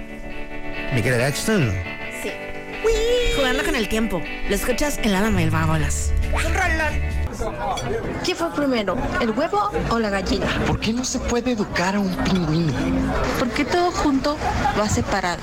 Mi 0.95 1.03
querida 1.03 1.27
Axton. 1.27 1.73
Sí. 2.23 2.31
Jugando 3.37 3.65
con 3.65 3.75
el 3.75 3.89
tiempo. 3.89 4.23
Lo 4.49 4.55
escuchas 4.55 4.99
en 4.99 5.13
la 5.13 5.21
dama 5.21 5.41
del 5.41 5.51
vagolas. 5.51 6.13
¿Qué 8.25 8.35
fue 8.35 8.51
primero, 8.53 8.97
el 9.21 9.31
huevo 9.31 9.71
o 9.91 9.99
la 9.99 10.11
gallina? 10.11 10.47
¿Por 10.67 10.81
qué 10.81 10.93
no 10.93 11.05
se 11.05 11.19
puede 11.19 11.53
educar 11.53 11.95
a 11.95 12.01
un 12.01 12.15
pingüino? 12.25 12.73
Porque 13.39 13.65
todo 13.65 13.91
junto 13.93 14.37
va 14.79 14.89
separado 14.89 15.41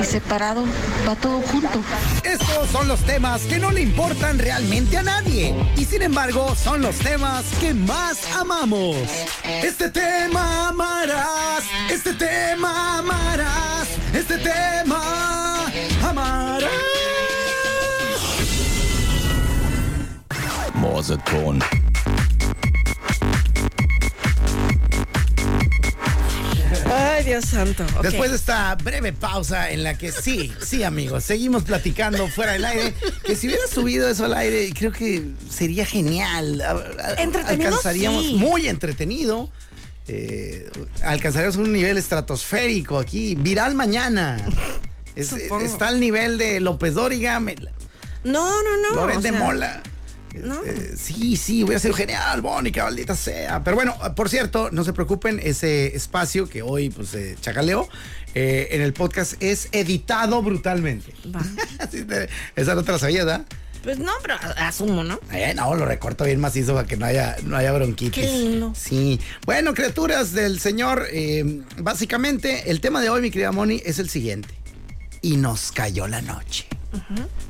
y 0.00 0.04
separado 0.04 0.64
va 1.06 1.14
todo 1.16 1.40
junto. 1.42 1.80
Estos 2.22 2.70
son 2.70 2.88
los 2.88 3.00
temas 3.00 3.42
que 3.42 3.58
no 3.58 3.70
le 3.70 3.82
importan 3.82 4.38
realmente 4.38 4.96
a 4.96 5.02
nadie. 5.02 5.54
Y 5.76 5.84
sin 5.84 6.02
embargo, 6.02 6.54
son 6.56 6.80
los 6.82 6.96
temas 6.98 7.44
que 7.60 7.74
más 7.74 8.18
amamos. 8.34 8.96
Este 9.44 9.90
tema 9.90 10.68
amarás. 10.68 11.64
Este 11.90 12.14
tema 12.14 12.98
amarás. 12.98 13.88
Este 14.14 14.38
tema 14.38 15.66
amarás. 16.02 16.97
Morseton. 20.98 21.60
Ay, 26.90 27.24
Dios 27.24 27.44
santo. 27.46 27.84
Después 28.02 28.30
de 28.30 28.36
esta 28.36 28.74
breve 28.76 29.12
pausa 29.12 29.70
en 29.70 29.82
la 29.84 29.96
que 29.98 30.10
sí, 30.12 30.52
sí, 30.64 30.82
amigos, 30.82 31.24
seguimos 31.24 31.62
platicando 31.64 32.28
fuera 32.28 32.52
del 32.52 32.64
aire. 32.64 32.94
Que 33.24 33.36
si 33.36 33.46
hubiera 33.48 33.66
subido 33.66 34.08
eso 34.08 34.24
al 34.24 34.34
aire, 34.34 34.70
creo 34.76 34.92
que 34.92 35.22
sería 35.50 35.84
genial. 35.84 36.62
Entretenido, 37.18 37.68
Alcanzaríamos 37.68 38.24
sí. 38.24 38.34
muy 38.36 38.68
entretenido. 38.68 39.50
Eh, 40.06 40.70
alcanzaríamos 41.02 41.56
un 41.56 41.72
nivel 41.72 41.98
estratosférico 41.98 42.98
aquí, 42.98 43.34
viral 43.34 43.74
mañana. 43.74 44.38
Es- 45.14 45.32
está 45.32 45.88
al 45.88 46.00
nivel 46.00 46.38
de 46.38 46.60
López 46.60 46.94
Dóriga, 46.94 47.38
No, 47.40 48.62
no, 48.62 48.94
no. 48.94 49.02
O 49.02 49.20
de 49.20 49.32
Mola. 49.32 49.82
No. 50.34 50.64
Eh, 50.64 50.94
sí, 50.96 51.36
sí, 51.36 51.64
hubiera 51.64 51.80
sido 51.80 51.94
genial, 51.94 52.42
Mónica, 52.42 52.84
maldita 52.84 53.16
sea. 53.16 53.62
Pero 53.64 53.76
bueno, 53.76 53.96
por 54.14 54.28
cierto, 54.28 54.70
no 54.70 54.84
se 54.84 54.92
preocupen, 54.92 55.40
ese 55.42 55.96
espacio 55.96 56.48
que 56.48 56.62
hoy 56.62 56.90
pues 56.90 57.14
eh, 57.14 57.36
chacaleo 57.40 57.88
eh, 58.34 58.68
en 58.72 58.82
el 58.82 58.92
podcast 58.92 59.34
es 59.42 59.68
editado 59.72 60.42
brutalmente. 60.42 61.12
Esa 62.56 62.74
no 62.74 62.84
te 62.84 62.92
la 62.92 62.98
sabía, 62.98 63.24
¿verdad? 63.24 63.46
Pues 63.82 63.98
no, 63.98 64.12
pero 64.22 64.34
asumo, 64.56 65.04
¿no? 65.04 65.20
Eh, 65.32 65.54
no, 65.54 65.74
lo 65.74 65.86
recorto 65.86 66.24
bien 66.24 66.40
macizo 66.40 66.74
para 66.74 66.86
que 66.86 66.96
no 66.96 67.06
haya, 67.06 67.36
no 67.44 67.56
haya 67.56 67.72
bronquitis. 67.72 68.24
Qué 68.24 68.30
lindo. 68.30 68.72
Sí. 68.76 69.20
Bueno, 69.46 69.72
criaturas 69.72 70.32
del 70.32 70.60
Señor, 70.60 71.06
eh, 71.12 71.62
básicamente 71.78 72.70
el 72.70 72.80
tema 72.80 73.00
de 73.00 73.08
hoy, 73.08 73.22
mi 73.22 73.30
querida 73.30 73.52
Moni, 73.52 73.80
es 73.84 73.98
el 73.98 74.08
siguiente. 74.08 74.54
Y 75.22 75.36
nos 75.36 75.72
cayó 75.72 76.06
la 76.06 76.20
noche. 76.20 76.66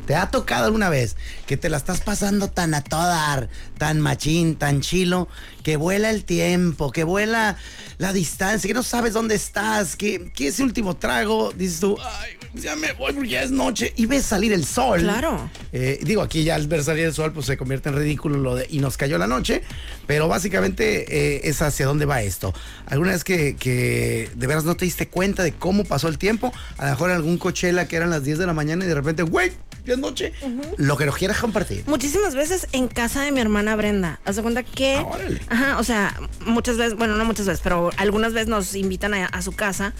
¿Te 0.06 0.14
ha 0.14 0.30
tocado 0.30 0.66
alguna 0.66 0.88
vez 0.88 1.16
que 1.46 1.56
te 1.56 1.68
la 1.68 1.76
estás 1.76 2.00
pasando 2.00 2.48
tan 2.48 2.74
a 2.74 2.82
toda 2.82 3.48
tan 3.78 4.00
machín, 4.00 4.56
tan 4.56 4.80
chilo, 4.80 5.28
que 5.62 5.76
vuela 5.76 6.10
el 6.10 6.24
tiempo, 6.24 6.90
que 6.90 7.04
vuela 7.04 7.56
la 7.98 8.12
distancia, 8.12 8.66
que 8.66 8.74
no 8.74 8.82
sabes 8.82 9.12
dónde 9.12 9.34
estás, 9.34 9.96
que, 9.96 10.32
que 10.32 10.48
ese 10.48 10.62
último 10.62 10.96
trago, 10.96 11.52
dices 11.54 11.80
tú, 11.80 11.96
ay, 12.00 12.38
ya 12.54 12.74
me 12.74 12.92
voy 12.92 13.12
porque 13.12 13.28
ya 13.28 13.42
es 13.42 13.50
noche, 13.50 13.92
y 13.96 14.06
ves 14.06 14.24
salir 14.24 14.52
el 14.52 14.64
sol. 14.64 15.00
Claro. 15.00 15.50
Eh, 15.72 16.00
digo, 16.02 16.22
aquí 16.22 16.42
ya 16.42 16.54
al 16.54 16.66
ver 16.66 16.82
salir 16.82 17.04
el 17.04 17.14
sol, 17.14 17.32
pues 17.32 17.46
se 17.46 17.56
convierte 17.56 17.88
en 17.88 17.96
ridículo 17.96 18.38
lo 18.38 18.54
de 18.54 18.66
y 18.70 18.78
nos 18.78 18.96
cayó 18.96 19.18
la 19.18 19.26
noche, 19.26 19.62
pero 20.06 20.26
básicamente 20.26 21.36
eh, 21.36 21.40
es 21.44 21.60
hacia 21.60 21.86
dónde 21.86 22.06
va 22.06 22.22
esto. 22.22 22.54
Alguna 22.86 23.12
vez 23.12 23.24
que, 23.24 23.56
que 23.56 24.30
de 24.34 24.46
veras 24.46 24.64
no 24.64 24.76
te 24.76 24.84
diste 24.84 25.08
cuenta 25.08 25.42
de 25.42 25.52
cómo 25.52 25.84
pasó 25.84 26.08
el 26.08 26.18
tiempo, 26.18 26.52
a 26.78 26.84
lo 26.86 26.90
mejor 26.90 27.10
en 27.10 27.16
algún 27.16 27.38
cochela 27.38 27.86
que 27.88 27.96
eran 27.96 28.10
las 28.10 28.24
10 28.24 28.38
de 28.38 28.46
la 28.46 28.54
mañana 28.54 28.84
y 28.84 28.88
de 28.88 28.94
repente, 28.94 29.22
güey, 29.28 29.52
ya 29.84 29.94
es 29.94 29.98
noche. 29.98 30.32
Lo 30.76 30.96
que 30.96 31.06
nos 31.06 31.16
quieras 31.16 31.38
compartir. 31.38 31.84
Muchísimas 31.86 32.34
veces 32.34 32.66
en 32.72 32.88
casa 32.88 33.22
de 33.22 33.32
mi 33.32 33.40
hermana 33.40 33.76
Brenda. 33.76 34.20
Haz 34.24 34.36
de 34.36 34.42
cuenta 34.42 34.62
que. 34.62 34.96
Ah, 34.96 35.04
órale. 35.06 35.40
Ajá, 35.48 35.78
o 35.78 35.84
sea, 35.84 36.14
muchas 36.44 36.76
veces, 36.76 36.94
bueno, 36.96 37.16
no 37.16 37.24
muchas 37.24 37.46
veces, 37.46 37.60
pero 37.62 37.90
algunas 37.96 38.32
veces 38.32 38.48
nos 38.48 38.74
invitan 38.74 39.14
a, 39.14 39.26
a 39.26 39.42
su 39.42 39.52
casa, 39.52 39.92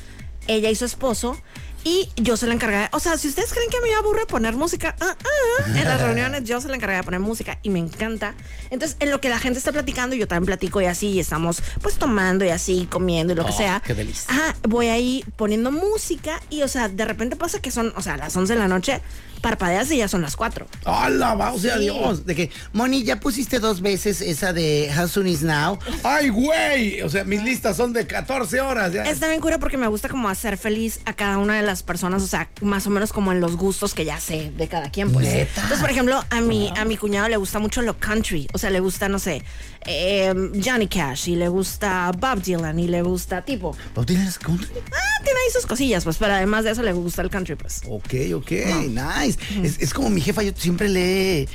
ella 0.46 0.70
y 0.70 0.74
su 0.74 0.84
esposo. 0.84 1.40
Y 1.88 2.10
yo 2.16 2.36
se 2.36 2.46
la 2.46 2.52
encargaba, 2.52 2.90
o 2.92 3.00
sea, 3.00 3.16
si 3.16 3.28
ustedes 3.28 3.50
creen 3.54 3.70
que 3.70 3.80
me 3.80 3.94
aburre 3.94 4.26
poner 4.26 4.54
música, 4.54 4.94
ah, 5.00 5.16
ah, 5.18 5.64
en 5.74 5.84
las 5.84 5.98
reuniones 6.02 6.44
yo 6.44 6.60
se 6.60 6.68
la 6.68 6.74
encargaba 6.76 6.98
de 7.00 7.04
poner 7.04 7.20
música 7.20 7.58
y 7.62 7.70
me 7.70 7.78
encanta. 7.78 8.34
Entonces, 8.68 8.98
en 9.00 9.10
lo 9.10 9.22
que 9.22 9.30
la 9.30 9.38
gente 9.38 9.58
está 9.58 9.72
platicando, 9.72 10.14
yo 10.14 10.28
también 10.28 10.44
platico 10.46 10.82
y 10.82 10.84
así, 10.84 11.08
y 11.12 11.20
estamos 11.20 11.62
pues 11.80 11.94
tomando 11.94 12.44
y 12.44 12.50
así, 12.50 12.86
comiendo 12.90 13.32
y 13.32 13.36
lo 13.36 13.44
que 13.46 13.52
Oh, 13.52 13.56
sea. 13.56 13.82
qué 13.86 13.94
delicia. 13.94 14.26
Ajá, 14.28 14.54
voy 14.68 14.88
ahí 14.88 15.24
poniendo 15.36 15.72
música 15.72 16.42
y, 16.50 16.60
o 16.62 16.68
sea, 16.68 16.88
de 16.90 17.04
repente 17.06 17.36
pasa 17.36 17.60
que 17.62 17.70
son, 17.70 17.94
o 17.96 18.02
sea, 18.02 18.18
las 18.18 18.36
11 18.36 18.52
de 18.52 18.58
la 18.58 18.68
noche, 18.68 19.00
parpadeas 19.40 19.90
y 19.92 19.96
ya 19.98 20.08
son 20.08 20.20
las 20.20 20.36
4. 20.36 20.66
¡Hala, 20.84 21.34
va, 21.36 21.52
o 21.52 21.58
sea, 21.58 21.76
Sí. 21.76 21.84
Dios! 21.84 22.26
De 22.26 22.34
que, 22.34 22.50
Moni, 22.72 23.04
ya 23.04 23.20
pusiste 23.20 23.60
dos 23.60 23.80
veces 23.80 24.20
esa 24.20 24.52
de 24.52 24.90
How 24.98 25.06
Soon 25.08 25.28
Is 25.28 25.42
Now. 25.42 25.78
¡Ay, 26.02 26.28
güey! 26.28 27.00
O 27.02 27.08
sea, 27.08 27.24
mis 27.24 27.42
listas 27.42 27.76
son 27.76 27.92
de 27.92 28.06
14 28.06 28.60
horas. 28.60 28.92
Ya. 28.92 29.04
Está 29.04 29.28
bien 29.28 29.40
cura 29.40 29.58
porque 29.58 29.76
me 29.76 29.86
gusta 29.86 30.08
como 30.08 30.28
hacer 30.28 30.58
feliz 30.58 31.00
a 31.06 31.12
cada 31.14 31.38
una 31.38 31.54
de 31.56 31.62
las 31.62 31.77
personas, 31.82 32.22
o 32.22 32.26
sea, 32.26 32.50
más 32.60 32.86
o 32.86 32.90
menos 32.90 33.12
como 33.12 33.32
en 33.32 33.40
los 33.40 33.56
gustos 33.56 33.94
que 33.94 34.04
ya 34.04 34.20
sé 34.20 34.52
de 34.56 34.68
cada 34.68 34.90
quien, 34.90 35.12
pues. 35.12 35.26
¿Neta? 35.26 35.62
Entonces, 35.62 35.80
por 35.80 35.90
ejemplo, 35.90 36.24
a 36.30 36.40
mi, 36.40 36.72
a 36.76 36.84
mi 36.84 36.96
cuñado 36.96 37.28
le 37.28 37.36
gusta 37.36 37.58
mucho 37.58 37.82
lo 37.82 37.98
country, 37.98 38.48
o 38.52 38.58
sea, 38.58 38.70
le 38.70 38.80
gusta, 38.80 39.08
no 39.08 39.18
sé, 39.18 39.42
eh, 39.86 40.32
Johnny 40.64 40.88
Cash 40.88 41.28
y 41.28 41.36
le 41.36 41.48
gusta 41.48 42.10
Bob 42.18 42.42
Dylan 42.42 42.78
y 42.78 42.88
le 42.88 43.02
gusta 43.02 43.44
tipo, 43.44 43.76
¿Lo 43.94 44.04
tienes 44.04 44.38
country? 44.38 44.68
ah, 44.76 45.22
tiene 45.24 45.38
ahí 45.38 45.52
sus 45.52 45.66
cosillas, 45.66 46.04
pues, 46.04 46.16
pero 46.18 46.34
además 46.34 46.64
de 46.64 46.72
eso 46.72 46.82
le 46.82 46.92
gusta 46.92 47.22
el 47.22 47.30
country, 47.30 47.54
pues. 47.56 47.82
Ok, 47.88 48.14
ok, 48.34 48.50
nice. 48.88 49.38
Es, 49.62 49.78
es 49.78 49.94
como 49.94 50.10
mi 50.10 50.20
jefa, 50.20 50.42
yo 50.42 50.52
siempre 50.56 50.88
le 50.88 51.48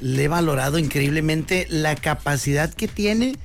he 0.00 0.28
valorado 0.28 0.78
increíblemente 0.78 1.66
la 1.70 1.94
capacidad 1.96 2.72
que 2.72 2.88
tiene 2.88 3.36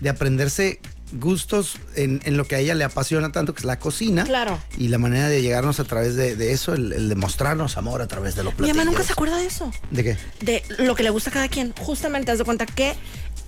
de 0.00 0.08
aprenderse 0.08 0.80
gustos 1.14 1.76
en, 1.96 2.20
en 2.24 2.36
lo 2.36 2.46
que 2.46 2.56
a 2.56 2.58
ella 2.58 2.74
le 2.74 2.84
apasiona 2.84 3.32
tanto, 3.32 3.54
que 3.54 3.60
es 3.60 3.64
la 3.64 3.78
cocina. 3.78 4.24
Claro. 4.24 4.58
Y 4.76 4.88
la 4.88 4.98
manera 4.98 5.28
de 5.28 5.42
llegarnos 5.42 5.80
a 5.80 5.84
través 5.84 6.14
de, 6.16 6.36
de 6.36 6.52
eso, 6.52 6.74
el, 6.74 6.92
el 6.92 7.08
de 7.08 7.14
mostrarnos 7.14 7.76
amor 7.76 8.02
a 8.02 8.06
través 8.06 8.34
de 8.34 8.42
los 8.44 8.52
Mi 8.54 8.56
platillos. 8.58 8.76
mamá 8.76 8.90
nunca 8.90 9.04
se 9.04 9.12
acuerda 9.12 9.36
de 9.38 9.46
eso. 9.46 9.70
¿De 9.90 10.04
qué? 10.04 10.16
de 10.40 10.62
lo 10.78 10.94
que 10.94 11.02
le 11.02 11.10
gusta 11.10 11.30
a 11.30 11.32
cada 11.32 11.48
quien. 11.48 11.72
Justamente, 11.78 12.30
haz 12.32 12.38
de 12.38 12.44
cuenta 12.44 12.66
que 12.66 12.94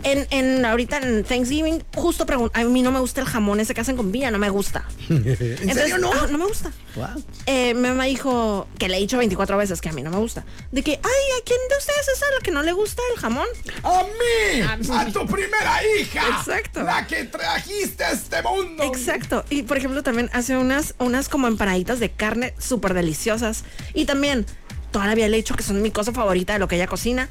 En, 0.03 0.27
en 0.31 0.65
ahorita 0.65 0.99
en 0.99 1.25
Thanksgiving, 1.25 1.83
justo 1.95 2.27
pregun- 2.27 2.51
a 2.55 2.63
mí 2.65 2.83
no 2.83 2.93
me 2.93 3.01
gusta 3.01 3.21
el 3.23 3.27
jamón 3.27 3.59
ese 3.61 3.75
que 3.75 3.81
hacen 3.81 3.97
con 3.97 4.13
piña, 4.13 4.31
no 4.31 4.39
me 4.39 4.51
gusta. 4.51 4.85
¿En 5.09 5.75
serio 5.75 5.99
no? 5.99 6.27
no 6.29 6.39
me 6.39 6.47
gusta. 6.47 6.71
Wow. 6.95 7.25
Eh, 7.47 7.75
mi 7.75 7.89
mamá 7.89 8.05
dijo 8.05 8.69
que 8.79 8.89
le 8.89 8.97
he 8.99 9.01
dicho 9.01 9.19
24 9.19 9.57
veces 9.57 9.81
que 9.81 9.89
a 9.89 9.93
mí 9.93 10.03
no 10.03 10.11
me 10.11 10.19
gusta. 10.19 10.45
De 10.71 10.83
que, 10.83 10.93
ay, 10.93 11.41
¿a 11.41 11.45
quién 11.45 11.59
de 11.69 11.77
ustedes 11.79 12.09
es 12.15 12.23
a 12.23 12.27
la 12.37 12.41
que 12.43 12.51
no 12.53 12.63
le 12.63 12.73
gusta 12.73 13.03
el 13.15 13.21
jamón? 13.21 13.47
¡A 13.83 14.03
mí! 14.05 14.61
¡A 14.93 15.07
tu 15.13 15.27
primera 15.27 15.81
hija! 15.99 16.23
Exacto. 16.39 16.83
La 16.83 17.07
que 17.07 17.25
trajiste 17.25 18.05
a 18.05 18.13
este 18.13 18.43
mundo. 18.43 18.85
Exacto. 18.85 19.45
Y 19.51 19.63
por 19.65 19.77
ejemplo, 19.79 20.03
también 20.03 20.31
hace 20.33 20.57
unas, 20.57 20.95
unas 20.99 21.29
como 21.29 21.49
empanaditas 21.49 21.99
de 22.01 22.11
carne 22.11 22.55
súper 22.59 22.95
deliciosas. 22.95 23.65
Y 23.93 24.05
también, 24.05 24.47
toda 24.93 25.07
la 25.07 25.15
vida 25.15 25.27
le 25.29 25.37
he 25.37 25.41
dicho 25.41 25.57
que 25.57 25.63
son 25.65 25.83
mi 25.83 25.91
cosa 25.91 26.13
favorita 26.13 26.53
de 26.53 26.59
lo 26.61 26.69
que 26.69 26.77
ella 26.77 26.87
cocina. 26.87 27.29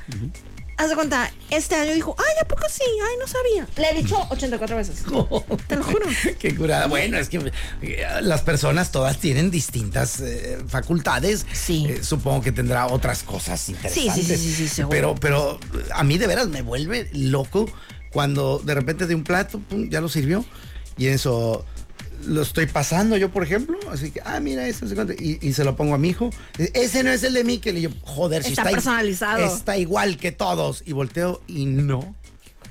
Haz 0.77 0.89
de 0.89 0.95
cuenta, 0.95 1.31
este 1.49 1.75
año 1.75 1.93
dijo, 1.93 2.15
ay, 2.17 2.33
¿a 2.41 2.47
poco 2.47 2.63
sí? 2.69 2.83
Ay, 2.83 3.15
no 3.19 3.27
sabía. 3.27 3.67
Le 3.77 3.91
he 3.91 4.03
dicho 4.03 4.17
84 4.29 4.75
veces. 4.75 5.03
Te 5.67 5.75
lo 5.77 5.83
juro. 5.83 6.05
Qué 6.37 6.53
curada. 6.53 6.87
Bueno, 6.87 7.17
es 7.17 7.29
que 7.29 7.51
eh, 7.81 8.05
las 8.21 8.41
personas 8.41 8.91
todas 8.91 9.17
tienen 9.17 9.51
distintas 9.51 10.19
eh, 10.19 10.57
facultades. 10.67 11.45
Sí. 11.53 11.85
Eh, 11.89 12.03
supongo 12.03 12.41
que 12.41 12.51
tendrá 12.51 12.87
otras 12.87 13.23
cosas 13.23 13.69
interesantes. 13.69 14.25
sí, 14.25 14.37
sí, 14.37 14.53
sí, 14.53 14.67
seguro. 14.67 14.89
Pero, 14.89 15.15
pero 15.15 15.59
a 15.93 16.03
mí 16.03 16.17
de 16.17 16.27
veras 16.27 16.49
me 16.49 16.61
vuelve 16.61 17.09
loco 17.13 17.69
cuando 18.11 18.59
de 18.59 18.75
repente 18.75 19.07
de 19.07 19.15
un 19.15 19.23
plato, 19.23 19.59
pum, 19.59 19.89
ya 19.89 20.01
lo 20.01 20.09
sirvió. 20.09 20.43
Y 20.97 21.07
eso 21.07 21.65
lo 22.25 22.41
estoy 22.41 22.65
pasando 22.67 23.17
yo, 23.17 23.29
por 23.31 23.43
ejemplo. 23.43 23.77
Así 23.91 24.11
que, 24.11 24.21
ah, 24.25 24.39
mira, 24.39 24.67
cuánto, 24.95 25.13
y, 25.13 25.37
y 25.41 25.53
se 25.53 25.63
lo 25.63 25.75
pongo 25.75 25.95
a 25.95 25.97
mi 25.97 26.09
hijo. 26.09 26.29
Ese 26.57 27.03
no 27.03 27.11
es 27.11 27.23
el 27.23 27.33
de 27.33 27.43
Mikel. 27.43 27.77
Y 27.77 27.81
yo, 27.81 27.89
joder, 28.01 28.43
si 28.43 28.49
Está 28.49 28.61
está, 28.63 28.71
i- 28.71 28.73
personalizado. 28.75 29.45
Está 29.45 29.77
igual 29.77 30.17
que 30.17 30.31
todos. 30.31 30.83
Y 30.85 30.93
volteo 30.93 31.41
y 31.47 31.65
no. 31.65 32.15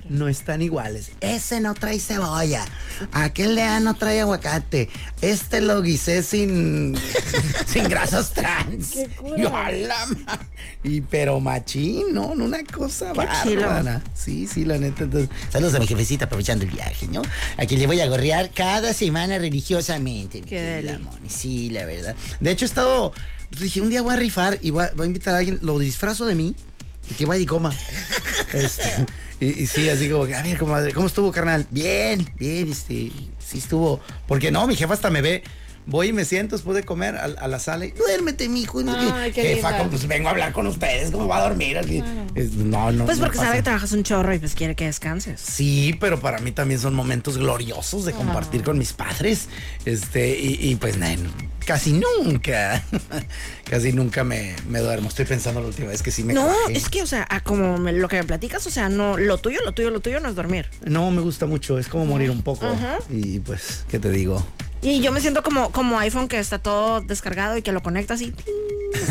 No 0.09 0.29
están 0.29 0.61
iguales. 0.61 1.13
Ese 1.21 1.61
no 1.61 1.73
trae 1.75 1.99
cebolla. 1.99 2.65
Aquel 3.13 3.57
de 3.57 3.63
A 3.63 3.81
no 3.81 3.95
trae 3.95 4.21
aguacate. 4.21 4.91
Este 5.23 5.61
lo 5.63 5.81
guisé 5.83 6.23
sin, 6.23 6.95
sin 7.67 7.89
grasas 7.89 8.33
trans. 8.33 8.95
Y, 9.37 9.45
ojalá, 9.45 10.07
ma- 10.27 10.39
y 10.83 11.01
pero 11.01 11.41
machín, 11.41 12.13
¿no? 12.13 12.29
Una 12.29 12.63
cosa 12.65 13.13
bárbara. 13.13 14.03
Sí, 14.15 14.47
sí, 14.47 14.65
la 14.65 14.79
neta. 14.79 15.05
entonces, 15.05 15.31
saludos 15.51 15.75
a 15.75 15.79
mi 15.81 15.87
jefecita 15.87 16.27
aprovechando 16.27 16.65
el 16.65 16.71
viaje, 16.71 17.09
¿no? 17.09 17.23
A 17.57 17.65
quien 17.67 17.81
le 17.81 17.87
voy 17.87 18.01
a 18.01 18.07
gorrear 18.07 18.51
cada 18.51 18.93
semana 18.93 19.39
religiosamente. 19.39 20.43
Qué. 20.43 20.99
Moni. 21.03 21.29
Sí, 21.31 21.71
la 21.71 21.85
verdad. 21.87 22.15
De 22.41 22.51
hecho, 22.51 22.65
he 22.65 22.69
estado. 22.69 23.13
dije, 23.59 23.81
un 23.81 23.89
día 23.91 24.03
voy 24.03 24.15
a 24.15 24.17
rifar 24.19 24.59
y 24.61 24.71
voy 24.71 24.85
a, 24.85 24.93
voy 24.95 25.05
a 25.05 25.07
invitar 25.07 25.35
a 25.35 25.39
alguien, 25.39 25.59
lo 25.63 25.79
disfrazo 25.79 26.27
de 26.27 26.35
mí 26.35 26.55
y 27.11 27.15
que 27.15 27.25
vaya 27.27 27.43
y 27.43 27.47
coma. 27.47 27.73
Este, 28.53 28.85
y, 29.45 29.67
sí, 29.67 29.89
así 29.89 30.09
como, 30.09 30.27
que, 30.27 30.35
a 30.35 30.43
ver, 30.43 30.95
¿cómo 30.95 31.07
estuvo, 31.07 31.33
carnal? 31.33 31.67
Bien, 31.71 32.27
bien, 32.39 32.71
este, 32.71 33.11
sí 33.39 33.59
estuvo. 33.59 34.01
Porque 34.27 34.51
no, 34.51 34.67
mi 34.67 34.77
jefa 34.77 34.95
hasta 34.95 35.11
me 35.11 35.23
ve. 35.23 35.43
Voy 35.87 36.09
y 36.09 36.13
me 36.13 36.25
siento 36.25 36.57
después 36.57 36.75
de 36.77 36.83
comer 36.83 37.17
a, 37.17 37.25
a 37.25 37.47
la 37.49 37.59
sala 37.59 37.85
y 37.85 37.91
duérmete, 37.91 38.49
mijo. 38.49 38.81
Y 38.81 38.85
no 38.85 38.93
Ay, 39.15 39.33
qué. 39.33 39.43
jefa, 39.43 39.69
linda. 39.69 39.79
como, 39.79 39.91
pues 39.91 40.07
vengo 40.07 40.29
a 40.29 40.31
hablar 40.31 40.53
con 40.53 40.67
ustedes, 40.67 41.11
¿cómo 41.11 41.29
va 41.29 41.39
a 41.39 41.49
dormir? 41.49 41.77
Es- 42.35 42.53
no, 42.55 42.91
no. 42.91 43.05
Pues 43.05 43.19
no 43.19 43.25
porque 43.25 43.37
pasa. 43.37 43.49
sabe 43.51 43.59
que 43.59 43.63
trabajas 43.65 43.93
un 43.93 44.03
chorro 44.03 44.35
y 44.35 44.39
pues 44.39 44.55
quiere 44.55 44.75
que 44.75 44.87
descanses. 44.87 45.41
Sí, 45.41 45.95
pero 46.01 46.21
para 46.21 46.39
mí 46.39 46.53
también 46.53 46.81
son 46.81 46.95
momentos 46.95 47.37
gloriosos 47.39 48.05
de 48.07 48.13
compartir 48.13 48.63
con 48.63 48.79
mis 48.79 48.93
padres. 48.95 49.49
Este, 49.85 50.39
y, 50.39 50.59
y, 50.71 50.77
pues 50.77 50.97
casi 51.67 51.93
nunca, 51.93 52.83
casi 53.69 53.93
nunca 53.93 54.25
me, 54.25 54.55
me 54.69 54.81
duermo. 54.81 55.09
Estoy 55.09 55.25
pensando 55.25 55.61
la 55.61 55.67
última 55.67 55.89
vez 55.89 56.03
que 56.03 56.11
sí 56.11 56.23
me 56.25 56.33
No, 56.35 56.51
es 56.71 56.89
que, 56.89 57.03
o 57.03 57.07
sea, 57.07 57.27
como 57.45 57.79
me- 57.79 57.93
lo 57.93 58.09
que 58.09 58.17
me 58.17 58.25
platicas, 58.25 58.67
o 58.67 58.71
sea, 58.71 58.89
no, 58.89 59.17
lo 59.19 59.39
tuyo, 59.39 59.61
lo 59.65 59.73
tuyo, 59.73 59.91
lo 59.91 60.01
tuyo 60.01 60.21
no 60.21 60.29
es 60.29 60.35
dormir. 60.35 60.71
No, 60.85 61.11
me 61.11 61.21
gusta 61.21 61.47
mucho, 61.47 61.79
es 61.79 61.89
como 61.89 62.07
morir 62.07 62.31
un 62.31 62.43
poco. 62.43 62.67
Y 63.11 63.41
pues, 63.41 63.85
¿qué 63.91 63.99
te 63.99 64.11
digo? 64.11 64.45
Y 64.85 65.01
yo 65.01 65.11
me 65.13 65.21
siento 65.21 65.43
como, 65.43 65.73
como 65.73 65.99
iPhone 65.99 66.29
que 66.29 66.39
está 66.39 66.59
todo 66.59 67.01
descargado 67.01 67.57
y 67.57 67.63
que 67.63 67.73
lo 67.73 67.83
conectas 67.83 68.21
y 68.21 68.33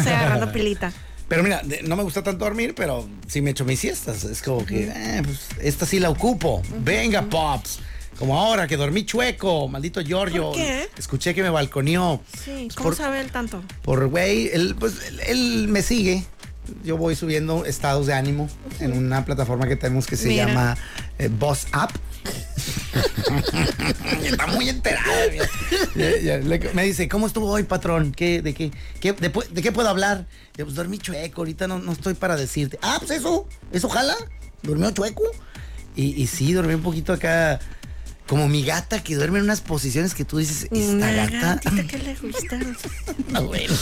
se 0.04 0.10
agarrando 0.14 0.52
pilita. 0.54 0.94
Pero 1.28 1.42
mira, 1.42 1.62
no 1.84 1.96
me 1.96 2.04
gusta 2.04 2.22
tanto 2.22 2.46
dormir, 2.46 2.76
pero 2.76 3.08
sí 3.28 3.42
me 3.42 3.52
echo 3.52 3.66
mis 3.66 3.80
siestas. 3.80 4.24
Es 4.24 4.42
como 4.44 4.66
que, 4.66 4.84
eh, 4.94 5.22
pues, 5.24 5.48
esta 5.62 5.86
sí 5.86 6.00
la 6.00 6.10
ocupo. 6.10 6.62
Venga, 6.80 7.24
Pops. 7.24 7.80
Como 8.20 8.38
ahora 8.40 8.68
que 8.68 8.78
dormí 8.78 9.06
chueco, 9.06 9.68
maldito 9.68 10.00
Giorgio. 10.02 10.50
¿Por 10.50 10.58
qué? 10.58 10.88
Escuché 10.96 11.34
que 11.34 11.42
me 11.42 11.50
balconeó. 11.50 12.22
Sí, 12.46 12.52
Pues 12.66 12.76
¿cómo 12.76 12.90
por- 12.90 12.96
sabe 12.96 13.20
él 13.20 13.32
tanto? 13.32 13.64
Por 13.82 14.06
güey, 14.08 14.50
él, 14.54 14.76
pues, 14.80 14.94
él, 15.08 15.20
él 15.26 15.68
me 15.70 15.82
sigue. 15.82 16.24
Yo 16.84 16.98
voy 16.98 17.16
subiendo 17.16 17.66
estados 17.66 18.08
de 18.08 18.14
ánimo 18.14 18.50
en 18.80 18.94
una 18.94 19.26
plataforma 19.26 19.68
que 19.68 19.76
tenemos 19.76 20.08
que 20.08 20.18
se 20.18 20.30
Mira. 20.30 20.48
llama 20.48 20.78
eh, 21.20 21.30
Boss 21.30 21.68
App. 21.72 21.92
Está 24.24 24.48
muy 24.48 24.70
enterada. 24.70 25.04
mira. 25.32 25.50
Ya- 25.96 26.20
ya, 26.22 26.38
le- 26.38 26.74
me 26.74 26.84
dice, 26.84 27.08
¿cómo 27.10 27.28
estuvo 27.28 27.50
hoy, 27.50 27.64
patrón? 27.64 28.12
¿Qué, 28.12 28.42
de, 28.42 28.54
qué, 28.54 28.72
qué- 29.00 29.14
de, 29.14 29.62
qué 29.62 29.72
puedo 29.72 29.90
hablar? 29.90 30.26
Yo, 30.58 30.66
pues 30.66 30.76
dormí 30.76 30.98
chueco, 31.00 31.42
ahorita 31.42 31.68
no, 31.68 31.80
no 31.80 31.92
estoy 31.92 32.14
para 32.14 32.36
decirte. 32.36 32.78
Ah, 32.82 32.98
pues 33.00 33.12
eso, 33.12 33.48
eso 33.72 33.90
jala. 33.90 34.16
¿Durmió 34.62 34.92
chueco? 34.92 35.24
Y, 35.96 36.22
y 36.22 36.28
sí, 36.28 36.54
dormí 36.54 36.74
un 36.74 36.82
poquito 36.82 37.14
acá. 37.14 37.60
Como 38.28 38.48
mi 38.48 38.64
gata 38.64 39.04
que 39.04 39.16
duerme 39.16 39.40
en 39.40 39.46
unas 39.46 39.60
posiciones 39.62 40.14
que 40.16 40.24
tú 40.26 40.38
dices, 40.38 40.64
esta 40.72 40.76
Una 40.94 41.12
gata. 41.12 41.60
que 41.88 41.98
le 42.00 42.16
gusta. 42.16 42.60
Ah, 43.36 43.40
bueno. 43.40 43.74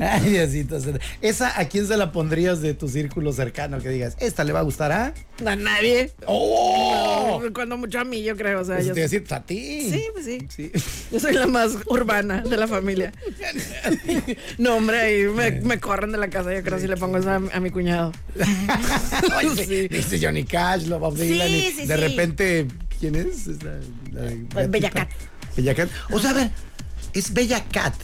Ay, 0.00 0.30
Diosito. 0.30 0.78
Esa, 1.20 1.58
¿a 1.58 1.68
quién 1.68 1.86
se 1.86 1.96
la 1.96 2.12
pondrías 2.12 2.60
de 2.62 2.74
tu 2.74 2.88
círculo 2.88 3.32
cercano? 3.32 3.78
Que 3.80 3.90
digas, 3.90 4.16
esta 4.20 4.44
le 4.44 4.52
va 4.52 4.60
a 4.60 4.62
gustar 4.62 4.92
a. 4.92 5.14
A 5.44 5.56
nadie. 5.56 6.12
¡Oh! 6.26 7.42
Cuando 7.54 7.76
mucho 7.76 8.00
a 8.00 8.04
mí, 8.04 8.22
yo 8.22 8.36
creo. 8.36 8.60
O 8.60 8.64
sea, 8.64 8.76
Pues 8.76 8.86
yo 8.86 8.94
te 8.94 9.00
decir, 9.00 9.22
pues, 9.22 9.32
a 9.32 9.42
ti. 9.44 9.90
Sí, 9.90 10.04
pues 10.12 10.24
sí. 10.24 10.38
Sí. 10.48 10.72
Yo 11.12 11.20
soy 11.20 11.34
la 11.34 11.46
más 11.46 11.72
urbana 11.86 12.40
de 12.42 12.56
la 12.56 12.66
familia. 12.68 13.12
No, 14.58 14.76
hombre, 14.76 14.98
ahí 15.00 15.24
me, 15.24 15.50
me 15.62 15.78
corren 15.80 16.12
de 16.12 16.18
la 16.18 16.28
casa. 16.28 16.52
Yo 16.54 16.62
creo 16.62 16.78
si 16.78 16.86
le 16.86 16.96
pongo 16.96 17.18
eso 17.18 17.30
a, 17.30 17.36
a 17.36 17.60
mi 17.60 17.70
cuñado. 17.70 18.12
Oye, 19.36 19.66
Sí. 19.66 19.88
Dice 19.88 20.18
Johnny 20.20 20.44
Cash, 20.44 20.84
lo 20.86 20.98
Bob 20.98 21.16
Dylan. 21.16 21.48
sí, 21.48 21.72
de 21.86 21.86
sí. 21.86 21.92
repente, 22.00 22.66
¿quién 23.00 23.14
es? 23.16 23.46
La 23.62 23.72
de- 24.22 24.46
Pues, 24.52 24.70
Bella 24.70 24.90
Cat. 24.90 25.08
Bella 25.56 25.74
Cat. 25.74 25.88
O 26.10 26.18
sea, 26.18 26.30
a 26.30 26.34
ver, 26.34 26.50
es 27.12 27.32
Bella 27.32 27.64
Cat. 27.70 27.94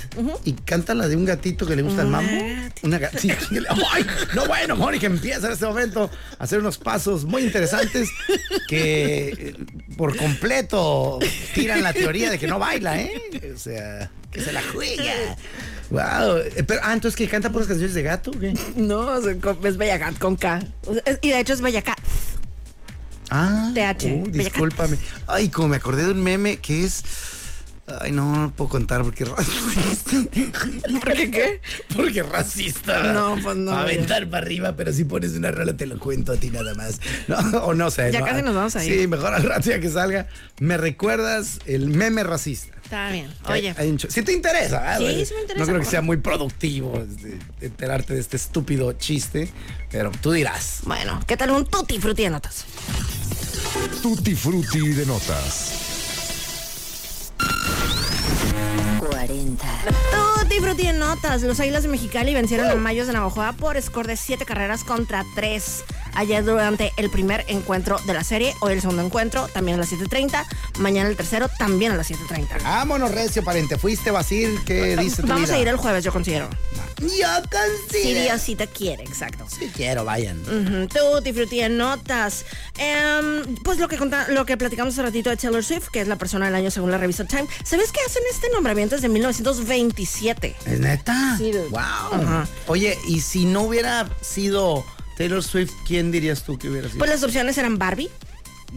Y 0.45 0.53
canta 0.53 0.95
la 0.95 1.09
de 1.09 1.17
un 1.17 1.25
gatito 1.25 1.67
que 1.67 1.77
le 1.77 1.83
gusta 1.83 2.03
el 2.03 2.09
mambo. 2.09 2.33
Una 2.83 2.99
gatita. 2.99 3.37
Ay, 3.93 4.07
no, 4.35 4.47
bueno, 4.47 4.77
Mónica 4.77 5.07
empieza 5.07 5.47
en 5.47 5.53
este 5.53 5.67
momento 5.67 6.11
a 6.39 6.45
hacer 6.45 6.59
unos 6.59 6.79
pasos 6.79 7.25
muy 7.25 7.43
interesantes 7.43 8.09
que 8.69 9.29
eh, 9.29 9.55
por 9.97 10.17
completo 10.17 11.19
tiran 11.55 11.83
la 11.83 11.93
teoría 11.93 12.31
de 12.31 12.39
que 12.39 12.47
no 12.47 12.59
baila, 12.59 13.01
¿eh? 13.01 13.53
O 13.55 13.59
sea, 13.59 14.11
que 14.31 14.41
se 14.41 14.53
la 14.53 14.63
juega. 14.73 15.13
Wow. 15.91 16.43
Pero, 16.67 16.81
ah, 16.83 16.93
entonces 16.93 17.17
que 17.17 17.29
canta 17.29 17.51
puras 17.51 17.69
canciones 17.69 17.95
de 17.95 18.03
gato, 18.03 18.31
¿o 18.31 18.39
¿qué? 18.39 18.55
No, 18.77 19.17
es 19.19 19.77
Bella 19.77 19.99
Cat 19.99 20.19
con 20.19 20.37
K. 20.37 20.61
Y 21.23 21.29
de 21.29 21.41
hecho 21.41 21.53
es 21.53 21.61
Bella 21.61 21.83
Cat. 21.83 21.99
Ah, 23.31 23.71
TH, 23.75 24.05
uh, 24.05 24.25
Bella 24.25 24.45
discúlpame. 24.45 24.99
Ay, 25.27 25.49
como 25.49 25.69
me 25.69 25.77
acordé 25.77 26.05
de 26.05 26.13
un 26.13 26.23
meme 26.23 26.59
que 26.59 26.85
es. 26.85 27.03
Ay, 28.01 28.13
no, 28.13 28.35
no 28.35 28.51
puedo 28.51 28.71
contar 28.71 29.03
porque 29.03 29.25
es 29.25 29.29
racista. 29.31 30.17
¿Por 31.01 31.13
qué 31.13 31.31
qué? 31.31 31.61
Porque 31.95 32.21
es 32.21 32.29
racista. 32.29 33.13
No, 33.13 33.37
pues 33.43 33.57
no, 33.57 33.73
aventar 33.73 34.29
para 34.31 34.43
arriba, 34.47 34.75
pero 34.75 34.91
si 34.91 35.05
pones 35.05 35.33
una 35.33 35.51
rola 35.51 35.77
te 35.77 35.85
lo 35.87 35.99
cuento 35.99 36.33
a 36.33 36.37
ti 36.37 36.51
nada 36.51 36.75
más. 36.75 36.99
No, 37.29 37.37
o 37.59 37.75
no 37.75 37.91
sé. 37.91 38.11
Ya 38.11 38.21
no, 38.21 38.27
casi 38.27 38.43
nos 38.43 38.55
vamos 38.55 38.77
a 38.77 38.85
ir. 38.87 39.01
Sí, 39.03 39.07
mejor 39.07 39.35
al 39.35 39.43
rato 39.43 39.69
ya 39.69 39.81
que 39.81 39.91
salga. 39.91 40.29
Me 40.61 40.79
recuerdas 40.79 41.59
el 41.67 41.89
meme 41.89 42.25
racista. 42.25 42.75
Está 42.83 43.11
bien. 43.11 43.31
Hay- 43.45 43.61
Oye, 43.61 43.75
hay 43.77 43.91
un 43.91 43.99
cho- 43.99 44.11
si 44.11 44.23
te 44.23 44.33
interesa, 44.33 44.97
¿eh? 44.97 44.99
Sí, 45.19 45.27
sí 45.27 45.35
me 45.35 45.41
interesa, 45.43 45.61
No 45.61 45.67
creo 45.71 45.81
que 45.81 45.87
sea 45.87 46.01
muy 46.01 46.17
productivo 46.17 47.03
este, 47.07 47.39
enterarte 47.67 48.15
de 48.15 48.21
este 48.21 48.37
estúpido 48.39 48.93
chiste, 48.95 49.51
pero 49.91 50.11
tú 50.23 50.33
dirás. 50.33 50.79
bueno, 50.85 51.21
¿qué 51.27 51.37
tal 51.37 51.51
un 51.51 51.67
tutti 51.67 51.99
frutti 51.99 52.23
de 52.23 52.31
notas? 52.31 52.65
Tutti 54.03 54.35
frutti 54.35 54.89
de 54.91 55.05
notas. 55.07 55.94
40. 59.01 59.67
Tutti 60.41 60.59
frutti 60.61 60.87
de 60.87 60.93
notas. 60.93 61.43
Los 61.43 61.61
Águilas 61.61 61.83
de 61.83 61.89
Mexicali 61.89 62.35
vencieron 62.35 62.71
a 62.71 62.75
Mayos 62.75 63.07
de 63.07 63.13
Navajoa 63.13 63.53
por 63.53 63.81
score 63.81 64.07
de 64.09 64.17
7 64.17 64.45
carreras 64.45 64.85
contra 64.85 65.25
3. 65.35 65.85
Ayer 66.17 66.45
durante 66.45 66.93
el 66.97 67.11
primer 67.11 67.45
encuentro 67.49 67.99
de 68.07 68.15
la 68.15 68.23
serie, 68.23 68.55
hoy 68.61 68.75
el 68.75 68.81
segundo 68.81 69.03
encuentro, 69.03 69.49
también 69.49 69.77
a 69.77 69.81
las 69.81 69.93
7.30. 69.93 70.45
Mañana 70.79 71.09
el 71.09 71.17
tercero, 71.17 71.49
también 71.59 71.91
a 71.93 71.97
las 71.97 72.09
7.30. 72.11 72.63
Vámonos, 72.63 73.11
Recio, 73.11 73.43
pariente. 73.43 73.79
¿Fuiste, 73.79 74.11
Basil? 74.13 74.61
¿Qué 74.65 74.97
dice 74.97 75.23
tu 75.23 75.29
Vamos 75.29 75.47
vida? 75.49 75.55
a 75.57 75.59
ir 75.59 75.69
el 75.69 75.77
jueves, 75.77 76.05
yo 76.05 76.13
considero. 76.13 76.49
Yo 77.05 77.27
Si 77.43 77.49
considero. 77.99 78.23
Diosita 78.23 78.67
quiere, 78.67 79.03
exacto. 79.05 79.47
Sí 79.49 79.71
quiero, 79.75 80.05
vayan. 80.05 80.41
Ujú, 80.43 80.89
Tutti 80.89 81.33
frutti 81.33 81.59
de 81.61 81.69
notas. 81.69 82.45
Em, 82.79 83.57
pues 83.63 83.79
lo 83.79 83.89
que 83.89 83.99
lo 84.29 84.47
que 84.47 84.57
platicamos 84.57 84.95
hace 84.95 85.03
ratito 85.03 85.31
de 85.31 85.37
Taylor 85.37 85.65
Swift, 85.65 85.89
que 85.93 86.01
es 86.01 86.09
la 86.09 86.17
persona 86.17 86.47
del 86.47 86.55
año 86.55 86.71
según 86.71 86.91
la 86.91 86.99
revista 86.99 87.25
Time. 87.25 87.47
¿Sabes 87.65 87.93
que 87.93 88.01
hacen 88.07 88.23
este 88.31 88.49
nombramiento 88.51 88.95
desde 88.97 89.09
1927? 89.09 90.57
¿Es 90.67 90.81
neta? 90.81 91.37
Sí, 91.39 91.53
dude. 91.53 91.69
Wow. 91.69 91.81
Ajá. 91.81 92.49
Oye, 92.67 92.99
y 93.09 93.21
si 93.21 93.45
no 93.45 93.63
hubiera 93.63 94.09
sido 94.21 94.85
Taylor 95.17 95.43
Swift, 95.43 95.73
¿quién 95.87 96.11
dirías 96.11 96.43
tú 96.45 96.59
que 96.59 96.69
hubiera 96.69 96.89
sido? 96.89 96.99
Pues 96.99 97.11
las 97.11 97.23
opciones 97.23 97.57
eran 97.59 97.79
Barbie, 97.79 98.11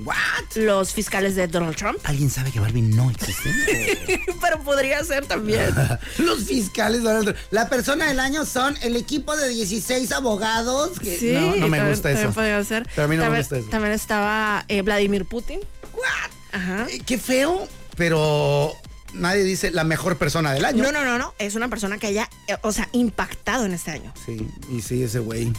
¿What? 0.06 0.16
los 0.56 0.94
fiscales 0.94 1.36
de 1.36 1.48
Donald 1.48 1.76
Trump, 1.76 1.98
¿Alguien 2.04 2.30
sabe 2.30 2.52
que 2.52 2.60
Barbie 2.60 2.82
no 2.84 3.10
existe? 3.10 4.22
pero 4.42 4.60
podría 4.64 5.04
ser 5.04 5.26
también. 5.26 5.74
Los 6.20 6.44
fiscales, 6.44 7.02
Donald 7.02 7.24
Trump. 7.26 7.38
La 7.52 7.68
persona 7.68 8.06
del 8.08 8.20
año 8.20 8.46
son 8.46 8.78
el 8.84 8.96
equipo 8.96 9.36
de 9.36 9.50
16 9.50 10.12
abogados. 10.12 11.00
que- 11.00 11.18
Sí, 11.18 11.32
no, 11.34 11.42
no 11.42 11.52
me 11.68 11.78
también- 11.78 11.90
gusta 11.90 12.12
eso. 12.12 12.32
podría 12.32 12.64
ser. 12.64 12.88
Pero 12.94 13.06
a 13.06 13.08
mí 13.08 13.16
no 13.16 13.22
me 13.24 13.26
también, 13.26 13.42
gusta 13.44 13.58
eso. 13.58 13.70
También 13.70 13.94
estaba 13.94 14.66
eh, 14.68 14.82
Vladimir 14.84 15.26
Putin. 15.26 15.60
What? 15.94 16.32
Ajá. 16.52 16.86
Eh, 16.92 17.02
Qué 17.06 17.18
feo, 17.18 17.68
pero 17.96 18.74
nadie 19.14 19.44
dice 19.44 19.72
la 19.72 19.84
mejor 19.84 20.18
persona 20.18 20.54
del 20.54 20.64
año. 20.66 20.84
No, 20.84 20.92
no, 20.92 21.04
no, 21.04 21.18
no. 21.18 21.34
Es 21.40 21.56
una 21.56 21.70
persona 21.70 21.98
que 21.98 22.06
haya, 22.08 22.30
eh, 22.48 22.56
o 22.62 22.72
sea, 22.72 22.88
impactado 22.92 23.66
en 23.66 23.74
este 23.74 23.92
año. 23.92 24.14
Sí, 24.26 24.48
y 24.72 24.82
sí, 24.82 25.02
ese 25.02 25.20
güey. 25.20 25.52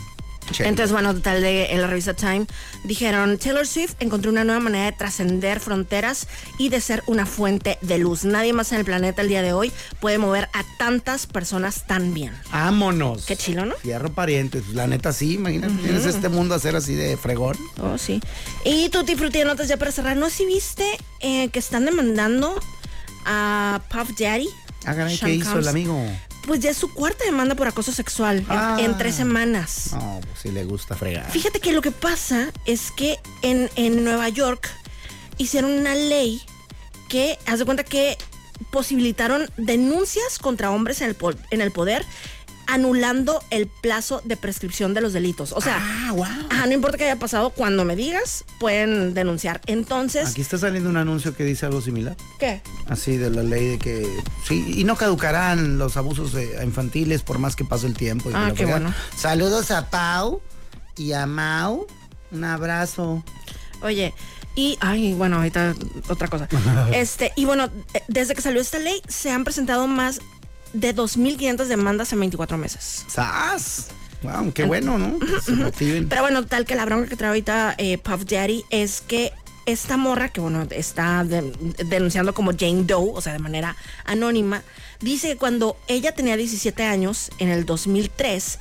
Entonces, 0.61 0.93
bueno, 0.93 1.15
total, 1.15 1.43
de, 1.43 1.73
en 1.73 1.81
la 1.81 1.87
revista 1.87 2.15
Time 2.15 2.47
dijeron, 2.85 3.39
Taylor 3.39 3.67
Swift 3.67 3.95
encontró 4.01 4.31
una 4.31 4.45
nueva 4.45 4.61
manera 4.61 4.87
de 4.87 4.93
trascender 4.93 5.61
fronteras 5.61 6.27
y 6.59 6.69
de 6.69 6.81
ser 6.81 7.03
una 7.07 7.27
fuente 7.27 7.79
de 7.81 7.99
luz. 7.99 8.25
Nadie 8.25 8.53
más 8.53 8.73
en 8.73 8.79
el 8.79 8.85
planeta 8.85 9.23
el 9.23 9.29
día 9.29 9.43
de 9.43 9.53
hoy 9.53 9.73
puede 10.01 10.19
mover 10.19 10.49
a 10.53 10.65
tantas 10.79 11.27
personas 11.27 11.87
tan 11.87 12.15
bien. 12.15 12.33
Vámonos. 12.51 13.27
Qué 13.27 13.37
chilo, 13.37 13.67
¿no? 13.67 13.75
Fierro 13.77 14.13
pariente. 14.13 14.63
La 14.73 14.87
neta 14.87 15.13
sí, 15.13 15.35
imagínate. 15.35 15.75
Tienes 15.83 16.05
este 16.07 16.29
mundo 16.29 16.55
a 16.55 16.59
ser 16.59 16.77
así 16.77 16.95
de 16.95 17.17
fregón. 17.17 17.57
Oh, 17.81 17.99
sí. 17.99 18.21
Y 18.65 18.89
Tutti 18.89 19.17
Frutti 19.17 19.45
notas 19.45 19.69
ya 19.69 19.77
para 19.77 19.93
cerrar. 19.93 20.17
¿No 20.17 20.31
si 20.31 20.47
viste 20.47 20.85
eh, 21.21 21.49
que 21.51 21.59
están 21.59 21.85
demandando 21.85 22.59
a 23.25 23.83
Puff 23.91 24.11
Daddy? 24.19 24.49
Ah, 24.85 24.95
caray, 24.95 25.19
¿qué 25.19 25.35
hizo 25.35 25.59
el 25.59 25.69
amigo? 25.69 26.01
Pues 26.47 26.61
ya 26.61 26.71
es 26.71 26.77
su 26.79 26.93
cuarta 26.95 27.25
demanda 27.25 27.55
por 27.55 27.69
acoso 27.69 27.93
sexual 27.93 28.39
en- 28.39 28.47
Ah. 28.49 28.77
en, 28.81 28.97
tres 28.97 29.15
semanas. 29.17 29.91
No, 29.93 30.21
pues 30.23 30.41
sí 30.43 30.51
le 30.51 30.65
gusta 30.65 30.95
fregar. 30.97 31.31
Fíjate 31.31 31.61
que 31.61 31.73
lo 31.73 31.83
que 31.83 31.91
pasa 31.91 32.53
es 32.65 32.91
que 32.91 33.19
en, 33.43 33.71
en 33.77 34.03
Nueva 34.05 34.29
York 34.31 34.69
hicieron 35.37 35.73
una 35.73 35.95
ley 35.95 36.41
que, 37.09 37.39
haz 37.47 37.59
de 37.59 37.65
cuenta 37.67 37.85
que 37.85 38.17
posibilitaron 38.71 39.51
denuncias 39.57 40.39
contra 40.39 40.71
hombres 40.71 41.01
en 41.01 41.11
el, 41.11 41.17
en 41.51 41.61
el 41.61 41.71
poder, 41.71 42.05
anulando 42.69 43.43
el 43.51 43.67
plazo 43.67 44.21
de 44.25 44.37
prescripción 44.37 44.95
de 44.95 45.01
los 45.01 45.13
delitos. 45.13 45.53
O 45.53 45.61
sea, 45.61 45.79
Ah, 45.81 46.13
wow. 46.13 46.25
ajá, 46.51 46.67
no 46.67 46.73
importa 46.75 46.99
qué 46.99 47.05
haya 47.05 47.19
pasado, 47.19 47.51
cuando 47.51 47.85
me 47.85 47.97
digas, 47.97 48.45
pueden 48.61 49.15
denunciar. 49.15 49.61
Entonces, 49.67 50.29
Aquí 50.29 50.41
está 50.43 50.59
saliendo 50.59 50.89
un 50.91 50.97
anuncio 50.99 51.35
que 51.35 51.45
dice 51.45 51.67
algo 51.67 51.81
similar. 51.81 52.17
¿qué? 52.39 52.61
Así 52.87 53.17
de 53.17 53.31
la 53.31 53.43
ley 53.43 53.67
de 53.69 53.79
que 53.79 54.07
sí, 54.47 54.65
y 54.77 54.85
no 54.85 54.97
caducarán 54.97 55.79
los 55.79 55.97
abusos 55.97 56.35
eh, 56.35 56.61
infantiles 56.63 57.23
por 57.23 57.39
más 57.39 57.57
que 57.57 57.65
pase 57.65 57.87
el 57.87 57.95
tiempo. 57.95 58.31
y 58.31 58.35
Ah, 58.37 58.49
que 58.51 58.55
qué 58.59 58.67
bueno. 58.67 58.95
Saludos 59.17 59.71
a 59.71 59.89
Pau 59.91 60.41
y 60.97 61.13
a 61.13 61.27
Mau. 61.27 61.87
Un 62.31 62.45
abrazo. 62.45 63.25
Oye, 63.81 64.13
y, 64.55 64.77
ay, 64.81 65.15
bueno, 65.15 65.37
ahorita 65.37 65.75
otra 66.09 66.29
cosa. 66.29 66.49
Este, 66.93 67.33
y 67.37 67.45
bueno, 67.47 67.71
eh, 67.95 68.03
desde 68.09 68.35
que 68.35 68.43
salió 68.43 68.61
esta 68.61 68.79
ley, 68.79 69.01
se 69.09 69.31
han 69.31 69.45
presentado 69.45 69.87
más 69.87 70.21
de 70.73 70.95
2.500 70.95 71.65
demandas 71.67 72.13
en 72.13 72.21
24 72.21 72.57
meses. 72.59 73.05
¡Sas! 73.09 73.89
Wow, 74.23 74.53
qué 74.53 74.65
bueno, 74.65 74.99
¿no? 74.99 75.19
Que 75.21 75.41
se 75.41 75.53
motiven. 75.53 76.09
Pero 76.09 76.23
bueno, 76.23 76.45
tal 76.45 76.65
que 76.67 76.75
la 76.75 76.85
bronca 76.85 77.09
que 77.09 77.17
trae 77.17 77.29
ahorita 77.29 77.75
eh, 77.79 77.99
Puff 77.99 78.25
Daddy 78.25 78.65
es 78.71 79.01
que 79.01 79.33
esta 79.65 79.97
morra, 79.97 80.31
que 80.31 80.41
bueno, 80.41 80.67
está 80.71 81.23
de- 81.25 81.53
denunciando 81.87 82.35
como 82.35 82.53
Jane 82.59 82.85
Doe, 82.85 83.13
o 83.15 83.21
sea, 83.21 83.35
de 83.35 83.39
manera 83.39 83.77
anónima, 84.05 84.63
dice 85.01 85.29
que 85.29 85.37
cuando 85.37 85.77
ella 85.89 86.13
tenía 86.13 86.37
17 86.37 86.83
años, 86.85 87.31
en 87.39 87.49
el 87.51 87.65
2003, 87.67 88.59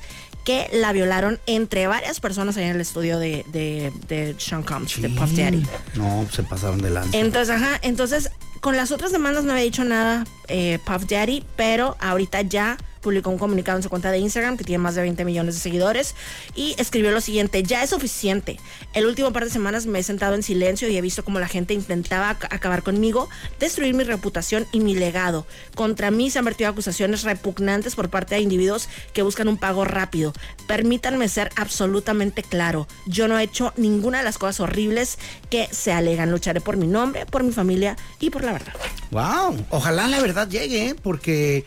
que 0.48 0.66
la 0.72 0.94
violaron 0.94 1.38
entre 1.44 1.86
varias 1.88 2.20
personas 2.20 2.56
ahí 2.56 2.64
en 2.64 2.76
el 2.76 2.80
estudio 2.80 3.18
de, 3.18 3.44
de, 3.52 3.92
de 4.08 4.34
Sean 4.38 4.62
Combs, 4.62 4.98
de 5.02 5.10
Puff 5.10 5.32
Daddy. 5.32 5.62
No, 5.94 6.26
se 6.32 6.42
pasaron 6.42 6.80
de 6.80 6.88
lanza. 6.88 7.18
Entonces, 7.18 7.54
ajá, 7.54 7.78
entonces 7.82 8.30
con 8.62 8.74
las 8.74 8.90
otras 8.90 9.12
demandas 9.12 9.44
no 9.44 9.52
había 9.52 9.64
dicho 9.64 9.84
nada 9.84 10.24
eh, 10.46 10.78
Puff 10.86 11.04
Daddy, 11.06 11.44
pero 11.54 11.98
ahorita 12.00 12.40
ya 12.40 12.78
publicó 13.00 13.30
un 13.30 13.38
comunicado 13.38 13.76
en 13.78 13.82
su 13.82 13.88
cuenta 13.90 14.10
de 14.10 14.18
Instagram 14.18 14.56
que 14.56 14.64
tiene 14.64 14.82
más 14.82 14.94
de 14.94 15.02
20 15.02 15.24
millones 15.24 15.54
de 15.54 15.60
seguidores 15.60 16.14
y 16.54 16.74
escribió 16.78 17.10
lo 17.12 17.20
siguiente, 17.20 17.62
ya 17.62 17.82
es 17.82 17.90
suficiente. 17.90 18.58
El 18.94 19.06
último 19.06 19.32
par 19.32 19.44
de 19.44 19.50
semanas 19.50 19.86
me 19.86 19.98
he 19.98 20.02
sentado 20.02 20.34
en 20.34 20.42
silencio 20.42 20.88
y 20.88 20.96
he 20.96 21.00
visto 21.00 21.24
cómo 21.24 21.38
la 21.40 21.48
gente 21.48 21.74
intentaba 21.74 22.36
ac- 22.38 22.48
acabar 22.50 22.82
conmigo, 22.82 23.28
destruir 23.60 23.94
mi 23.94 24.04
reputación 24.04 24.66
y 24.72 24.80
mi 24.80 24.94
legado. 24.94 25.46
Contra 25.74 26.10
mí 26.10 26.30
se 26.30 26.38
han 26.38 26.44
vertido 26.44 26.70
acusaciones 26.70 27.22
repugnantes 27.22 27.94
por 27.94 28.08
parte 28.10 28.34
de 28.34 28.40
individuos 28.40 28.88
que 29.12 29.22
buscan 29.22 29.48
un 29.48 29.56
pago 29.56 29.84
rápido. 29.84 30.32
Permítanme 30.66 31.28
ser 31.28 31.50
absolutamente 31.56 32.42
claro, 32.42 32.86
yo 33.06 33.28
no 33.28 33.38
he 33.38 33.42
hecho 33.42 33.72
ninguna 33.76 34.18
de 34.18 34.24
las 34.24 34.38
cosas 34.38 34.60
horribles 34.60 35.18
que 35.50 35.68
se 35.70 35.92
alegan. 35.92 36.30
Lucharé 36.30 36.60
por 36.60 36.76
mi 36.76 36.86
nombre, 36.86 37.24
por 37.26 37.42
mi 37.42 37.52
familia 37.52 37.96
y 38.20 38.30
por 38.30 38.44
la 38.44 38.52
verdad. 38.52 38.72
Wow, 39.10 39.64
ojalá 39.70 40.06
la 40.08 40.20
verdad 40.20 40.48
llegue, 40.48 40.88
¿eh? 40.88 40.94
porque 41.00 41.64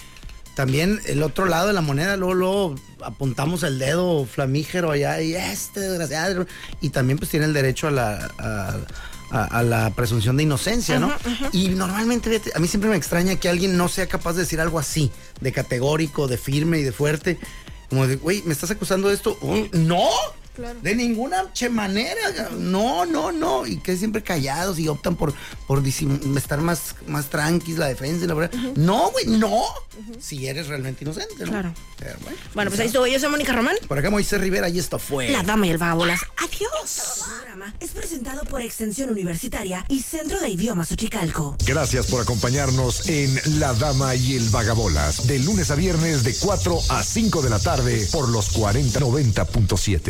también 0.55 0.99
el 1.05 1.23
otro 1.23 1.45
lado 1.45 1.67
de 1.67 1.73
la 1.73 1.81
moneda, 1.81 2.17
luego, 2.17 2.33
luego 2.33 2.75
apuntamos 3.03 3.63
el 3.63 3.79
dedo 3.79 4.25
flamígero 4.25 4.91
allá 4.91 5.21
y 5.21 5.33
este 5.35 5.79
desgraciado. 5.79 6.45
Y 6.81 6.89
también 6.89 7.17
pues 7.17 7.29
tiene 7.31 7.45
el 7.45 7.53
derecho 7.53 7.87
a 7.87 7.91
la, 7.91 8.29
a, 8.37 8.75
a- 9.31 9.45
a 9.59 9.63
la 9.63 9.89
presunción 9.91 10.35
de 10.37 10.43
inocencia, 10.43 10.99
¿no? 10.99 11.13
Y 11.53 11.69
normalmente, 11.69 12.41
a 12.53 12.59
mí 12.59 12.67
siempre 12.67 12.89
me 12.89 12.97
extraña 12.97 13.37
que 13.37 13.47
alguien 13.49 13.77
no 13.77 13.87
sea 13.87 14.07
capaz 14.07 14.33
de 14.33 14.41
decir 14.41 14.59
algo 14.59 14.77
así, 14.77 15.09
de 15.39 15.51
categórico, 15.53 16.27
de 16.27 16.37
firme 16.37 16.79
y 16.79 16.83
de 16.83 16.91
fuerte. 16.91 17.39
Como 17.89 18.07
de, 18.07 18.17
güey, 18.17 18.41
¿me 18.43 18.53
estás 18.53 18.71
acusando 18.71 19.07
de 19.09 19.15
esto? 19.15 19.37
No, 19.73 20.09
de 20.81 20.95
ninguna 20.95 21.51
che 21.53 21.69
manera. 21.69 22.49
No, 22.57 23.05
no, 23.05 23.31
no. 23.31 23.65
Y 23.65 23.77
que 23.77 23.95
siempre 23.97 24.21
callados 24.23 24.79
y 24.79 24.87
optan 24.87 25.15
por, 25.15 25.33
por 25.67 25.85
estar 25.85 26.61
más, 26.61 26.95
más 27.07 27.29
tranquilos, 27.29 27.79
la 27.79 27.87
defensa 27.87 28.25
y 28.25 28.27
la 28.27 28.33
verdad. 28.33 28.59
No, 28.75 29.11
güey, 29.11 29.25
no. 29.27 29.63
Si 30.19 30.47
eres 30.47 30.67
realmente 30.67 31.03
inocente, 31.03 31.45
¿no? 31.45 31.51
Claro. 31.51 31.73
Pero 31.97 32.17
bueno, 32.23 32.37
Bueno, 32.53 32.71
pues 32.71 32.79
ahí 32.79 32.87
estuvo. 32.87 33.07
Yo 33.07 33.19
soy 33.19 33.29
Mónica 33.29 33.53
Román. 33.53 33.75
Por 33.87 33.97
acá 33.97 34.09
Moisés 34.09 34.39
Rivera 34.41 34.69
y 34.69 34.79
esto 34.79 34.99
fue. 34.99 35.29
La 35.29 35.43
dama 35.43 35.67
y 35.67 35.71
el 35.71 35.77
vagabolas. 35.77 36.21
Adiós. 36.37 37.17
El 37.21 37.35
programa 37.35 37.73
es 37.79 37.91
presentado 37.91 38.43
por 38.45 38.61
Extensión 38.61 39.09
Universitaria 39.09 39.85
y 39.87 40.01
Centro 40.01 40.39
de 40.39 40.49
Idiomas 40.49 40.91
Uchicalco. 40.91 41.55
Gracias 41.65 42.07
por 42.07 42.21
acompañarnos 42.21 43.07
en 43.09 43.59
La 43.59 43.73
Dama 43.73 44.15
y 44.15 44.35
el 44.35 44.49
Vagabolas, 44.49 45.27
de 45.27 45.39
lunes 45.39 45.69
a 45.71 45.75
viernes 45.75 46.23
de 46.23 46.35
4 46.35 46.79
a 46.89 47.03
5 47.03 47.41
de 47.41 47.49
la 47.49 47.59
tarde 47.59 48.07
por 48.11 48.29
los 48.29 48.53
4090.7. 48.55 50.01